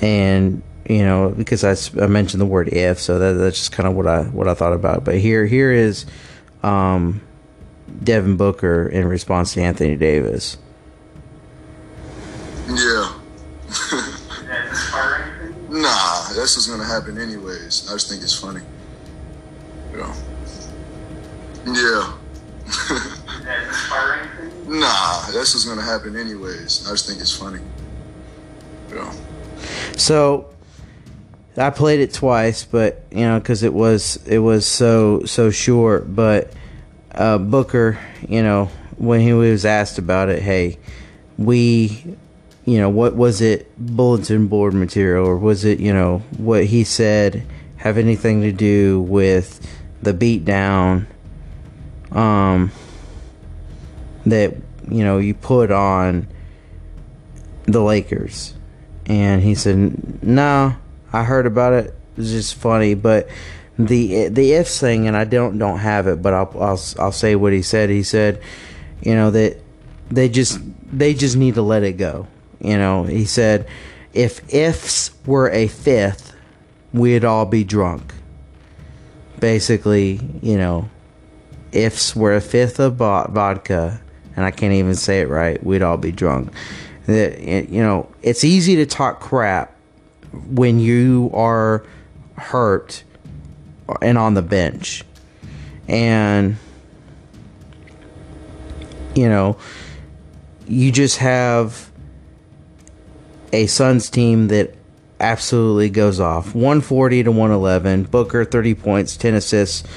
and 0.00 0.62
you 0.88 1.04
know, 1.04 1.30
because 1.30 1.62
I, 1.62 2.02
I 2.02 2.08
mentioned 2.08 2.40
the 2.40 2.46
word 2.46 2.68
if, 2.68 2.98
so 2.98 3.18
that, 3.20 3.34
that's 3.34 3.56
just 3.56 3.72
kind 3.72 3.88
of 3.88 3.94
what 3.94 4.06
I 4.06 4.24
what 4.24 4.48
I 4.48 4.54
thought 4.54 4.72
about. 4.72 5.04
But 5.04 5.18
here 5.18 5.46
here 5.46 5.72
is 5.72 6.04
um, 6.62 7.20
Devin 8.02 8.36
Booker 8.36 8.88
in 8.88 9.06
response 9.06 9.54
to 9.54 9.62
Anthony 9.62 9.96
Davis. 9.96 10.56
Yeah. 12.68 13.14
nah, 15.68 16.32
that's 16.34 16.54
just 16.54 16.68
gonna 16.68 16.84
happen 16.84 17.18
anyways. 17.18 17.88
I 17.88 17.92
just 17.94 18.08
think 18.08 18.22
it's 18.22 18.38
funny. 18.38 18.62
Yeah. 19.94 20.14
Yeah. 21.66 22.16
nah, 24.66 25.30
that's 25.32 25.52
just 25.52 25.66
gonna 25.66 25.82
happen 25.82 26.16
anyways. 26.16 26.86
I 26.86 26.92
just 26.92 27.06
think 27.06 27.20
it's 27.20 27.36
funny. 27.36 27.60
Yeah. 28.90 29.12
So 29.96 30.50
I 31.56 31.70
played 31.70 32.00
it 32.00 32.14
twice, 32.14 32.64
but 32.64 33.04
you 33.10 33.20
know, 33.20 33.38
because 33.38 33.62
it 33.62 33.74
was 33.74 34.16
it 34.26 34.38
was 34.38 34.66
so 34.66 35.24
so 35.24 35.50
short. 35.50 36.14
But 36.14 36.52
uh, 37.14 37.38
Booker, 37.38 37.98
you 38.28 38.42
know, 38.42 38.66
when 38.96 39.20
he 39.20 39.32
was 39.32 39.64
asked 39.64 39.98
about 39.98 40.28
it, 40.28 40.42
hey, 40.42 40.78
we, 41.36 42.16
you 42.64 42.78
know, 42.78 42.88
what 42.88 43.16
was 43.16 43.40
it 43.40 43.70
bulletin 43.78 44.46
board 44.46 44.74
material, 44.74 45.26
or 45.26 45.36
was 45.36 45.64
it 45.64 45.80
you 45.80 45.92
know 45.92 46.18
what 46.38 46.66
he 46.66 46.84
said 46.84 47.44
have 47.76 47.96
anything 47.96 48.42
to 48.42 48.52
do 48.52 49.00
with 49.00 49.66
the 50.02 50.12
beatdown 50.12 51.06
um, 52.12 52.70
that 54.26 54.54
you 54.88 55.04
know 55.04 55.18
you 55.18 55.34
put 55.34 55.70
on 55.70 56.28
the 57.64 57.80
Lakers. 57.80 58.54
And 59.06 59.42
he 59.42 59.54
said, 59.54 60.22
"No, 60.22 60.76
I 61.12 61.24
heard 61.24 61.46
about 61.46 61.72
it. 61.72 61.94
It's 62.16 62.30
just 62.30 62.54
funny, 62.54 62.94
but 62.94 63.28
the 63.78 64.28
the 64.28 64.52
ifs 64.52 64.78
thing, 64.78 65.08
and 65.08 65.16
I 65.16 65.24
don't 65.24 65.58
don't 65.58 65.78
have 65.78 66.06
it, 66.06 66.22
but 66.22 66.32
I'll 66.32 66.52
I'll 66.54 66.80
I'll 66.98 67.12
say 67.12 67.34
what 67.34 67.52
he 67.52 67.62
said. 67.62 67.90
He 67.90 68.02
said, 68.02 68.40
you 69.02 69.14
know 69.14 69.30
that 69.30 69.58
they 70.10 70.28
just 70.28 70.60
they 70.92 71.14
just 71.14 71.36
need 71.36 71.54
to 71.54 71.62
let 71.62 71.82
it 71.82 71.92
go. 71.94 72.26
You 72.60 72.76
know, 72.76 73.04
he 73.04 73.24
said, 73.24 73.66
if 74.12 74.52
ifs 74.52 75.12
were 75.24 75.50
a 75.50 75.66
fifth, 75.66 76.34
we'd 76.92 77.24
all 77.24 77.46
be 77.46 77.64
drunk. 77.64 78.14
Basically, 79.38 80.20
you 80.42 80.58
know, 80.58 80.90
ifs 81.72 82.14
were 82.14 82.34
a 82.34 82.40
fifth 82.40 82.80
of 82.80 82.94
vodka, 82.94 84.00
and 84.36 84.44
I 84.44 84.50
can't 84.50 84.72
even 84.72 84.94
say 84.94 85.20
it 85.20 85.28
right, 85.28 85.62
we'd 85.62 85.82
all 85.82 85.96
be 85.96 86.12
drunk. 86.12 86.52
That 87.06 87.40
you 87.40 87.82
know, 87.82 88.08
it's 88.22 88.44
easy 88.44 88.76
to 88.76 88.86
talk 88.86 89.20
crap 89.20 89.74
when 90.32 90.78
you 90.78 91.30
are 91.34 91.84
hurt 92.36 93.02
and 94.00 94.16
on 94.16 94.34
the 94.34 94.42
bench. 94.42 95.04
And 95.88 96.56
you 99.14 99.28
know, 99.28 99.56
you 100.66 100.92
just 100.92 101.18
have 101.18 101.90
a 103.52 103.66
Suns 103.66 104.08
team 104.08 104.48
that 104.48 104.74
absolutely 105.18 105.90
goes 105.90 106.20
off. 106.20 106.54
140 106.54 107.24
to 107.24 107.30
111. 107.30 108.04
Booker 108.04 108.44
30 108.44 108.74
points, 108.74 109.16
10 109.16 109.34
assists. 109.34 109.88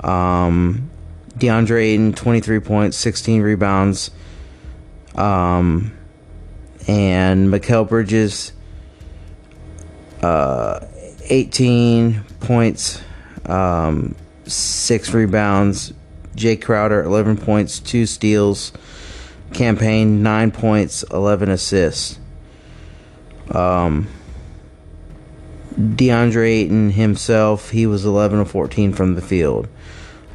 Um, 0.00 0.90
DeAndre 1.38 1.82
Ayton 1.82 2.12
23 2.12 2.60
points, 2.60 2.96
16 2.96 3.42
rebounds. 3.42 4.10
Um, 5.14 5.92
and 6.86 7.48
Mikal 7.48 7.88
Bridges 7.88 8.52
uh, 10.22 10.80
18 11.24 12.24
points, 12.40 13.02
um, 13.46 14.14
six 14.46 15.12
rebounds. 15.12 15.92
Jae 16.34 16.60
Crowder, 16.60 17.02
11 17.02 17.36
points, 17.36 17.80
two 17.80 18.06
steals. 18.06 18.72
Cam 19.52 19.76
Payne, 19.76 20.22
nine 20.22 20.50
points, 20.50 21.02
11 21.04 21.50
assists. 21.50 22.18
Um, 23.50 24.08
DeAndre 25.74 26.48
Ayton 26.48 26.90
himself, 26.90 27.70
he 27.70 27.86
was 27.86 28.04
11 28.04 28.40
of 28.40 28.50
14 28.50 28.92
from 28.92 29.14
the 29.14 29.22
field. 29.22 29.68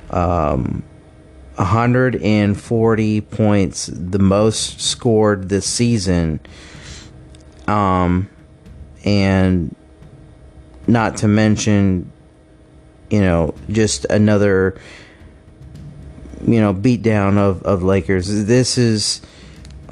Um, 0.10 0.84
140 1.56 3.22
points, 3.22 3.88
the 3.88 4.20
most 4.20 4.82
scored 4.82 5.50
this 5.50 5.66
season. 5.66 6.40
Um, 7.68 8.30
and 9.06 9.76
not 10.88 11.18
to 11.18 11.28
mention, 11.28 12.12
you 13.10 13.22
know, 13.22 13.54
just 13.70 14.06
another, 14.06 14.80
you 16.46 16.60
know, 16.60 16.74
beatdown 16.74 17.38
of, 17.38 17.64
of 17.64 17.84
Lakers. 17.84 18.46
This 18.46 18.78
is 18.78 19.22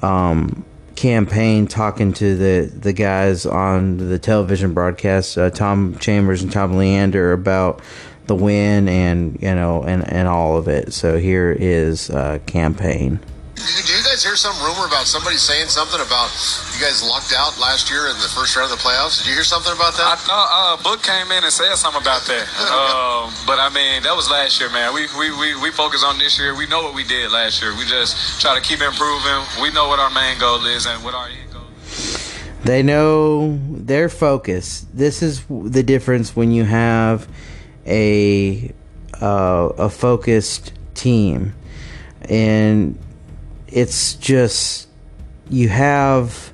um, 0.01 0.65
Cam 0.95 1.25
Payne 1.25 1.67
talking 1.67 2.13
to 2.13 2.35
the, 2.35 2.71
the 2.73 2.93
guys 2.93 3.45
on 3.45 3.97
the 3.97 4.19
television 4.19 4.73
broadcast, 4.73 5.37
uh, 5.37 5.49
Tom 5.49 5.97
Chambers 5.99 6.43
and 6.43 6.51
Tom 6.51 6.73
Leander, 6.73 7.33
about 7.33 7.81
the 8.27 8.35
win 8.35 8.87
and, 8.87 9.41
you 9.41 9.53
know, 9.53 9.83
and, 9.83 10.07
and 10.11 10.27
all 10.27 10.57
of 10.57 10.67
it. 10.67 10.93
So 10.93 11.17
here 11.17 11.51
is 11.51 12.09
uh, 12.09 12.39
Cam 12.45 12.75
Payne. 12.75 13.19
Did 13.61 13.89
you 13.89 14.01
guys 14.01 14.23
hear 14.23 14.35
some 14.35 14.57
rumor 14.65 14.87
about 14.87 15.05
somebody 15.05 15.37
saying 15.37 15.67
something 15.67 16.01
about 16.01 16.33
you 16.73 16.81
guys 16.81 17.05
lucked 17.05 17.33
out 17.37 17.59
last 17.61 17.91
year 17.91 18.09
in 18.09 18.17
the 18.17 18.31
first 18.33 18.55
round 18.55 18.71
of 18.71 18.77
the 18.77 18.81
playoffs? 18.81 19.19
Did 19.21 19.27
you 19.27 19.33
hear 19.35 19.43
something 19.43 19.71
about 19.71 19.93
that? 19.97 20.07
I 20.07 20.15
thought 20.15 20.49
uh, 20.49 20.81
Book 20.81 21.03
came 21.03 21.29
in 21.31 21.43
and 21.43 21.53
said 21.53 21.75
something 21.75 22.01
about 22.01 22.25
that. 22.25 22.41
um, 22.73 23.29
but 23.45 23.61
I 23.61 23.69
mean, 23.69 24.01
that 24.01 24.15
was 24.15 24.31
last 24.31 24.59
year, 24.59 24.71
man. 24.71 24.95
We, 24.95 25.05
we 25.13 25.29
we 25.37 25.61
we 25.61 25.69
focus 25.69 26.03
on 26.03 26.17
this 26.17 26.39
year. 26.39 26.57
We 26.57 26.65
know 26.67 26.81
what 26.81 26.95
we 26.95 27.03
did 27.03 27.31
last 27.31 27.61
year. 27.61 27.77
We 27.77 27.85
just 27.85 28.41
try 28.41 28.57
to 28.57 28.61
keep 28.61 28.81
improving. 28.81 29.45
We 29.61 29.69
know 29.71 29.87
what 29.87 29.99
our 29.99 30.09
main 30.09 30.39
goal 30.39 30.65
is 30.65 30.87
and 30.87 31.03
what 31.03 31.13
our 31.13 31.27
end 31.27 31.53
goal. 31.53 31.61
Is. 31.85 32.31
They 32.63 32.81
know 32.81 33.59
their 33.69 34.09
focus. 34.09 34.87
This 34.91 35.21
is 35.21 35.45
the 35.49 35.83
difference 35.83 36.35
when 36.35 36.51
you 36.51 36.63
have 36.63 37.27
a 37.85 38.73
uh, 39.21 39.69
a 39.77 39.89
focused 39.89 40.73
team 40.93 41.53
and 42.21 42.97
it's 43.67 44.15
just 44.15 44.87
you 45.49 45.69
have 45.69 46.53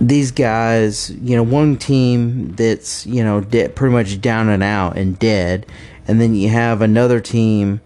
these 0.00 0.30
guys, 0.30 1.10
you 1.10 1.36
know, 1.36 1.42
one 1.42 1.76
team 1.76 2.54
that's, 2.56 3.06
you 3.06 3.22
know, 3.22 3.40
de- 3.42 3.68
pretty 3.68 3.92
much 3.92 4.20
down 4.20 4.48
and 4.48 4.62
out 4.62 4.96
and 4.96 5.18
dead, 5.18 5.66
and 6.08 6.20
then 6.20 6.34
you 6.34 6.48
have 6.48 6.80
another 6.80 7.20
team 7.20 7.80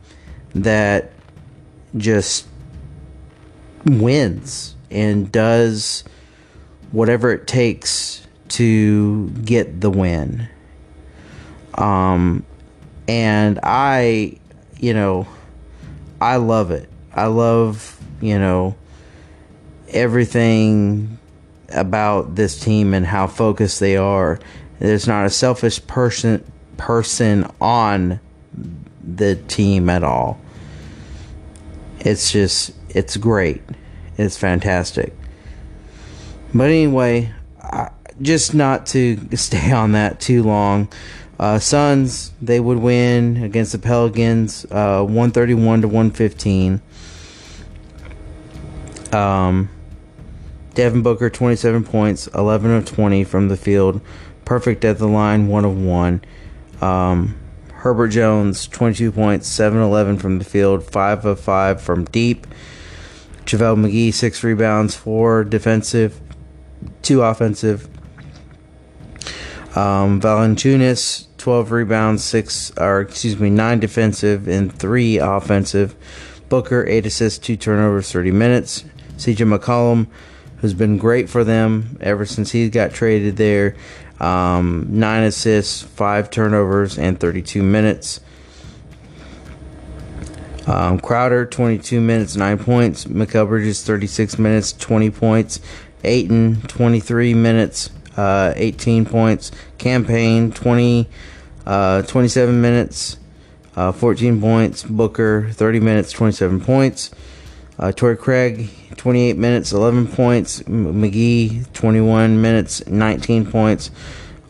that 0.54 1.10
just 1.96 2.46
wins 3.84 4.76
and 4.90 5.30
does 5.32 6.04
whatever 6.92 7.32
it 7.32 7.48
takes 7.48 8.26
to 8.48 9.28
get 9.30 9.80
the 9.80 9.90
win. 9.90 10.48
Um, 11.76 12.44
and 13.08 13.60
I, 13.62 14.38
you 14.78 14.94
know, 14.94 15.26
I 16.20 16.36
love 16.36 16.70
it. 16.70 16.88
I 17.12 17.26
love, 17.26 18.00
you 18.20 18.38
know, 18.38 18.76
everything 19.88 21.18
about 21.72 22.34
this 22.34 22.58
team 22.58 22.94
and 22.94 23.06
how 23.06 23.26
focused 23.26 23.80
they 23.80 23.96
are. 23.96 24.38
There's 24.78 25.06
not 25.06 25.26
a 25.26 25.30
selfish 25.30 25.84
person 25.86 26.44
person 26.76 27.48
on 27.60 28.18
the 29.02 29.36
team 29.36 29.88
at 29.88 30.02
all. 30.02 30.40
It's 32.00 32.32
just 32.32 32.74
it's 32.88 33.16
great. 33.16 33.62
It's 34.16 34.36
fantastic. 34.36 35.12
But 36.54 36.70
anyway, 36.70 37.32
I, 37.60 37.90
just 38.22 38.54
not 38.54 38.86
to 38.86 39.18
stay 39.36 39.72
on 39.72 39.92
that 39.92 40.20
too 40.20 40.42
long. 40.42 40.88
Uh, 41.38 41.58
Suns 41.58 42.32
they 42.40 42.60
would 42.60 42.78
win 42.78 43.42
against 43.42 43.72
the 43.72 43.78
Pelicans, 43.78 44.64
uh, 44.70 45.02
131 45.02 45.82
to 45.82 45.88
115. 45.88 46.80
Um, 49.12 49.68
Devin 50.74 51.02
Booker, 51.02 51.30
27 51.30 51.84
points, 51.84 52.26
11 52.28 52.70
of 52.72 52.84
20 52.84 53.24
from 53.24 53.48
the 53.48 53.56
field, 53.56 54.00
perfect 54.44 54.84
at 54.84 54.98
the 54.98 55.06
line, 55.06 55.48
1 55.48 55.64
of 55.64 55.76
1. 55.76 56.20
Um, 56.80 57.36
Herbert 57.72 58.08
Jones, 58.08 58.66
22 58.66 59.12
points, 59.12 59.46
7 59.46 59.80
11 59.80 60.18
from 60.18 60.38
the 60.38 60.44
field, 60.44 60.82
5 60.84 61.24
of 61.24 61.40
5 61.40 61.80
from 61.80 62.04
deep. 62.06 62.46
JaVale 63.44 63.86
McGee, 63.86 64.12
6 64.12 64.42
rebounds, 64.42 64.96
4 64.96 65.44
defensive, 65.44 66.20
2 67.02 67.22
offensive. 67.22 67.88
Um, 69.74 70.20
Valanciunas, 70.20 71.26
12 71.38 71.72
rebounds, 71.72 72.22
6, 72.24 72.72
or 72.78 73.00
excuse 73.00 73.38
me, 73.38 73.50
9 73.50 73.80
defensive, 73.80 74.46
and 74.46 74.72
3 74.72 75.18
offensive. 75.18 75.96
Booker, 76.48 76.86
8 76.86 77.06
assists, 77.06 77.38
2 77.40 77.56
turnovers, 77.56 78.12
30 78.12 78.30
minutes. 78.30 78.84
CJ 79.16 79.58
McCollum, 79.58 80.06
who's 80.58 80.74
been 80.74 80.96
great 80.96 81.28
for 81.28 81.44
them 81.44 81.96
ever 82.00 82.24
since 82.24 82.52
he 82.52 82.68
got 82.68 82.92
traded 82.92 83.36
there. 83.36 83.76
Um, 84.20 84.86
nine 84.90 85.24
assists, 85.24 85.82
five 85.82 86.30
turnovers, 86.30 86.98
and 86.98 87.18
32 87.18 87.62
minutes. 87.62 88.20
Um, 90.66 90.98
Crowder, 90.98 91.44
22 91.44 92.00
minutes, 92.00 92.36
9 92.36 92.58
points. 92.58 93.04
Mikal 93.04 93.48
Bridges, 93.48 93.82
36 93.84 94.38
minutes, 94.38 94.72
20 94.72 95.10
points. 95.10 95.60
Ayton, 96.04 96.60
23 96.62 97.34
minutes, 97.34 97.90
uh, 98.16 98.52
18 98.56 99.06
points. 99.06 99.50
Cam 99.78 100.04
Payne, 100.04 100.52
20, 100.52 101.08
uh, 101.66 102.02
27 102.02 102.60
minutes, 102.60 103.16
uh, 103.76 103.92
14 103.92 104.40
points. 104.40 104.82
Booker, 104.82 105.48
30 105.50 105.80
minutes, 105.80 106.12
27 106.12 106.60
points. 106.60 107.10
Uh, 107.78 107.90
Torrey 107.90 108.16
Craig, 108.16 108.70
28 108.96 109.36
minutes, 109.36 109.72
11 109.72 110.08
points. 110.08 110.60
McGee, 110.62 111.72
21 111.72 112.40
minutes, 112.40 112.86
19 112.86 113.50
points. 113.50 113.90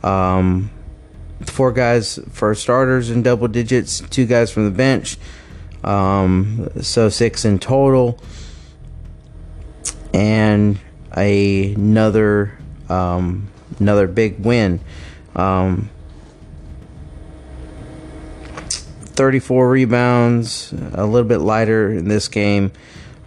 Um, 0.02 0.70
four 1.40 1.72
guys 1.72 2.18
for 2.30 2.54
starters 2.54 3.10
in 3.10 3.22
double 3.22 3.48
digits, 3.48 4.00
two 4.10 4.26
guys 4.26 4.50
from 4.50 4.64
the 4.64 4.70
bench. 4.70 5.16
Um, 5.82 6.68
so 6.80 7.08
six 7.08 7.44
in 7.44 7.58
total. 7.58 8.18
And 10.12 10.78
another 11.12 12.56
um, 12.88 13.48
another 13.78 14.06
big 14.06 14.38
win. 14.44 14.80
Um, 15.34 15.90
34 19.14 19.70
rebounds, 19.70 20.72
a 20.92 21.06
little 21.06 21.28
bit 21.28 21.38
lighter 21.38 21.90
in 21.92 22.08
this 22.08 22.28
game. 22.28 22.72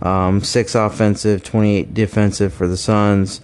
um, 0.02 0.42
six 0.42 0.76
offensive, 0.76 1.44
28 1.44 1.94
defensive 1.94 2.54
for 2.54 2.68
the 2.68 2.78
Suns, 2.78 3.42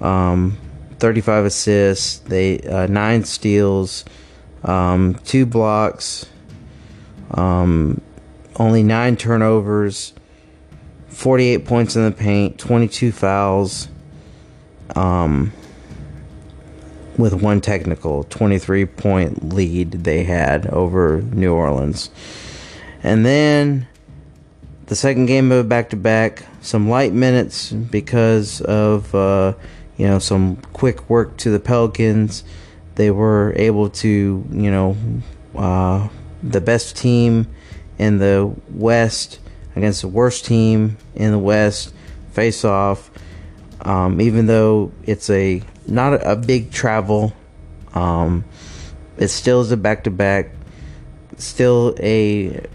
um, 0.00 0.56
35 0.98 1.44
assists, 1.44 2.18
they 2.20 2.60
uh, 2.60 2.86
nine 2.86 3.24
steals, 3.24 4.04
um, 4.64 5.14
two 5.24 5.44
blocks, 5.44 6.26
um, 7.32 8.00
only 8.56 8.82
nine 8.82 9.16
turnovers, 9.16 10.14
48 11.08 11.64
points 11.66 11.96
in 11.96 12.04
the 12.04 12.12
paint, 12.12 12.58
22 12.58 13.12
fouls, 13.12 13.88
um, 14.96 15.52
with 17.20 17.34
one 17.34 17.60
technical, 17.60 18.24
23 18.24 18.86
point 18.86 19.52
lead 19.52 19.92
they 19.92 20.24
had 20.24 20.66
over 20.66 21.22
New 21.22 21.54
Orleans. 21.54 22.10
And 23.02 23.24
then 23.24 23.86
the 24.86 24.96
second 24.96 25.26
game 25.26 25.52
of 25.52 25.58
a 25.58 25.64
back 25.64 25.90
to 25.90 25.96
back, 25.96 26.44
some 26.60 26.88
light 26.88 27.12
minutes 27.12 27.70
because 27.70 28.60
of 28.62 29.14
uh, 29.14 29.54
you 29.96 30.06
know 30.06 30.18
some 30.18 30.56
quick 30.72 31.08
work 31.08 31.36
to 31.38 31.50
the 31.50 31.60
Pelicans. 31.60 32.42
They 32.96 33.10
were 33.10 33.52
able 33.56 33.88
to 33.90 34.44
you 34.50 34.70
know 34.70 34.96
uh, 35.54 36.08
the 36.42 36.60
best 36.60 36.96
team 36.96 37.46
in 37.98 38.18
the 38.18 38.54
West 38.70 39.38
against 39.76 40.00
the 40.00 40.08
worst 40.08 40.44
team 40.44 40.96
in 41.14 41.30
the 41.30 41.38
West 41.38 41.94
face 42.32 42.64
off. 42.64 43.10
Um, 43.82 44.20
even 44.20 44.46
though 44.46 44.92
it's 45.04 45.30
a 45.30 45.62
not 45.90 46.14
a, 46.14 46.36
big 46.36 46.70
travel, 46.70 47.32
um, 47.94 48.44
it 49.16 49.28
still 49.28 49.60
is 49.60 49.72
a 49.72 49.76
back 49.76 50.04
to 50.04 50.10
back. 50.10 50.50
Still 51.36 51.94
a 51.98 52.66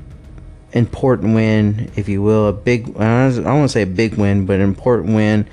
important 0.72 1.36
win, 1.36 1.92
if 1.96 2.10
you 2.10 2.22
will, 2.22 2.48
a 2.48 2.54
big. 2.54 2.96
I 2.98 3.30
don't 3.30 3.44
want 3.44 3.64
to 3.64 3.70
say 3.70 3.84
a 3.84 3.88
big 3.88 4.16
win, 4.16 4.46
but 4.46 4.56
an 4.56 4.62
important 4.62 5.16
win. 5.16 5.48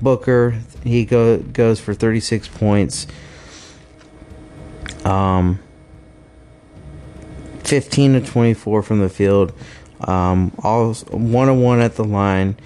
Booker 0.00 0.56
he 0.84 1.04
go, 1.04 1.38
goes 1.38 1.80
for 1.80 1.94
36 1.94 2.48
points. 2.48 3.06
Um, 5.04 5.60
15 7.64 8.14
to 8.14 8.20
24 8.20 8.82
from 8.82 9.00
the 9.00 9.08
field. 9.08 9.52
Um, 10.00 10.52
all 10.62 10.92
one 10.94 11.48
on 11.48 11.60
one 11.60 11.80
at 11.80 11.96
the 11.96 12.04
line. 12.04 12.56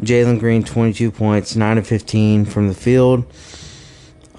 Jalen 0.00 0.40
Green 0.40 0.64
22 0.64 1.10
points, 1.10 1.54
9 1.54 1.76
to 1.76 1.82
15 1.82 2.46
from 2.46 2.68
the 2.68 2.74
field. 2.74 3.30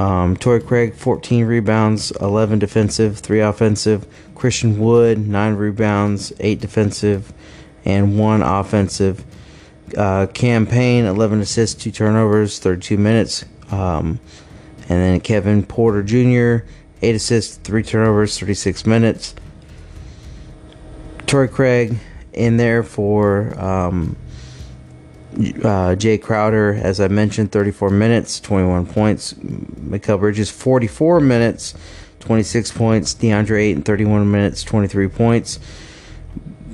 Um, 0.02 0.36
Torrey 0.36 0.62
Craig 0.62 0.96
14 0.96 1.46
rebounds, 1.46 2.10
11 2.20 2.58
defensive, 2.58 3.20
3 3.20 3.40
offensive. 3.42 4.08
Christian 4.34 4.80
Wood, 4.80 5.28
nine 5.28 5.54
rebounds, 5.54 6.34
eight 6.40 6.60
defensive, 6.60 7.32
and 7.86 8.18
one 8.18 8.42
offensive. 8.42 9.24
Uh, 9.96 10.26
Cam 10.34 10.66
Payne, 10.66 11.06
11 11.06 11.42
assists, 11.42 11.84
two 11.84 11.92
turnovers, 11.92 12.58
32 12.58 12.98
minutes. 12.98 13.46
Um, 13.70 14.20
and 14.90 14.90
then 14.90 15.20
Kevin 15.20 15.64
Porter 15.64 16.02
Jr., 16.02 16.66
eight 17.04 17.14
assists, 17.14 17.58
three 17.58 17.84
turnovers, 17.84 18.40
36 18.40 18.88
minutes. 18.88 19.36
Torrey 21.28 21.48
Craig 21.48 22.00
in 22.34 22.58
there 22.58 22.82
for 22.82 23.54
um, 23.60 24.16
uh, 25.34 25.96
Jae 25.96 26.22
Crowder, 26.22 26.74
as 26.74 27.00
I 27.00 27.08
mentioned, 27.08 27.52
34 27.52 27.90
minutes, 27.90 28.40
21 28.40 28.86
points. 28.88 29.34
Mikal 29.34 30.20
Bridges, 30.20 30.50
44 30.50 31.20
minutes, 31.20 31.74
26 32.20 32.72
points. 32.72 33.14
DeAndre 33.16 33.62
Ayton, 33.62 33.84
31 33.84 34.30
minutes, 34.30 34.64
23 34.64 35.08
points. 35.08 35.60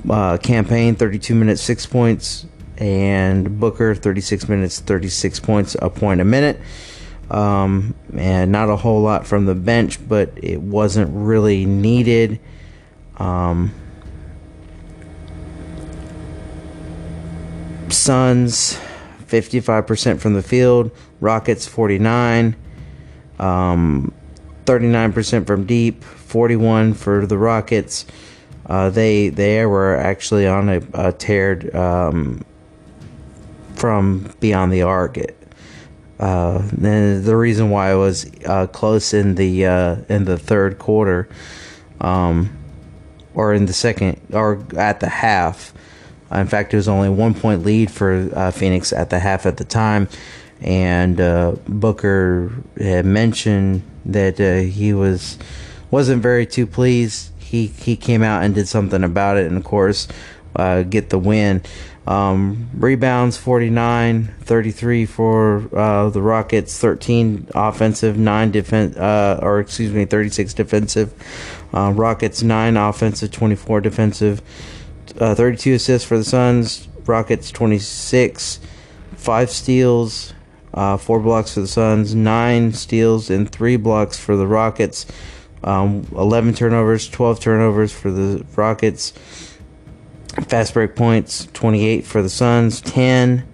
Uh, 0.08 0.38
Cam 0.38 0.64
Payne, 0.64 0.96
32 0.96 1.34
minutes, 1.34 1.62
6 1.62 1.86
points. 1.86 2.46
And 2.78 3.58
Booker, 3.58 3.94
36 3.94 4.48
minutes, 4.48 4.80
36 4.80 5.40
points, 5.40 5.76
a 5.80 5.90
point 5.90 6.20
a 6.20 6.24
minute. 6.24 6.60
Um, 7.30 7.94
and 8.16 8.50
not 8.50 8.70
a 8.70 8.76
whole 8.76 9.02
lot 9.02 9.26
from 9.26 9.46
the 9.46 9.54
bench, 9.54 10.06
but 10.08 10.32
it 10.36 10.60
wasn't 10.60 11.10
really 11.12 11.66
needed. 11.66 12.40
Um, 13.18 13.72
Suns, 18.08 18.78
55% 19.26 20.18
from 20.18 20.32
the 20.32 20.42
field. 20.42 20.90
Rockets, 21.20 21.66
49. 21.66 22.56
Um, 23.38 24.14
39% 24.64 25.46
from 25.46 25.66
deep, 25.66 26.02
41 26.02 26.94
for 26.94 27.26
the 27.26 27.36
Rockets. 27.36 28.06
Uh, 28.64 28.88
they 28.88 29.28
they 29.28 29.66
were 29.66 29.94
actually 29.94 30.46
on 30.46 30.70
a, 30.70 30.80
a 30.94 31.12
tear 31.12 31.76
um, 31.76 32.46
from 33.74 34.32
beyond 34.40 34.72
the 34.72 34.80
arc. 34.80 35.18
Uh, 36.18 36.66
and 36.82 37.24
the 37.24 37.36
reason 37.36 37.68
why 37.68 37.92
it 37.92 37.96
was 37.96 38.24
uh, 38.46 38.66
close 38.68 39.12
in 39.12 39.34
the 39.34 39.66
uh, 39.66 39.96
in 40.08 40.24
the 40.24 40.38
third 40.38 40.78
quarter, 40.78 41.28
um, 42.00 42.56
or 43.34 43.52
in 43.52 43.66
the 43.66 43.74
second, 43.74 44.18
or 44.32 44.64
at 44.78 45.00
the 45.00 45.10
half. 45.10 45.74
In 46.32 46.46
fact, 46.46 46.74
it 46.74 46.76
was 46.76 46.88
only 46.88 47.08
one 47.08 47.34
point 47.34 47.64
lead 47.64 47.90
for 47.90 48.30
uh, 48.34 48.50
Phoenix 48.50 48.92
at 48.92 49.10
the 49.10 49.18
half 49.18 49.46
at 49.46 49.56
the 49.56 49.64
time, 49.64 50.08
and 50.60 51.20
uh, 51.20 51.56
Booker 51.66 52.52
had 52.78 53.06
mentioned 53.06 53.82
that 54.04 54.40
uh, 54.40 54.68
he 54.68 54.92
was 54.92 55.38
wasn't 55.90 56.22
very 56.22 56.46
too 56.46 56.66
pleased. 56.66 57.32
He 57.38 57.66
he 57.66 57.96
came 57.96 58.22
out 58.22 58.42
and 58.42 58.54
did 58.54 58.68
something 58.68 59.04
about 59.04 59.38
it, 59.38 59.46
and 59.46 59.56
of 59.56 59.64
course, 59.64 60.08
uh, 60.56 60.82
get 60.82 61.10
the 61.10 61.18
win. 61.18 61.62
Um, 62.08 62.70
rebounds 62.72 63.36
49, 63.36 64.34
33 64.40 65.04
for 65.04 65.68
uh, 65.76 66.08
the 66.08 66.22
Rockets, 66.22 66.78
13 66.78 67.48
offensive, 67.54 68.16
9 68.16 68.50
defense, 68.50 68.96
uh, 68.96 69.38
or 69.42 69.60
excuse 69.60 69.92
me, 69.92 70.06
36 70.06 70.54
defensive. 70.54 71.12
Uh, 71.74 71.92
Rockets 71.94 72.42
9 72.42 72.78
offensive, 72.78 73.30
24 73.30 73.82
defensive. 73.82 74.40
Uh, 75.18 75.34
32 75.34 75.74
assists 75.74 76.06
for 76.06 76.16
the 76.16 76.24
Suns. 76.24 76.88
Rockets 77.06 77.50
26, 77.50 78.60
5 79.16 79.50
steals, 79.50 80.34
uh, 80.74 80.96
four 80.96 81.18
blocks 81.20 81.54
for 81.54 81.60
the 81.60 81.66
Suns, 81.66 82.14
nine 82.14 82.72
steals, 82.72 83.30
and 83.30 83.50
three 83.50 83.76
blocks 83.76 84.18
for 84.18 84.36
the 84.36 84.46
Rockets. 84.46 85.06
Um, 85.64 86.06
11 86.12 86.54
turnovers, 86.54 87.08
12 87.08 87.40
turnovers 87.40 87.92
for 87.92 88.10
the 88.10 88.44
Rockets. 88.54 89.12
Fast 90.46 90.74
break 90.74 90.94
points, 90.94 91.48
28 91.52 92.04
for 92.04 92.22
the 92.22 92.28
Suns, 92.28 92.80
10 92.82 93.46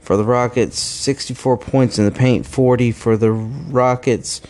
for 0.00 0.16
the 0.16 0.24
Rockets, 0.24 0.78
64 0.78 1.56
points 1.56 1.98
in 1.98 2.04
the 2.04 2.12
paint, 2.12 2.46
40 2.46 2.92
for 2.92 3.16
the 3.16 3.32
Rockets. 3.32 4.40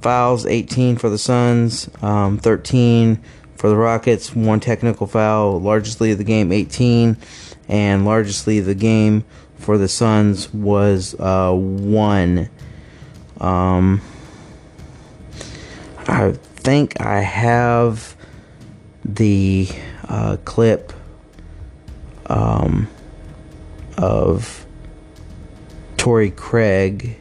Fouls, 0.00 0.46
18 0.46 0.96
for 0.96 1.10
the 1.10 1.18
Suns, 1.18 1.90
um, 2.02 2.38
13 2.38 3.22
for 3.60 3.68
the 3.68 3.76
Rockets, 3.76 4.34
one 4.34 4.58
technical 4.58 5.06
foul, 5.06 5.60
largest 5.60 6.00
lead 6.00 6.12
of 6.12 6.18
the 6.18 6.24
game, 6.24 6.50
18, 6.50 7.14
and 7.68 8.06
largest 8.06 8.46
lead 8.46 8.60
of 8.60 8.64
the 8.64 8.74
game 8.74 9.22
for 9.58 9.76
the 9.76 9.86
Suns 9.86 10.50
was 10.54 11.14
uh, 11.20 11.52
one. 11.52 12.48
Um, 13.38 14.00
I 16.08 16.32
think 16.32 17.02
I 17.02 17.20
have 17.20 18.16
the 19.04 19.68
uh, 20.08 20.38
clip 20.46 20.94
um, 22.28 22.88
of 23.98 24.64
Torrey 25.98 26.30
Craig 26.30 27.18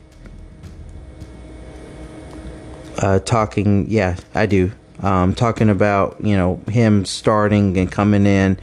uh, 2.98 3.20
talking. 3.20 3.90
Yeah, 3.90 4.16
I 4.34 4.46
do. 4.46 4.72
Um, 5.02 5.34
talking 5.34 5.70
about 5.70 6.18
you 6.22 6.36
know 6.36 6.62
him 6.68 7.06
starting 7.06 7.78
and 7.78 7.92
coming 7.92 8.26
in 8.26 8.60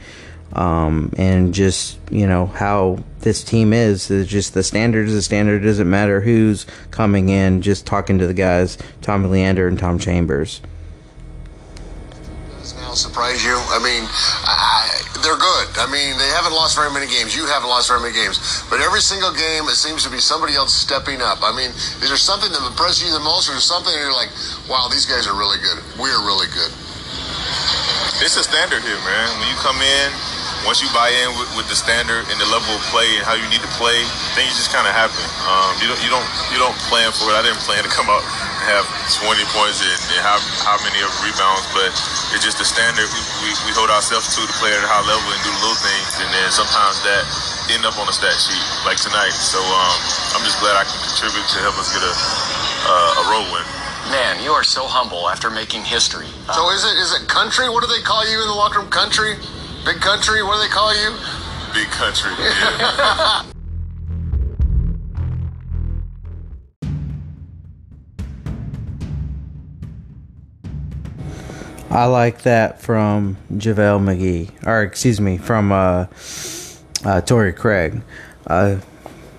um, 0.53 1.11
and 1.17 1.53
just 1.53 1.99
you 2.09 2.27
know 2.27 2.47
how 2.47 3.03
this 3.19 3.43
team 3.43 3.73
is. 3.73 4.09
It's 4.09 4.29
just 4.29 4.53
the 4.53 4.63
standard 4.63 5.07
is 5.07 5.13
the 5.13 5.21
standard. 5.21 5.63
It 5.63 5.67
doesn't 5.67 5.89
matter 5.89 6.21
who's 6.21 6.65
coming 6.91 7.29
in. 7.29 7.61
Just 7.61 7.85
talking 7.85 8.17
to 8.19 8.27
the 8.27 8.33
guys, 8.33 8.77
Tommy 9.01 9.27
Leander 9.27 9.67
and 9.67 9.77
Tom 9.77 9.99
Chambers. 9.99 10.61
Now 12.75 12.91
surprise 12.97 13.45
you? 13.45 13.55
I 13.71 13.79
mean, 13.79 14.03
I, 14.43 14.91
they're 15.23 15.39
good. 15.39 15.67
I 15.79 15.87
mean, 15.87 16.19
they 16.19 16.31
haven't 16.35 16.51
lost 16.51 16.75
very 16.75 16.91
many 16.91 17.07
games. 17.07 17.31
You 17.31 17.47
haven't 17.47 17.69
lost 17.69 17.87
very 17.87 18.03
many 18.03 18.11
games. 18.11 18.41
But 18.67 18.83
every 18.83 18.99
single 18.99 19.31
game, 19.31 19.69
it 19.71 19.79
seems 19.79 20.03
to 20.03 20.11
be 20.11 20.19
somebody 20.19 20.55
else 20.55 20.75
stepping 20.75 21.21
up. 21.23 21.39
I 21.45 21.55
mean, 21.55 21.71
is 22.03 22.11
there 22.11 22.19
something 22.19 22.51
that 22.51 22.63
impresses 22.65 23.07
you 23.07 23.11
the 23.13 23.23
most, 23.23 23.47
or 23.47 23.55
is 23.55 23.63
there 23.63 23.71
something 23.71 23.93
that 23.93 24.01
you're 24.01 24.15
like, 24.15 24.33
wow, 24.67 24.91
these 24.91 25.07
guys 25.07 25.29
are 25.29 25.37
really 25.37 25.61
good. 25.63 25.79
We're 25.95 26.19
really 26.27 26.51
good. 26.51 26.73
It's 28.19 28.35
a 28.35 28.43
standard 28.43 28.83
here, 28.83 28.99
man. 29.05 29.27
When 29.39 29.47
you 29.47 29.57
come 29.63 29.77
in, 29.79 30.07
once 30.65 30.81
you 30.81 30.89
buy 30.91 31.13
in 31.13 31.31
with, 31.37 31.47
with, 31.55 31.69
the 31.69 31.77
standard 31.77 32.25
and 32.27 32.37
the 32.41 32.49
level 32.49 32.73
of 32.73 32.81
play 32.89 33.07
and 33.15 33.23
how 33.23 33.37
you 33.37 33.45
need 33.47 33.61
to 33.61 33.71
play, 33.77 34.01
things 34.33 34.57
just 34.57 34.73
kind 34.73 34.89
of 34.89 34.91
happen. 34.91 35.21
Um, 35.45 35.77
you 35.77 35.87
don't 35.87 36.01
you 36.01 36.09
don't 36.09 36.25
you 36.49 36.57
don't 36.57 36.75
plan 36.89 37.13
for 37.13 37.29
it. 37.29 37.37
I 37.37 37.45
didn't 37.45 37.61
plan 37.61 37.85
to 37.85 37.91
come 37.93 38.09
out 38.09 38.25
have 38.67 38.83
20 39.23 39.47
points 39.55 39.79
and, 39.79 39.95
and 40.11 40.21
how 40.27 40.35
how 40.67 40.75
many 40.83 40.99
of 40.99 41.07
rebounds, 41.23 41.63
but 41.71 41.87
it's 42.35 42.43
just 42.43 42.59
the 42.59 42.67
standard 42.67 43.07
we, 43.07 43.21
we, 43.47 43.49
we, 43.63 43.71
hold 43.71 43.87
ourselves 43.87 44.27
to 44.35 44.43
to 44.43 44.55
play 44.59 44.75
at 44.75 44.83
a 44.83 44.89
high 44.91 45.03
level 45.07 45.23
and 45.31 45.39
do 45.39 45.51
little 45.63 45.79
things, 45.79 46.19
and 46.19 46.27
then 46.35 46.51
sometimes 46.51 46.99
that 47.07 47.23
end 47.71 47.87
up 47.87 47.95
on 47.95 48.11
the 48.11 48.15
stat 48.15 48.35
sheet 48.35 48.59
like 48.83 48.99
tonight. 48.99 49.31
So 49.31 49.59
um, 49.63 49.97
I'm 50.35 50.43
just 50.43 50.59
glad 50.59 50.75
I 50.75 50.83
can 50.83 50.99
contribute 50.99 51.47
to 51.47 51.57
help 51.63 51.79
us 51.79 51.95
get 51.95 52.03
a 52.03 52.11
uh, 52.11 53.21
a 53.21 53.23
road 53.31 53.47
win. 53.55 53.63
Man, 54.11 54.43
you 54.43 54.51
are 54.51 54.67
so 54.67 54.83
humble 54.83 55.31
after 55.31 55.47
making 55.47 55.87
history. 55.87 56.27
So 56.51 56.67
is 56.75 56.83
it 56.83 56.95
is 56.99 57.15
it 57.15 57.31
country? 57.31 57.71
What 57.71 57.87
do 57.87 57.89
they 57.89 58.03
call 58.03 58.27
you 58.27 58.35
in 58.43 58.47
the 58.51 58.57
locker 58.59 58.83
room? 58.83 58.91
Country, 58.91 59.39
big 59.87 60.03
country. 60.03 60.43
What 60.43 60.59
do 60.59 60.67
they 60.67 60.73
call 60.75 60.91
you? 60.91 61.15
Big 61.71 61.87
country. 61.95 62.35
Yeah. 63.47 63.47
I 71.89 72.05
like 72.05 72.41
that 72.43 72.81
from 72.81 73.37
JaVale 73.53 74.01
McGee, 74.01 74.67
or 74.67 74.83
excuse 74.83 75.21
me, 75.21 75.37
from 75.37 75.71
uh, 75.71 76.07
uh, 77.05 77.21
Torrey 77.21 77.53
Craig. 77.53 78.01
Uh, 78.45 78.77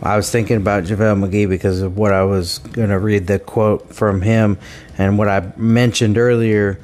I 0.02 0.16
was 0.16 0.30
thinking 0.30 0.56
about 0.56 0.84
JaVale 0.84 1.28
McGee 1.28 1.48
because 1.48 1.82
of 1.82 1.98
what 1.98 2.12
I 2.12 2.24
was 2.24 2.58
going 2.58 2.88
to 2.88 2.98
read 2.98 3.26
the 3.26 3.38
quote 3.38 3.94
from 3.94 4.22
him 4.22 4.58
and 4.96 5.18
what 5.18 5.28
I 5.28 5.52
mentioned 5.56 6.16
earlier 6.16 6.78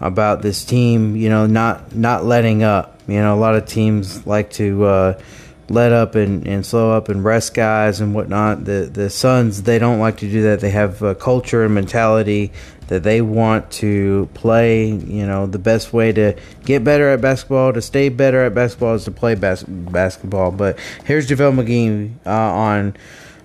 about 0.00 0.42
this 0.42 0.64
team, 0.64 1.14
you 1.14 1.28
know, 1.28 1.46
not 1.46 1.94
not 1.94 2.24
letting 2.24 2.62
up. 2.62 3.00
You 3.06 3.20
know, 3.20 3.34
a 3.34 3.38
lot 3.38 3.54
of 3.54 3.66
teams 3.66 4.26
like 4.26 4.50
to 4.52 4.84
uh, 4.84 5.20
let 5.68 5.92
up 5.92 6.14
and, 6.14 6.46
and 6.46 6.64
slow 6.64 6.92
up 6.92 7.08
and 7.08 7.24
rest 7.24 7.54
guys 7.54 8.00
and 8.00 8.14
whatnot. 8.14 8.64
The 8.64 8.90
the 8.92 9.10
Suns 9.10 9.62
they 9.62 9.78
don't 9.78 9.98
like 9.98 10.18
to 10.18 10.30
do 10.30 10.42
that. 10.42 10.60
They 10.60 10.70
have 10.70 11.02
a 11.02 11.14
culture 11.14 11.64
and 11.64 11.74
mentality 11.74 12.52
that 12.88 13.02
they 13.02 13.20
want 13.20 13.70
to 13.70 14.28
play. 14.34 14.86
You 14.88 15.26
know, 15.26 15.46
the 15.46 15.58
best 15.58 15.92
way 15.92 16.12
to 16.12 16.36
get 16.64 16.84
better 16.84 17.08
at 17.10 17.20
basketball, 17.20 17.72
to 17.72 17.82
stay 17.82 18.08
better 18.08 18.44
at 18.44 18.54
basketball, 18.54 18.94
is 18.94 19.04
to 19.04 19.10
play 19.10 19.34
bas- 19.34 19.64
basketball. 19.64 20.50
But 20.50 20.78
here's 21.04 21.28
JaVale 21.28 21.64
McGee 21.64 22.12
uh, 22.26 22.30
on 22.30 22.96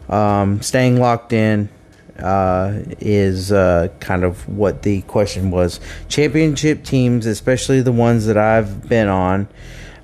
um, 0.09 0.61
staying 0.61 0.99
locked 0.99 1.34
in. 1.34 1.70
Uh, 2.17 2.84
is 2.99 3.49
uh, 3.49 3.88
kind 4.01 4.26
of 4.26 4.45
what 4.49 4.82
the 4.82 5.01
question 5.03 5.51
was. 5.51 5.80
Championship 6.09 6.84
teams, 6.84 7.26
especially 7.26 7.82
the 7.82 7.93
ones 7.93 8.26
that 8.26 8.36
I've 8.36 8.89
been 8.89 9.07
on, 9.07 9.47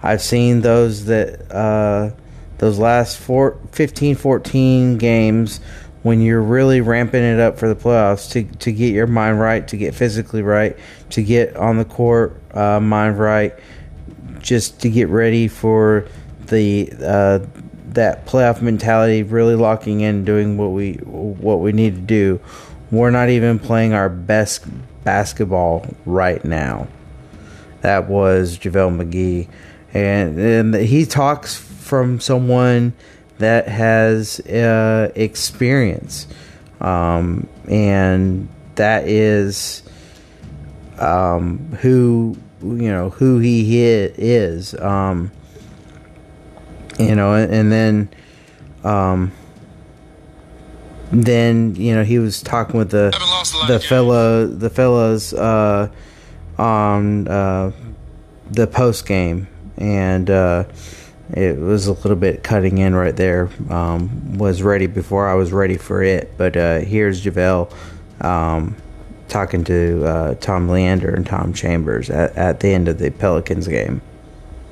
I've 0.06 0.22
seen 0.22 0.62
those 0.62 1.06
that 1.06 1.52
uh, 1.52 2.12
those 2.60 2.78
last 2.78 3.18
four, 3.18 3.60
15, 3.72 4.16
14 4.16 5.00
games 5.00 5.60
when 6.04 6.22
you're 6.22 6.44
really 6.44 6.80
ramping 6.80 7.24
it 7.24 7.40
up 7.40 7.58
for 7.58 7.68
the 7.68 7.76
playoffs 7.76 8.30
to, 8.30 8.44
to 8.58 8.72
get 8.72 8.94
your 8.94 9.08
mind 9.08 9.40
right, 9.40 9.68
to 9.68 9.76
get 9.76 9.96
physically 9.96 10.44
right, 10.44 10.78
to 11.10 11.24
get 11.24 11.56
on 11.56 11.78
the 11.78 11.86
court 11.86 12.40
uh, 12.56 12.80
mind 12.80 13.18
right, 13.18 13.56
just 14.38 14.80
to 14.82 14.90
get 14.92 15.10
ready 15.10 15.48
for 15.48 16.08
the 16.46 16.94
uh, 17.04 17.40
that 17.88 18.28
playoff 18.28 18.62
mentality, 18.62 19.24
really 19.24 19.56
locking 19.56 20.02
in, 20.02 20.24
doing 20.24 20.56
what 20.56 20.68
we 20.68 20.94
what 20.94 21.62
we 21.62 21.72
need 21.72 21.96
to 21.96 22.02
do. 22.02 22.40
We're 22.92 23.10
not 23.10 23.30
even 23.30 23.58
playing 23.58 23.94
our 23.94 24.10
best 24.10 24.66
basketball 25.04 25.88
right 26.06 26.46
now. 26.46 26.88
That 27.82 28.08
was 28.08 28.60
JaVale 28.60 29.04
McGee, 29.04 29.48
and 29.96 30.38
and 30.38 30.76
he 30.76 31.06
talks 31.06 31.56
from 31.56 32.20
someone 32.20 32.94
that 33.38 33.68
has 33.68 34.40
uh, 34.42 35.12
experience, 35.16 36.28
um, 36.82 37.48
and 37.68 38.50
that 38.76 39.08
is 39.08 39.84
um, 41.00 41.60
who 41.82 42.38
you 42.62 42.92
know 42.92 43.10
who 43.10 43.40
he 43.40 43.82
is. 43.84 44.78
Um, 44.80 45.32
you 47.00 47.16
know, 47.16 47.34
and 47.34 47.72
then, 47.72 48.10
um, 48.84 49.32
then 51.12 51.76
you 51.76 51.96
know 51.96 52.04
he 52.04 52.20
was 52.20 52.42
talking 52.42 52.78
with 52.78 52.92
the 52.92 53.12
the 53.68 53.80
fella 53.80 54.46
the 54.48 54.70
fellas 54.70 55.34
uh, 55.34 55.90
on 56.58 57.28
uh, 57.28 57.72
the 58.50 58.68
post 58.68 59.06
game, 59.06 59.48
and 59.78 60.30
uh, 60.30 60.66
it 61.34 61.58
was 61.58 61.88
a 61.88 61.94
little 61.94 62.16
bit 62.16 62.44
cutting 62.44 62.78
in 62.78 62.96
right 62.96 63.16
there. 63.16 63.50
Um, 63.70 64.38
was 64.38 64.62
ready 64.62 64.88
before 64.88 65.28
I 65.28 65.34
was 65.34 65.52
ready 65.52 65.78
for 65.78 66.04
it, 66.04 66.34
but 66.38 66.56
uh, 66.56 66.80
here's 66.80 67.24
JaVale 67.24 67.72
um, 68.24 68.76
talking 69.28 69.64
to 69.66 70.06
uh, 70.06 70.34
Tom 70.36 70.70
Leander 70.70 71.14
and 71.14 71.26
Tom 71.26 71.54
Chambers 71.54 72.10
at, 72.10 72.36
at 72.38 72.60
the 72.60 72.70
end 72.70 72.88
of 72.88 73.00
the 73.00 73.10
Pelicans 73.10 73.68
game. 73.68 74.02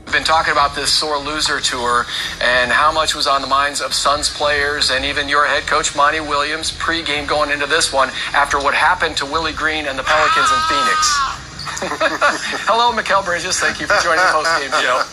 We've 0.05 0.13
been 0.13 0.23
talking 0.25 0.51
about 0.51 0.75
this 0.75 0.91
sore 0.91 1.17
loser 1.17 1.61
tour 1.61 2.05
and 2.41 2.71
how 2.71 2.91
much 2.91 3.15
was 3.15 3.25
on 3.25 3.41
the 3.41 3.47
minds 3.47 3.81
of 3.81 3.93
Suns 3.93 4.29
players 4.29 4.91
and 4.91 5.05
even 5.05 5.29
your 5.29 5.47
head 5.47 5.63
coach 5.63 5.95
Monty 5.95 6.19
Williams 6.19 6.71
pregame 6.71 7.25
going 7.27 7.51
into 7.51 7.65
this 7.67 7.93
one 7.93 8.09
after 8.33 8.59
what 8.59 8.73
happened 8.73 9.15
to 9.17 9.25
Willie 9.25 9.53
Green 9.53 9.85
and 9.87 9.97
the 9.97 10.03
Pelicans 10.03 10.51
in 10.51 10.59
Phoenix. 10.67 11.42
Hello, 12.69 12.95
Mikal 12.95 13.25
Bridges. 13.25 13.59
Thank 13.59 13.83
you 13.83 13.87
for 13.87 13.99
joining 13.99 14.23
the 14.23 14.31
postgame 14.31 14.71
show. 14.79 15.03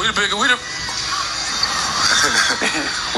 We 0.00 0.08
the 0.08 0.16
big 0.16 0.32
we 0.32 0.48
the 0.48 0.56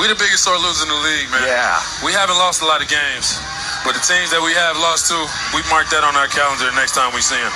we 0.01 0.11
the 0.11 0.19
biggest 0.19 0.43
sore 0.43 0.59
loser 0.59 0.83
in 0.83 0.91
the 0.91 1.03
league, 1.07 1.31
man. 1.31 1.47
Yeah. 1.47 1.79
We 2.03 2.11
haven't 2.11 2.35
lost 2.35 2.63
a 2.63 2.67
lot 2.67 2.83
of 2.83 2.91
games, 2.91 3.39
but 3.87 3.95
the 3.95 4.03
teams 4.03 4.35
that 4.35 4.43
we 4.43 4.51
have 4.59 4.75
lost 4.83 5.07
to, 5.15 5.19
we 5.55 5.63
mark 5.71 5.87
that 5.95 6.03
on 6.03 6.19
our 6.19 6.27
calendar 6.27 6.67
the 6.67 6.75
next 6.75 6.99
time 6.99 7.15
we 7.15 7.23
see 7.23 7.39
them. 7.39 7.55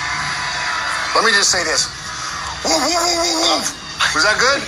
Let 1.18 1.26
me 1.26 1.34
just 1.34 1.50
say 1.50 1.66
this. 1.66 1.90
Woo, 2.62 2.70
woo, 2.78 2.86
woo, 2.86 3.16
woo, 3.18 3.34
woo. 3.42 3.58
Was 4.14 4.22
that 4.22 4.38
good? 4.38 4.62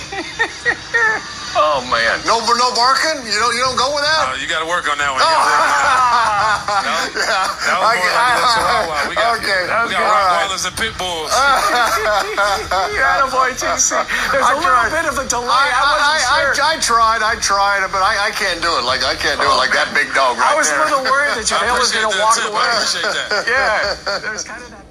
oh 1.55 1.83
man. 1.87 2.19
No, 2.23 2.39
no 2.39 2.69
barking. 2.75 3.23
You 3.27 3.37
don't. 3.39 3.53
You 3.55 3.63
don't 3.63 3.79
go 3.79 3.91
with 3.93 4.05
that. 4.05 4.31
Uh, 4.31 4.39
you 4.39 4.47
got 4.47 4.63
to 4.63 4.69
work 4.69 4.87
on 4.87 4.97
that 4.97 5.11
one. 5.11 5.19
Oh. 5.19 5.27
You 5.27 5.35
gotta 5.35 5.61
work 5.61 5.81
on 5.81 6.83
that. 6.83 7.07
No, 7.11 7.21
yeah. 7.21 7.47
that 7.67 7.77
was 7.81 7.91
more 7.99 8.15
like 8.15 8.37
a 8.37 8.47
chihuahua. 8.51 8.97
We 9.09 9.15
got, 9.15 9.37
okay. 9.39 9.61
we 9.87 9.93
got 9.93 10.03
Rottweilers 10.07 10.63
and 10.67 10.75
pit 10.77 10.93
bulls. 10.95 11.31
Attaboy, 13.01 13.55
TC. 13.59 14.01
There's 14.31 14.49
a 14.49 14.57
little 14.57 14.87
bit 14.91 15.05
of 15.09 15.15
a 15.19 15.25
delay. 15.27 15.49
I, 15.49 15.71
I, 15.71 15.83
wasn't 15.91 16.11
I, 16.11 16.51
sure. 16.51 16.63
I, 16.63 16.71
I 16.71 16.79
tried. 16.79 17.21
I 17.21 17.35
tried, 17.41 17.83
but 17.91 18.03
I, 18.03 18.29
I 18.29 18.31
can't 18.31 18.61
do 18.61 18.71
it. 18.79 18.83
Like 18.87 19.03
I 19.03 19.15
can't 19.15 19.39
do 19.39 19.47
it 19.47 19.57
like 19.59 19.73
that 19.75 19.91
big 19.91 20.11
dog 20.13 20.37
right 20.37 20.53
I 20.53 20.57
was 20.57 20.69
there. 20.69 20.79
a 20.79 20.87
little 20.87 21.03
worried 21.07 21.35
that 21.35 21.45
JaVale 21.47 21.79
was 21.79 21.91
going 21.91 22.07
to 22.07 22.15
walk 22.19 22.35
tip. 22.37 22.47
away. 22.49 22.63
I 22.63 22.71
appreciate 22.79 23.09
that. 23.09 23.29
Yeah. 23.49 24.19
There's 24.23 24.43
kind 24.43 24.63
of 24.63 24.69
that. 24.71 24.85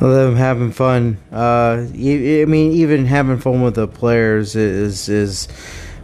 Them 0.00 0.36
having 0.36 0.72
fun. 0.72 1.18
Uh, 1.32 1.86
I 1.92 2.44
mean, 2.46 2.72
even 2.72 3.06
having 3.06 3.38
fun 3.38 3.62
with 3.62 3.74
the 3.74 3.88
players 3.88 4.54
is 4.56 5.08
is 5.08 5.46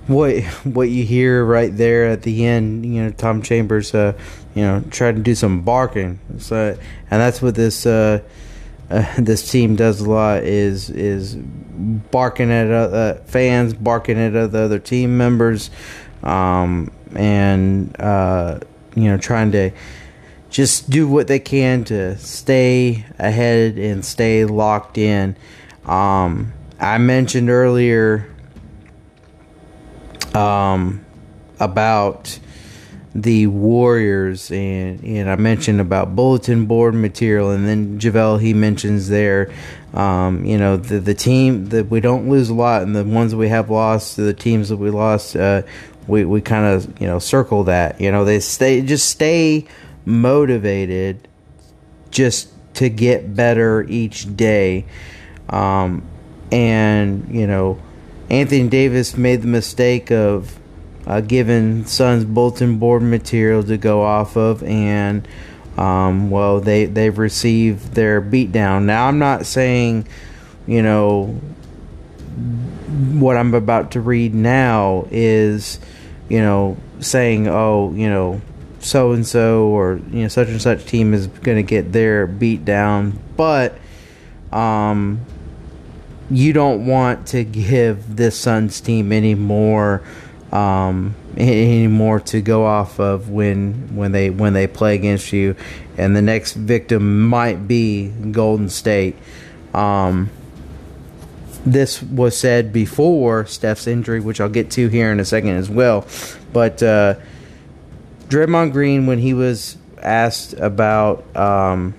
what 0.07 0.43
what 0.65 0.89
you 0.91 1.05
hear 1.05 1.45
right 1.45 1.75
there 1.75 2.07
at 2.07 2.23
the 2.23 2.45
end. 2.45 2.85
You 2.85 3.05
know, 3.05 3.11
Tom 3.11 3.43
Chambers, 3.43 3.95
uh, 3.95 4.15
you 4.55 4.63
know, 4.63 4.83
tried 4.91 5.17
to 5.17 5.23
do 5.23 5.35
some 5.35 5.63
barking. 5.63 6.19
So, 6.39 6.77
and 7.11 7.21
that's 7.21 7.41
what 7.41 7.55
this 7.55 7.87
uh, 7.87 8.21
uh, 8.91 9.15
this 9.19 9.51
team 9.51 9.77
does 9.77 10.01
a 10.01 10.11
lot 10.11 10.43
is 10.43 10.91
is 10.91 11.37
barking 11.37 12.51
at 12.51 12.71
uh, 12.71 13.15
fans, 13.25 13.75
barking 13.75 14.19
at 14.19 14.33
the 14.33 14.59
other 14.59 14.79
team 14.79 15.17
members, 15.17 15.71
um, 16.23 16.91
and 17.15 17.95
uh, 18.01 18.61
you 18.95 19.05
know, 19.05 19.17
trying 19.17 19.53
to 19.53 19.71
just 20.55 20.89
do 20.89 21.09
what 21.09 21.27
they 21.27 21.41
can 21.41 21.83
to 21.83 22.17
stay 22.17 23.05
ahead 23.19 23.77
and 23.77 24.05
stay 24.05 24.45
locked 24.45 24.97
in. 24.97 25.35
Um, 25.85 26.53
I 26.79 26.99
mentioned 26.99 27.51
earlier 27.51 28.33
um, 30.33 31.05
about 31.59 32.39
the 33.17 33.49
Warriors, 33.49 34.53
and, 34.53 35.03
and 35.03 35.29
I 35.29 35.35
mentioned 35.35 35.81
about 35.81 36.15
bulletin 36.15 36.67
board 36.67 36.95
material, 36.95 37.51
and 37.51 37.67
then 37.67 37.99
JaVale 37.99 38.41
he 38.41 38.55
mentions 38.55 39.09
there, 39.09 39.53
um, 39.93 40.45
you 40.45 40.57
know, 40.57 40.77
the 40.77 41.01
the 41.01 41.15
team 41.15 41.67
that 41.71 41.91
we 41.91 41.99
don't 41.99 42.29
lose 42.29 42.49
a 42.49 42.55
lot, 42.55 42.83
and 42.83 42.95
the 42.95 43.03
ones 43.03 43.33
that 43.33 43.39
we 43.39 43.49
have 43.49 43.71
lost, 43.71 44.17
the 44.17 44.33
teams 44.33 44.69
that 44.69 44.77
we 44.77 44.91
lost, 44.91 45.35
uh, 45.35 45.63
we 46.07 46.25
we 46.25 46.41
kind 46.41 46.65
of 46.65 47.01
you 47.01 47.09
know 47.09 47.19
circle 47.19 47.65
that, 47.65 48.01
you 48.01 48.13
know, 48.13 48.25
they 48.25 48.39
stay 48.39 48.83
just 48.83 49.11
stay 49.11 49.67
motivated, 50.05 51.29
just 52.11 52.51
to 52.75 52.89
get 52.89 53.35
better 53.35 53.83
each 53.89 54.37
day, 54.37 54.85
um, 55.49 56.03
and 56.51 57.29
you 57.35 57.47
know, 57.47 57.81
Anthony 58.31 58.69
Davis 58.69 59.17
made 59.17 59.43
the 59.43 59.49
mistake 59.49 60.11
of 60.11 60.59
uh, 61.07 61.21
given 61.21 61.85
Suns 61.87 62.25
bulletin 62.25 62.79
board 62.79 63.03
material 63.03 63.63
to 63.65 63.77
go 63.77 64.03
off 64.03 64.37
of, 64.37 64.63
and 64.63 65.27
um, 65.77 66.31
well, 66.31 66.61
they 66.61 66.87
they've 66.87 67.17
received 67.17 67.95
their 67.95 68.23
beatdown. 68.23 68.85
Now, 68.85 69.09
I'm 69.09 69.19
not 69.19 69.47
saying, 69.47 70.07
you 70.67 70.83
know, 70.83 71.27
what 73.13 73.37
I'm 73.37 73.55
about 73.55 73.93
to 73.93 74.01
read 74.01 74.35
now 74.35 75.07
is, 75.11 75.79
you 76.29 76.41
know, 76.41 76.77
saying, 77.01 77.49
oh, 77.49 77.93
you 77.93 78.09
know, 78.09 78.41
so 78.85 79.13
and 79.13 79.27
so 79.27 79.67
or 79.69 80.01
you 80.11 80.23
know 80.23 80.29
such 80.29 80.49
and 80.49 80.61
such 80.61 80.85
team 80.85 81.15
is 81.15 81.27
going 81.27 81.57
to 81.57 81.63
get 81.63 81.93
their 81.93 82.27
beat 82.27 82.65
down, 82.65 83.19
but 83.37 83.79
um, 84.53 85.21
you 86.31 86.53
don't 86.53 86.87
want 86.87 87.27
to 87.29 87.45
give 87.45 88.17
this 88.17 88.39
Suns 88.39 88.81
team 88.81 89.11
any 89.11 89.35
more 89.35 90.03
um, 90.53 91.17
any 91.37 91.89
more 91.89 92.21
to 92.21 92.41
go 92.41 92.65
off 92.65 93.01
of 93.01 93.31
when 93.31 93.97
when 93.97 94.13
they 94.13 94.31
when 94.31 94.53
they 94.53 94.67
play 94.67 94.95
against 94.95 95.33
you, 95.33 95.57
and 95.97 96.15
the 96.15 96.23
next 96.23 96.53
victim 96.53 97.27
might 97.27 97.67
be 97.67 98.09
Golden 98.09 98.69
State. 98.69 99.17
Um, 99.73 100.31
this 101.67 102.03
was 102.03 102.37
said 102.37 102.73
before 102.73 103.47
Steph's 103.47 103.87
injury, 103.87 104.21
which 104.21 104.41
I'll 104.41 104.51
get 104.51 104.71
to 104.73 104.89
here 104.89 105.11
in 105.11 105.19
a 105.19 105.25
second 105.25 105.57
as 105.57 105.71
well. 105.71 106.07
But 106.53 106.83
uh, 106.83 107.15
Draymond 108.29 108.73
Green, 108.73 109.07
when 109.07 109.19
he 109.19 109.35
was 109.35 109.77
asked 110.03 110.55
about, 110.55 111.25
um, 111.37 111.95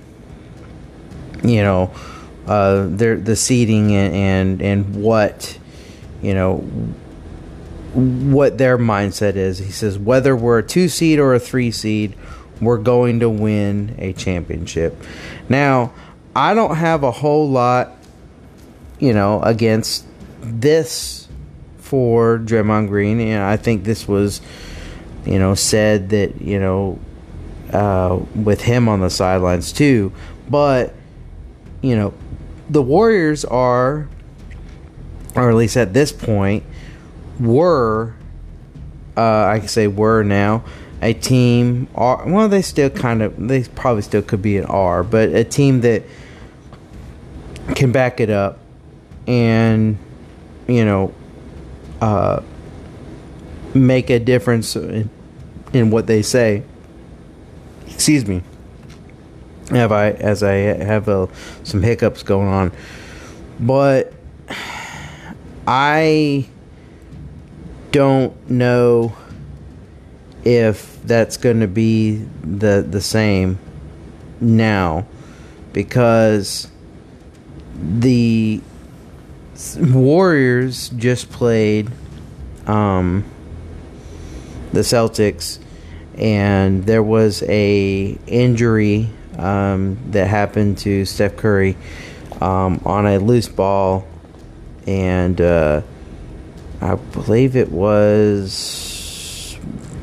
you 1.43 1.61
know, 1.61 1.93
uh, 2.47 2.87
their 2.87 3.17
the 3.17 3.35
seating 3.35 3.93
and, 3.95 4.13
and 4.13 4.61
and 4.61 4.95
what, 5.01 5.57
you 6.21 6.33
know, 6.33 6.57
what 7.93 8.57
their 8.57 8.77
mindset 8.77 9.35
is. 9.35 9.57
He 9.59 9.71
says 9.71 9.97
whether 9.97 10.35
we're 10.35 10.59
a 10.59 10.63
two 10.63 10.89
seed 10.89 11.19
or 11.19 11.33
a 11.33 11.39
three 11.39 11.71
seed, 11.71 12.15
we're 12.61 12.77
going 12.77 13.19
to 13.21 13.29
win 13.29 13.95
a 13.97 14.13
championship. 14.13 15.01
Now, 15.49 15.93
I 16.35 16.53
don't 16.53 16.75
have 16.75 17.03
a 17.03 17.11
whole 17.11 17.49
lot, 17.49 17.93
you 18.99 19.13
know, 19.13 19.41
against 19.41 20.05
this 20.41 21.27
for 21.77 22.39
Draymond 22.39 22.89
Green, 22.89 23.19
and 23.19 23.43
I 23.43 23.57
think 23.57 23.83
this 23.83 24.07
was, 24.07 24.41
you 25.25 25.39
know, 25.39 25.55
said 25.55 26.09
that 26.09 26.41
you 26.41 26.59
know, 26.59 26.99
uh, 27.73 28.19
with 28.35 28.61
him 28.61 28.87
on 28.87 29.01
the 29.01 29.09
sidelines 29.09 29.71
too. 29.71 30.11
But 30.49 30.93
you 31.81 31.95
know, 31.95 32.13
the 32.69 32.81
Warriors 32.81 33.45
are, 33.45 34.07
or 35.35 35.49
at 35.49 35.55
least 35.55 35.77
at 35.77 35.93
this 35.93 36.11
point, 36.11 36.63
were, 37.39 38.15
uh, 39.17 39.45
I 39.45 39.59
can 39.59 39.67
say 39.67 39.87
were 39.87 40.23
now, 40.23 40.63
a 41.01 41.13
team. 41.13 41.87
Are, 41.95 42.25
well, 42.27 42.49
they 42.49 42.61
still 42.61 42.89
kind 42.89 43.21
of, 43.21 43.47
they 43.47 43.63
probably 43.63 44.01
still 44.01 44.21
could 44.21 44.41
be 44.41 44.57
an 44.57 44.65
R, 44.65 45.03
but 45.03 45.29
a 45.29 45.43
team 45.43 45.81
that 45.81 46.03
can 47.75 47.91
back 47.91 48.19
it 48.19 48.29
up 48.29 48.59
and, 49.27 49.97
you 50.67 50.85
know, 50.85 51.13
uh, 52.01 52.41
make 53.73 54.09
a 54.09 54.19
difference 54.19 54.75
in 55.75 55.89
what 55.91 56.07
they 56.07 56.21
say. 56.21 56.63
Excuse 57.87 58.25
me. 58.25 58.41
Have 59.69 59.91
I 59.91 60.11
as 60.11 60.43
I 60.43 60.53
have 60.53 61.09
uh, 61.09 61.27
some 61.63 61.81
hiccups 61.81 62.23
going 62.23 62.47
on, 62.47 62.71
but 63.59 64.13
I 65.67 66.47
don't 67.91 68.49
know 68.49 69.15
if 70.43 71.01
that's 71.03 71.37
going 71.37 71.61
to 71.61 71.67
be 71.67 72.17
the 72.43 72.85
the 72.87 73.01
same 73.01 73.57
now 74.39 75.07
because 75.73 76.69
the 77.81 78.61
Warriors 79.79 80.89
just 80.89 81.31
played 81.31 81.89
um, 82.67 83.23
the 84.73 84.81
Celtics 84.81 85.59
and 86.15 86.85
there 86.85 87.03
was 87.03 87.43
a 87.43 88.17
injury 88.27 89.09
um, 89.37 89.97
that 90.11 90.27
happened 90.27 90.77
to 90.79 91.05
Steph 91.05 91.37
Curry 91.37 91.77
um, 92.41 92.81
on 92.85 93.05
a 93.05 93.17
loose 93.17 93.47
ball 93.47 94.07
and 94.87 95.39
uh, 95.41 95.81
I 96.81 96.95
believe 96.95 97.55
it 97.55 97.71
was 97.71 99.57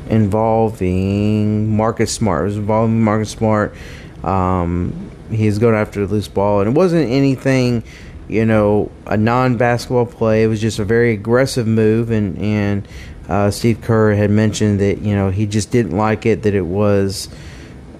involving 0.09 1.75
Marcus 1.75 2.11
Smart. 2.11 2.41
It 2.43 2.45
was 2.45 2.57
involving 2.57 3.01
Marcus 3.01 3.29
Smart. 3.29 3.75
Um, 4.23 5.11
he's 5.29 5.59
going 5.59 5.75
after 5.75 6.05
the 6.05 6.13
loose 6.13 6.27
ball, 6.27 6.59
and 6.61 6.69
it 6.69 6.73
wasn't 6.73 7.09
anything, 7.09 7.83
you 8.27 8.45
know, 8.45 8.91
a 9.05 9.17
non-basketball 9.17 10.07
play. 10.07 10.43
It 10.43 10.47
was 10.47 10.61
just 10.61 10.79
a 10.79 10.85
very 10.85 11.13
aggressive 11.13 11.67
move, 11.67 12.11
and 12.11 12.37
and 12.37 12.87
uh, 13.29 13.51
Steve 13.51 13.81
Kerr 13.81 14.13
had 14.13 14.29
mentioned 14.29 14.79
that 14.79 14.99
you 14.99 15.15
know 15.15 15.29
he 15.29 15.45
just 15.45 15.71
didn't 15.71 15.97
like 15.97 16.25
it. 16.25 16.43
That 16.43 16.53
it 16.53 16.65
was 16.65 17.29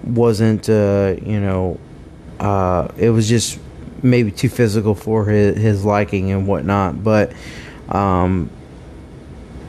wasn't 0.02 0.68
uh, 0.68 1.16
you 1.22 1.40
know 1.40 1.78
uh, 2.40 2.88
it 2.96 3.10
was 3.10 3.28
just 3.28 3.58
maybe 4.02 4.30
too 4.30 4.50
physical 4.50 4.94
for 4.94 5.24
his, 5.26 5.56
his 5.56 5.84
liking 5.84 6.30
and 6.30 6.46
whatnot, 6.46 7.02
but. 7.02 7.32
Um, 7.88 8.50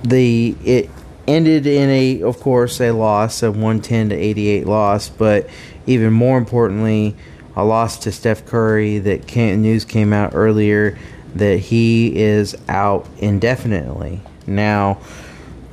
the 0.06 0.56
it 0.64 0.89
ended 1.28 1.66
in 1.66 1.89
a 1.89 2.22
of 2.22 2.39
course 2.39 2.80
a 2.80 2.91
loss 2.91 3.41
a 3.41 3.51
110 3.51 4.10
to 4.10 4.16
88 4.16 4.68
loss 4.68 5.10
but 5.10 5.49
even 5.88 6.14
more 6.14 6.38
importantly 6.38 7.16
a 7.56 7.64
loss 7.64 7.97
to 7.99 8.12
Steph 8.12 8.45
Curry 8.45 8.99
that 8.99 9.28
came, 9.28 9.62
news 9.62 9.86
came 9.86 10.14
out 10.14 10.32
earlier 10.36 10.97
that 11.34 11.58
he 11.58 12.16
is 12.16 12.56
out 12.68 13.08
indefinitely 13.18 14.22
now 14.45 14.99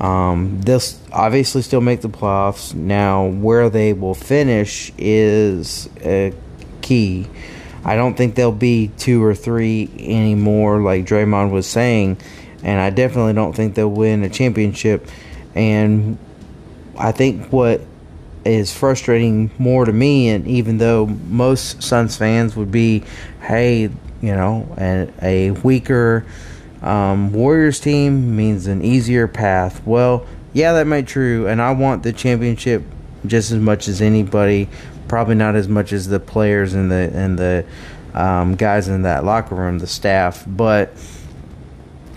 um, 0.02 0.60
they'll 0.60 0.80
obviously 1.12 1.62
still 1.62 1.80
make 1.80 2.02
the 2.02 2.10
playoffs 2.10 2.74
now 2.74 3.26
where 3.26 3.70
they 3.70 3.94
will 3.94 4.14
finish 4.14 4.92
is 4.98 5.88
a 6.02 6.34
key 6.82 7.26
I 7.84 7.96
don't 7.96 8.16
think 8.16 8.36
they'll 8.36 8.52
be 8.52 8.92
two 8.98 9.24
or 9.24 9.34
three 9.34 9.90
anymore 9.98 10.80
like 10.80 11.04
Draymond 11.04 11.50
was 11.50 11.66
saying 11.66 12.18
and 12.62 12.80
I 12.80 12.90
definitely 12.90 13.32
don't 13.32 13.54
think 13.54 13.74
they'll 13.74 13.90
win 13.90 14.22
a 14.22 14.28
championship. 14.28 15.06
And 15.54 16.16
I 16.96 17.12
think 17.12 17.52
what 17.52 17.80
is 18.44 18.72
frustrating 18.76 19.50
more 19.58 19.84
to 19.84 19.92
me, 19.92 20.28
and 20.28 20.46
even 20.46 20.78
though 20.78 21.06
most 21.06 21.82
Suns 21.82 22.16
fans 22.16 22.56
would 22.56 22.70
be, 22.70 23.02
hey, 23.40 23.82
you 23.82 24.34
know, 24.34 24.72
a, 24.78 25.10
a 25.20 25.50
weaker 25.50 26.24
um, 26.82 27.32
Warriors 27.32 27.80
team 27.80 28.36
means 28.36 28.66
an 28.66 28.82
easier 28.82 29.28
path. 29.28 29.84
Well, 29.86 30.26
yeah, 30.52 30.72
that 30.74 30.86
might 30.86 31.02
be 31.02 31.06
true, 31.06 31.46
and 31.46 31.62
I 31.62 31.72
want 31.72 32.02
the 32.02 32.12
championship 32.12 32.82
just 33.26 33.50
as 33.50 33.58
much 33.58 33.88
as 33.88 34.02
anybody. 34.02 34.68
Probably 35.08 35.34
not 35.34 35.54
as 35.54 35.68
much 35.68 35.92
as 35.92 36.08
the 36.08 36.20
players 36.20 36.74
and 36.74 36.90
the 36.90 37.10
and 37.14 37.38
the 37.38 37.64
um, 38.14 38.54
guys 38.56 38.88
in 38.88 39.02
that 39.02 39.24
locker 39.24 39.54
room, 39.54 39.78
the 39.78 39.86
staff, 39.86 40.44
but 40.46 40.94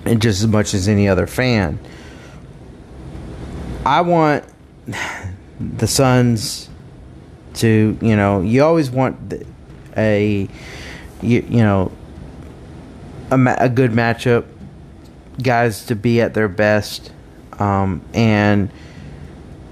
just 0.05 0.41
as 0.41 0.47
much 0.47 0.74
as 0.74 0.88
any 0.88 1.07
other 1.07 1.28
fan. 1.28 1.80
I 3.86 4.01
want 4.01 4.43
the 5.59 5.87
Suns 5.87 6.70
to, 7.55 7.97
you 8.01 8.16
know, 8.16 8.42
you 8.42 8.63
always 8.63 8.89
want 8.89 9.33
a, 9.96 10.47
you, 11.21 11.46
you 11.47 11.63
know, 11.63 11.92
a, 13.32 13.55
a 13.59 13.70
good 13.70 13.92
matchup, 13.92 14.46
guys 15.41 15.86
to 15.87 15.95
be 15.95 16.21
at 16.21 16.33
their 16.33 16.47
best, 16.47 17.12
um, 17.59 18.01
and 18.13 18.70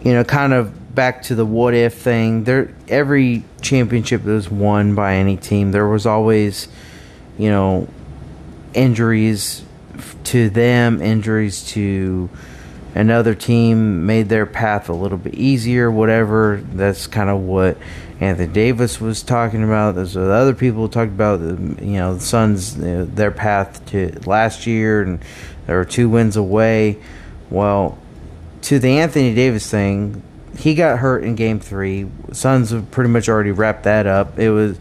you 0.04 0.14
know, 0.14 0.24
kind 0.24 0.54
of 0.54 0.96
back 0.96 1.24
to 1.24 1.36
the 1.36 1.46
what 1.46 1.74
if 1.74 1.96
thing. 1.96 2.44
There, 2.44 2.74
every 2.88 3.44
championship 3.62 4.24
that 4.24 4.32
was 4.32 4.50
won 4.50 4.96
by 4.96 5.16
any 5.16 5.38
team, 5.38 5.72
there 5.72 5.88
was 5.88 6.06
always, 6.06 6.68
you 7.38 7.50
know, 7.50 7.88
injuries 8.74 9.64
to 10.26 10.50
them, 10.50 11.02
injuries 11.02 11.66
to 11.68 12.30
another 12.96 13.34
team 13.34 14.06
made 14.06 14.30
their 14.30 14.46
path 14.46 14.90
a 14.90 14.94
little 14.94 15.18
bit 15.18 15.34
easier, 15.36 15.90
whatever. 15.90 16.62
That's 16.74 17.08
kind 17.08 17.30
of 17.30 17.42
what 17.42 17.78
Anthony 18.20 18.52
Davis 18.52 19.02
was 19.02 19.24
talking 19.24 19.64
about. 19.64 19.96
There's 19.96 20.16
other 20.16 20.54
people 20.54 20.88
talked 20.90 21.12
about, 21.12 21.40
you 21.40 21.98
know, 21.98 22.16
the 22.16 22.20
Suns, 22.20 22.76
their 22.76 23.32
path 23.32 23.86
to 23.88 24.20
last 24.26 24.68
year, 24.68 25.02
and 25.02 25.20
they 25.68 25.74
were 25.74 25.86
two 25.86 26.10
wins 26.10 26.36
away. 26.36 26.98
Well, 27.50 27.98
to 28.64 28.80
the 28.80 29.00
Anthony 29.00 29.34
Davis 29.34 29.70
thing, 29.70 30.24
he 30.58 30.76
got 30.76 31.00
hurt 31.00 31.24
in 31.24 31.36
game 31.36 31.60
three. 31.60 32.10
Suns 32.32 32.72
have 32.72 32.90
pretty 32.92 33.10
much 33.10 33.30
already 33.30 33.52
wrapped 33.52 33.84
that 33.84 34.08
up. 34.08 34.40
It 34.40 34.52
was, 34.52 34.78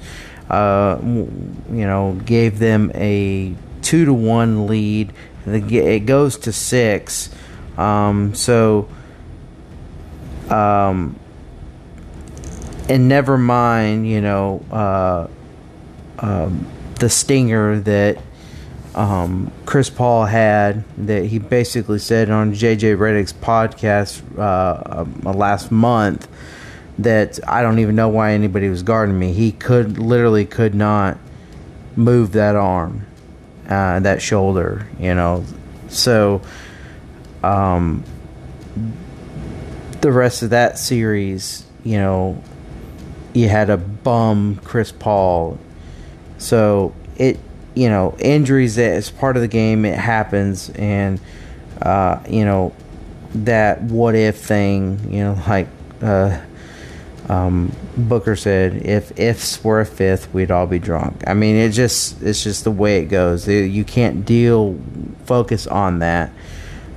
uh, 0.50 0.98
you 1.02 1.26
know, 1.70 2.20
gave 2.24 2.59
them 2.59 2.92
a 2.94 3.54
two 3.82 4.04
to 4.04 4.12
one 4.12 4.66
lead. 4.66 5.12
It 5.46 6.06
goes 6.06 6.38
to 6.38 6.52
six. 6.52 7.30
Um, 7.76 8.34
so, 8.34 8.88
um, 10.50 11.18
and 12.88 13.09
never 13.09 13.38
mind, 13.38 14.06
you 14.09 14.20
know, 14.20 14.64
uh, 14.70 15.26
um, 16.18 16.66
the 16.98 17.09
stinger 17.09 17.80
that 17.80 18.18
um, 18.94 19.51
Chris 19.66 19.89
Paul 19.90 20.27
had 20.27 20.85
that 20.98 21.27
he 21.27 21.39
basically 21.39 21.98
said 21.98 22.31
on 22.31 22.52
JJ 22.52 22.97
Redick's 22.97 23.32
podcast 23.32 24.23
uh, 24.39 25.05
uh, 25.24 25.32
last 25.32 25.70
month 25.70 26.28
that 26.98 27.39
I 27.48 27.62
don't 27.62 27.78
even 27.78 27.97
know 27.97 28.09
why 28.09 28.32
anybody 28.32 28.69
was 28.69 28.82
guarding 28.82 29.19
me. 29.19 29.32
He 29.32 29.52
could 29.52 29.98
literally 29.98 30.44
could 30.44 30.74
not 30.74 31.19
move 31.97 32.32
that 32.32 32.55
arm. 32.56 33.06
uh, 33.69 34.01
that 34.01 34.20
shoulder, 34.20 34.86
you 34.98 35.14
know. 35.14 35.44
So, 35.89 36.43
um, 37.43 38.05
the 40.01 40.12
rest 40.12 40.43
of 40.43 40.51
that 40.51 40.78
series, 40.78 41.64
you 41.85 41.97
know, 41.97 42.43
you 43.35 43.48
had 43.48 43.70
a 43.70 43.77
bum 43.77 44.60
Chris 44.64 44.93
Paul. 44.93 45.59
So 46.39 46.94
it, 47.16 47.39
you 47.74 47.89
know, 47.89 48.16
injuries 48.19 48.78
is 48.78 49.11
part 49.11 49.36
of 49.36 49.43
the 49.43 49.49
game. 49.49 49.85
It 49.85 49.99
happens, 49.99 50.70
and 50.70 51.20
uh, 51.81 52.20
you 52.28 52.44
know, 52.44 52.74
that 53.35 53.82
what 53.82 54.15
if 54.15 54.36
thing, 54.36 55.12
you 55.12 55.24
know, 55.24 55.43
like 55.49 55.69
uh, 56.01 56.40
um, 57.28 57.74
Booker 57.97 58.36
said, 58.36 58.86
if 58.86 59.19
ifs 59.19 59.62
were 59.62 59.81
a 59.81 59.86
fifth, 59.86 60.32
we'd 60.35 60.51
all 60.51 60.66
be 60.66 60.78
drunk. 60.78 61.23
I 61.27 61.35
mean, 61.35 61.57
it 61.57 61.70
just 61.70 62.23
it's 62.23 62.43
just 62.43 62.65
the 62.65 62.70
way 62.70 63.01
it 63.01 63.07
goes. 63.07 63.49
You 63.49 63.85
can't 63.85 64.24
deal 64.24 64.78
focus 65.24 65.66
on 65.66 66.01
that. 66.01 66.31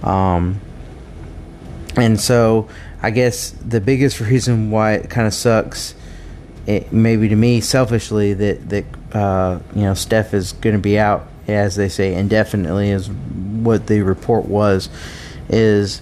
Um, 0.03 0.59
and 1.95 2.19
so 2.19 2.67
I 3.01 3.11
guess 3.11 3.51
the 3.51 3.81
biggest 3.81 4.19
reason 4.21 4.71
why 4.71 4.93
it 4.93 5.09
kind 5.09 5.27
of 5.27 5.33
sucks, 5.33 5.95
it, 6.65 6.91
maybe 6.91 7.29
to 7.29 7.35
me 7.35 7.61
selfishly, 7.61 8.33
that 8.33 8.69
that 8.69 8.85
uh, 9.13 9.59
you 9.75 9.83
know 9.83 9.93
Steph 9.93 10.33
is 10.33 10.53
going 10.53 10.75
to 10.75 10.81
be 10.81 10.97
out, 10.97 11.27
as 11.47 11.75
they 11.75 11.89
say, 11.89 12.15
indefinitely, 12.15 12.89
is 12.89 13.09
what 13.09 13.87
the 13.87 14.01
report 14.01 14.45
was, 14.45 14.89
is 15.49 16.01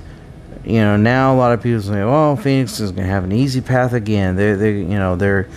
you 0.63 0.80
know 0.80 0.97
now 0.97 1.34
a 1.34 1.38
lot 1.38 1.51
of 1.51 1.61
people 1.61 1.81
say, 1.81 2.01
"Oh, 2.01 2.35
Phoenix 2.35 2.80
is 2.80 2.91
going 2.91 3.03
to 3.03 3.09
have 3.09 3.23
an 3.23 3.31
easy 3.31 3.61
path 3.61 3.93
again." 3.93 4.35
They're 4.35 4.57
they 4.57 4.77
you 4.77 4.97
know 4.97 5.15
they're 5.15 5.47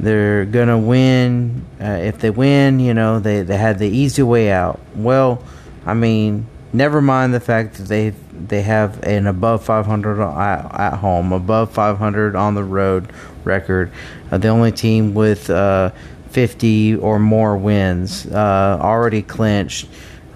they're 0.00 0.44
going 0.44 0.68
to 0.68 0.78
win. 0.78 1.64
Uh, 1.80 1.98
if 2.02 2.18
they 2.18 2.30
win, 2.30 2.80
you 2.80 2.94
know 2.94 3.20
they 3.20 3.42
they 3.42 3.56
had 3.56 3.78
the 3.78 3.88
easy 3.88 4.22
way 4.22 4.50
out. 4.50 4.80
Well, 4.94 5.42
I 5.86 5.94
mean, 5.94 6.46
never 6.72 7.00
mind 7.00 7.34
the 7.34 7.40
fact 7.40 7.74
that 7.74 7.84
they 7.84 8.10
they 8.46 8.62
have 8.62 9.02
an 9.02 9.26
above 9.26 9.64
500 9.64 10.20
at, 10.20 10.94
home, 10.98 11.32
above 11.32 11.72
500 11.72 12.36
on 12.36 12.54
the 12.54 12.62
road 12.62 13.12
record. 13.44 13.90
Uh, 14.30 14.38
the 14.38 14.48
only 14.48 14.70
team 14.72 15.14
with 15.14 15.50
uh, 15.50 15.90
50 16.30 16.96
or 16.96 17.18
more 17.18 17.56
wins, 17.56 18.26
uh, 18.26 18.78
already 18.80 19.22
clinched. 19.22 19.88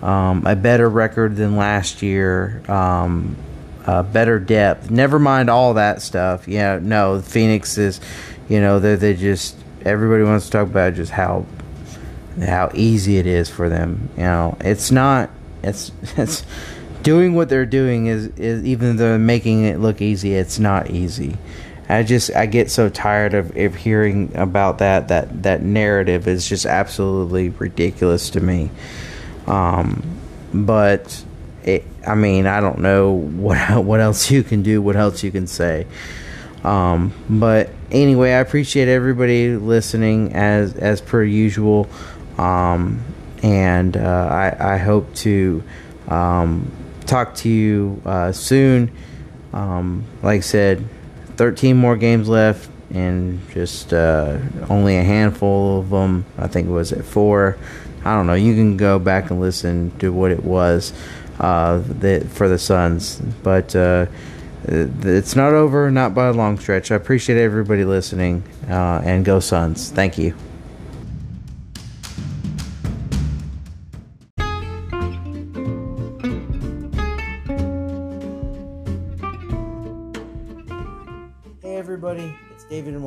Um, 0.02 0.44
a 0.47 0.56
better 0.56 0.90
record 0.90 1.36
than 1.36 1.56
last 1.56 2.02
year. 2.02 2.60
Um, 2.69 3.36
uh, 3.86 4.02
better 4.02 4.39
depth. 4.39 4.90
Never 4.90 5.19
mind 5.19 5.48
all 5.51 5.74
that 5.74 6.02
stuff. 6.02 6.48
Yeah, 6.48 6.78
no, 6.82 7.20
Phoenix 7.20 7.78
is, 7.78 8.01
you 8.48 8.60
know, 8.60 8.78
they 8.81 8.97
they 8.97 9.14
just 9.14 9.56
everybody 9.85 10.23
wants 10.23 10.47
to 10.47 10.52
talk 10.52 10.69
about 10.69 10.94
just 10.94 11.12
how 11.12 11.47
how 12.40 12.70
easy 12.74 13.19
it 13.19 13.27
is 13.27 13.48
for 13.48 13.69
them. 13.69 14.09
You 14.16 14.24
know, 14.24 14.56
it's 14.60 14.90
not. 14.90 15.31
It's 15.62 15.93
it's 16.16 16.44
doing 17.02 17.35
what 17.35 17.48
they're 17.48 17.66
doing 17.66 18.06
is 18.06 18.27
is 18.39 18.64
even 18.64 18.97
though 18.97 19.10
they're 19.10 19.19
making 19.19 19.64
it 19.64 19.81
look 19.81 20.01
easy, 20.01 20.35
it's 20.35 20.59
not 20.59 20.90
easy. 20.90 21.36
I 21.88 22.02
just 22.02 22.34
I 22.34 22.46
get 22.46 22.70
so 22.70 22.88
tired 22.88 23.34
of, 23.34 23.56
of 23.56 23.74
hearing 23.74 24.32
about 24.34 24.78
that 24.78 25.09
that 25.09 25.42
that 25.42 25.62
narrative 25.62 26.28
is 26.28 26.48
just 26.48 26.66
absolutely 26.66 27.50
ridiculous 27.50 28.30
to 28.30 28.40
me. 28.40 28.70
Um, 29.46 30.02
but 30.54 31.24
it, 31.64 31.84
I 32.06 32.14
mean, 32.14 32.46
I 32.46 32.60
don't 32.60 32.78
know 32.78 33.12
what 33.12 33.84
what 33.84 34.00
else 34.00 34.30
you 34.30 34.42
can 34.42 34.62
do, 34.62 34.80
what 34.80 34.96
else 34.96 35.22
you 35.22 35.30
can 35.30 35.46
say. 35.46 35.86
Um, 36.64 37.12
but 37.28 37.70
anyway, 37.90 38.32
I 38.32 38.38
appreciate 38.38 38.88
everybody 38.88 39.56
listening 39.56 40.32
as 40.34 40.74
as 40.74 41.00
per 41.00 41.24
usual, 41.24 41.88
um, 42.38 43.02
and 43.42 43.96
uh, 43.96 44.28
I 44.30 44.74
I 44.74 44.76
hope 44.78 45.12
to 45.16 45.62
um, 46.09 46.70
talk 47.06 47.34
to 47.36 47.48
you 47.48 48.00
uh, 48.04 48.32
soon. 48.32 48.90
Um, 49.52 50.04
like 50.22 50.38
I 50.38 50.40
said, 50.40 50.88
13 51.36 51.76
more 51.76 51.96
games 51.96 52.28
left, 52.28 52.68
and 52.92 53.40
just 53.50 53.92
uh, 53.92 54.38
only 54.68 54.96
a 54.96 55.02
handful 55.02 55.80
of 55.80 55.90
them. 55.90 56.24
I 56.38 56.46
think 56.46 56.68
it 56.68 56.72
was 56.72 56.92
at 56.92 57.04
four. 57.04 57.56
I 58.04 58.14
don't 58.14 58.26
know. 58.26 58.34
You 58.34 58.54
can 58.54 58.76
go 58.76 58.98
back 58.98 59.30
and 59.30 59.40
listen 59.40 59.96
to 59.98 60.12
what 60.12 60.30
it 60.30 60.44
was 60.44 60.92
uh, 61.38 61.78
the, 61.78 62.26
for 62.30 62.48
the 62.48 62.59
Suns, 62.59 63.20
but 63.42 63.74
uh, 63.76 64.06
it's 64.64 65.36
not 65.36 65.52
over, 65.52 65.90
not 65.90 66.14
by 66.14 66.26
a 66.26 66.32
long 66.32 66.59
stretch. 66.59 66.90
I 66.90 66.96
appreciate 66.96 67.38
everybody 67.38 67.84
listening, 67.84 68.42
uh, 68.68 69.02
and 69.04 69.24
go 69.24 69.40
Suns. 69.40 69.90
Thank 69.90 70.18
you. 70.18 70.34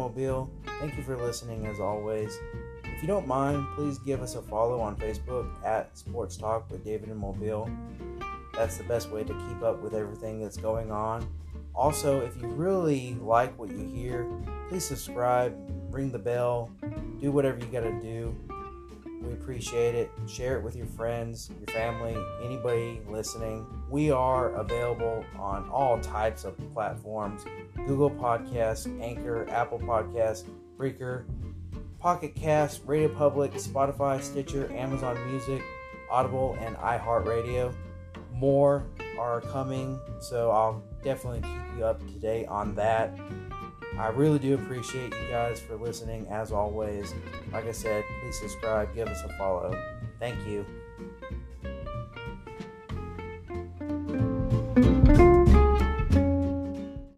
Mobile. 0.05 0.51
Thank 0.79 0.95
you 0.97 1.01
for 1.01 1.17
listening 1.17 1.65
as 1.65 1.79
always. 1.79 2.37
If 2.83 3.01
you 3.01 3.07
don't 3.07 3.27
mind, 3.27 3.65
please 3.75 3.97
give 3.97 4.21
us 4.21 4.35
a 4.35 4.41
follow 4.43 4.79
on 4.79 4.95
Facebook 4.97 5.47
at 5.65 5.97
Sports 5.97 6.37
Talk 6.37 6.69
with 6.69 6.85
David 6.85 7.09
and 7.09 7.17
Mobile. 7.17 7.67
That's 8.53 8.77
the 8.77 8.83
best 8.83 9.09
way 9.09 9.23
to 9.23 9.33
keep 9.33 9.63
up 9.63 9.81
with 9.81 9.95
everything 9.95 10.39
that's 10.39 10.57
going 10.57 10.91
on. 10.91 11.27
Also, 11.73 12.21
if 12.21 12.39
you 12.39 12.45
really 12.49 13.17
like 13.19 13.57
what 13.57 13.69
you 13.71 13.83
hear, 13.83 14.27
please 14.69 14.85
subscribe, 14.85 15.57
ring 15.89 16.11
the 16.11 16.19
bell, 16.19 16.69
do 17.19 17.31
whatever 17.31 17.57
you 17.57 17.65
got 17.65 17.81
to 17.81 17.99
do. 17.99 18.35
We 19.25 19.33
appreciate 19.33 19.95
it. 19.95 20.11
Share 20.27 20.57
it 20.57 20.63
with 20.63 20.75
your 20.75 20.85
friends, 20.85 21.49
your 21.59 21.67
family, 21.75 22.15
anybody 22.43 23.01
listening. 23.09 23.65
We 23.89 24.11
are 24.11 24.53
available 24.53 25.25
on 25.39 25.67
all 25.69 25.99
types 25.99 26.43
of 26.43 26.55
platforms 26.73 27.43
Google 27.87 28.11
Podcasts, 28.11 28.87
Anchor, 29.01 29.47
Apple 29.49 29.79
Podcasts, 29.79 30.45
Breaker, 30.77 31.25
Pocket 31.99 32.35
Cast, 32.35 32.81
Radio 32.85 33.09
Public, 33.09 33.53
Spotify, 33.53 34.21
Stitcher, 34.21 34.71
Amazon 34.71 35.17
Music, 35.29 35.63
Audible, 36.11 36.57
and 36.61 36.75
iHeartRadio. 36.77 37.73
More 38.33 38.85
are 39.17 39.41
coming, 39.41 39.99
so 40.19 40.51
I'll 40.51 40.83
definitely 41.03 41.41
keep 41.41 41.77
you 41.77 41.85
up 41.85 41.99
to 41.99 42.13
date 42.19 42.47
on 42.47 42.75
that. 42.75 43.17
I 43.97 44.09
really 44.09 44.39
do 44.39 44.55
appreciate 44.55 45.13
you 45.13 45.29
guys 45.29 45.59
for 45.59 45.75
listening 45.77 46.27
as 46.29 46.51
always. 46.51 47.13
Like 47.53 47.65
I 47.65 47.71
said, 47.71 48.03
please 48.21 48.39
subscribe, 48.39 48.93
give 48.93 49.07
us 49.07 49.21
a 49.23 49.29
follow. 49.37 49.73
Thank 50.19 50.45
you. 50.45 50.65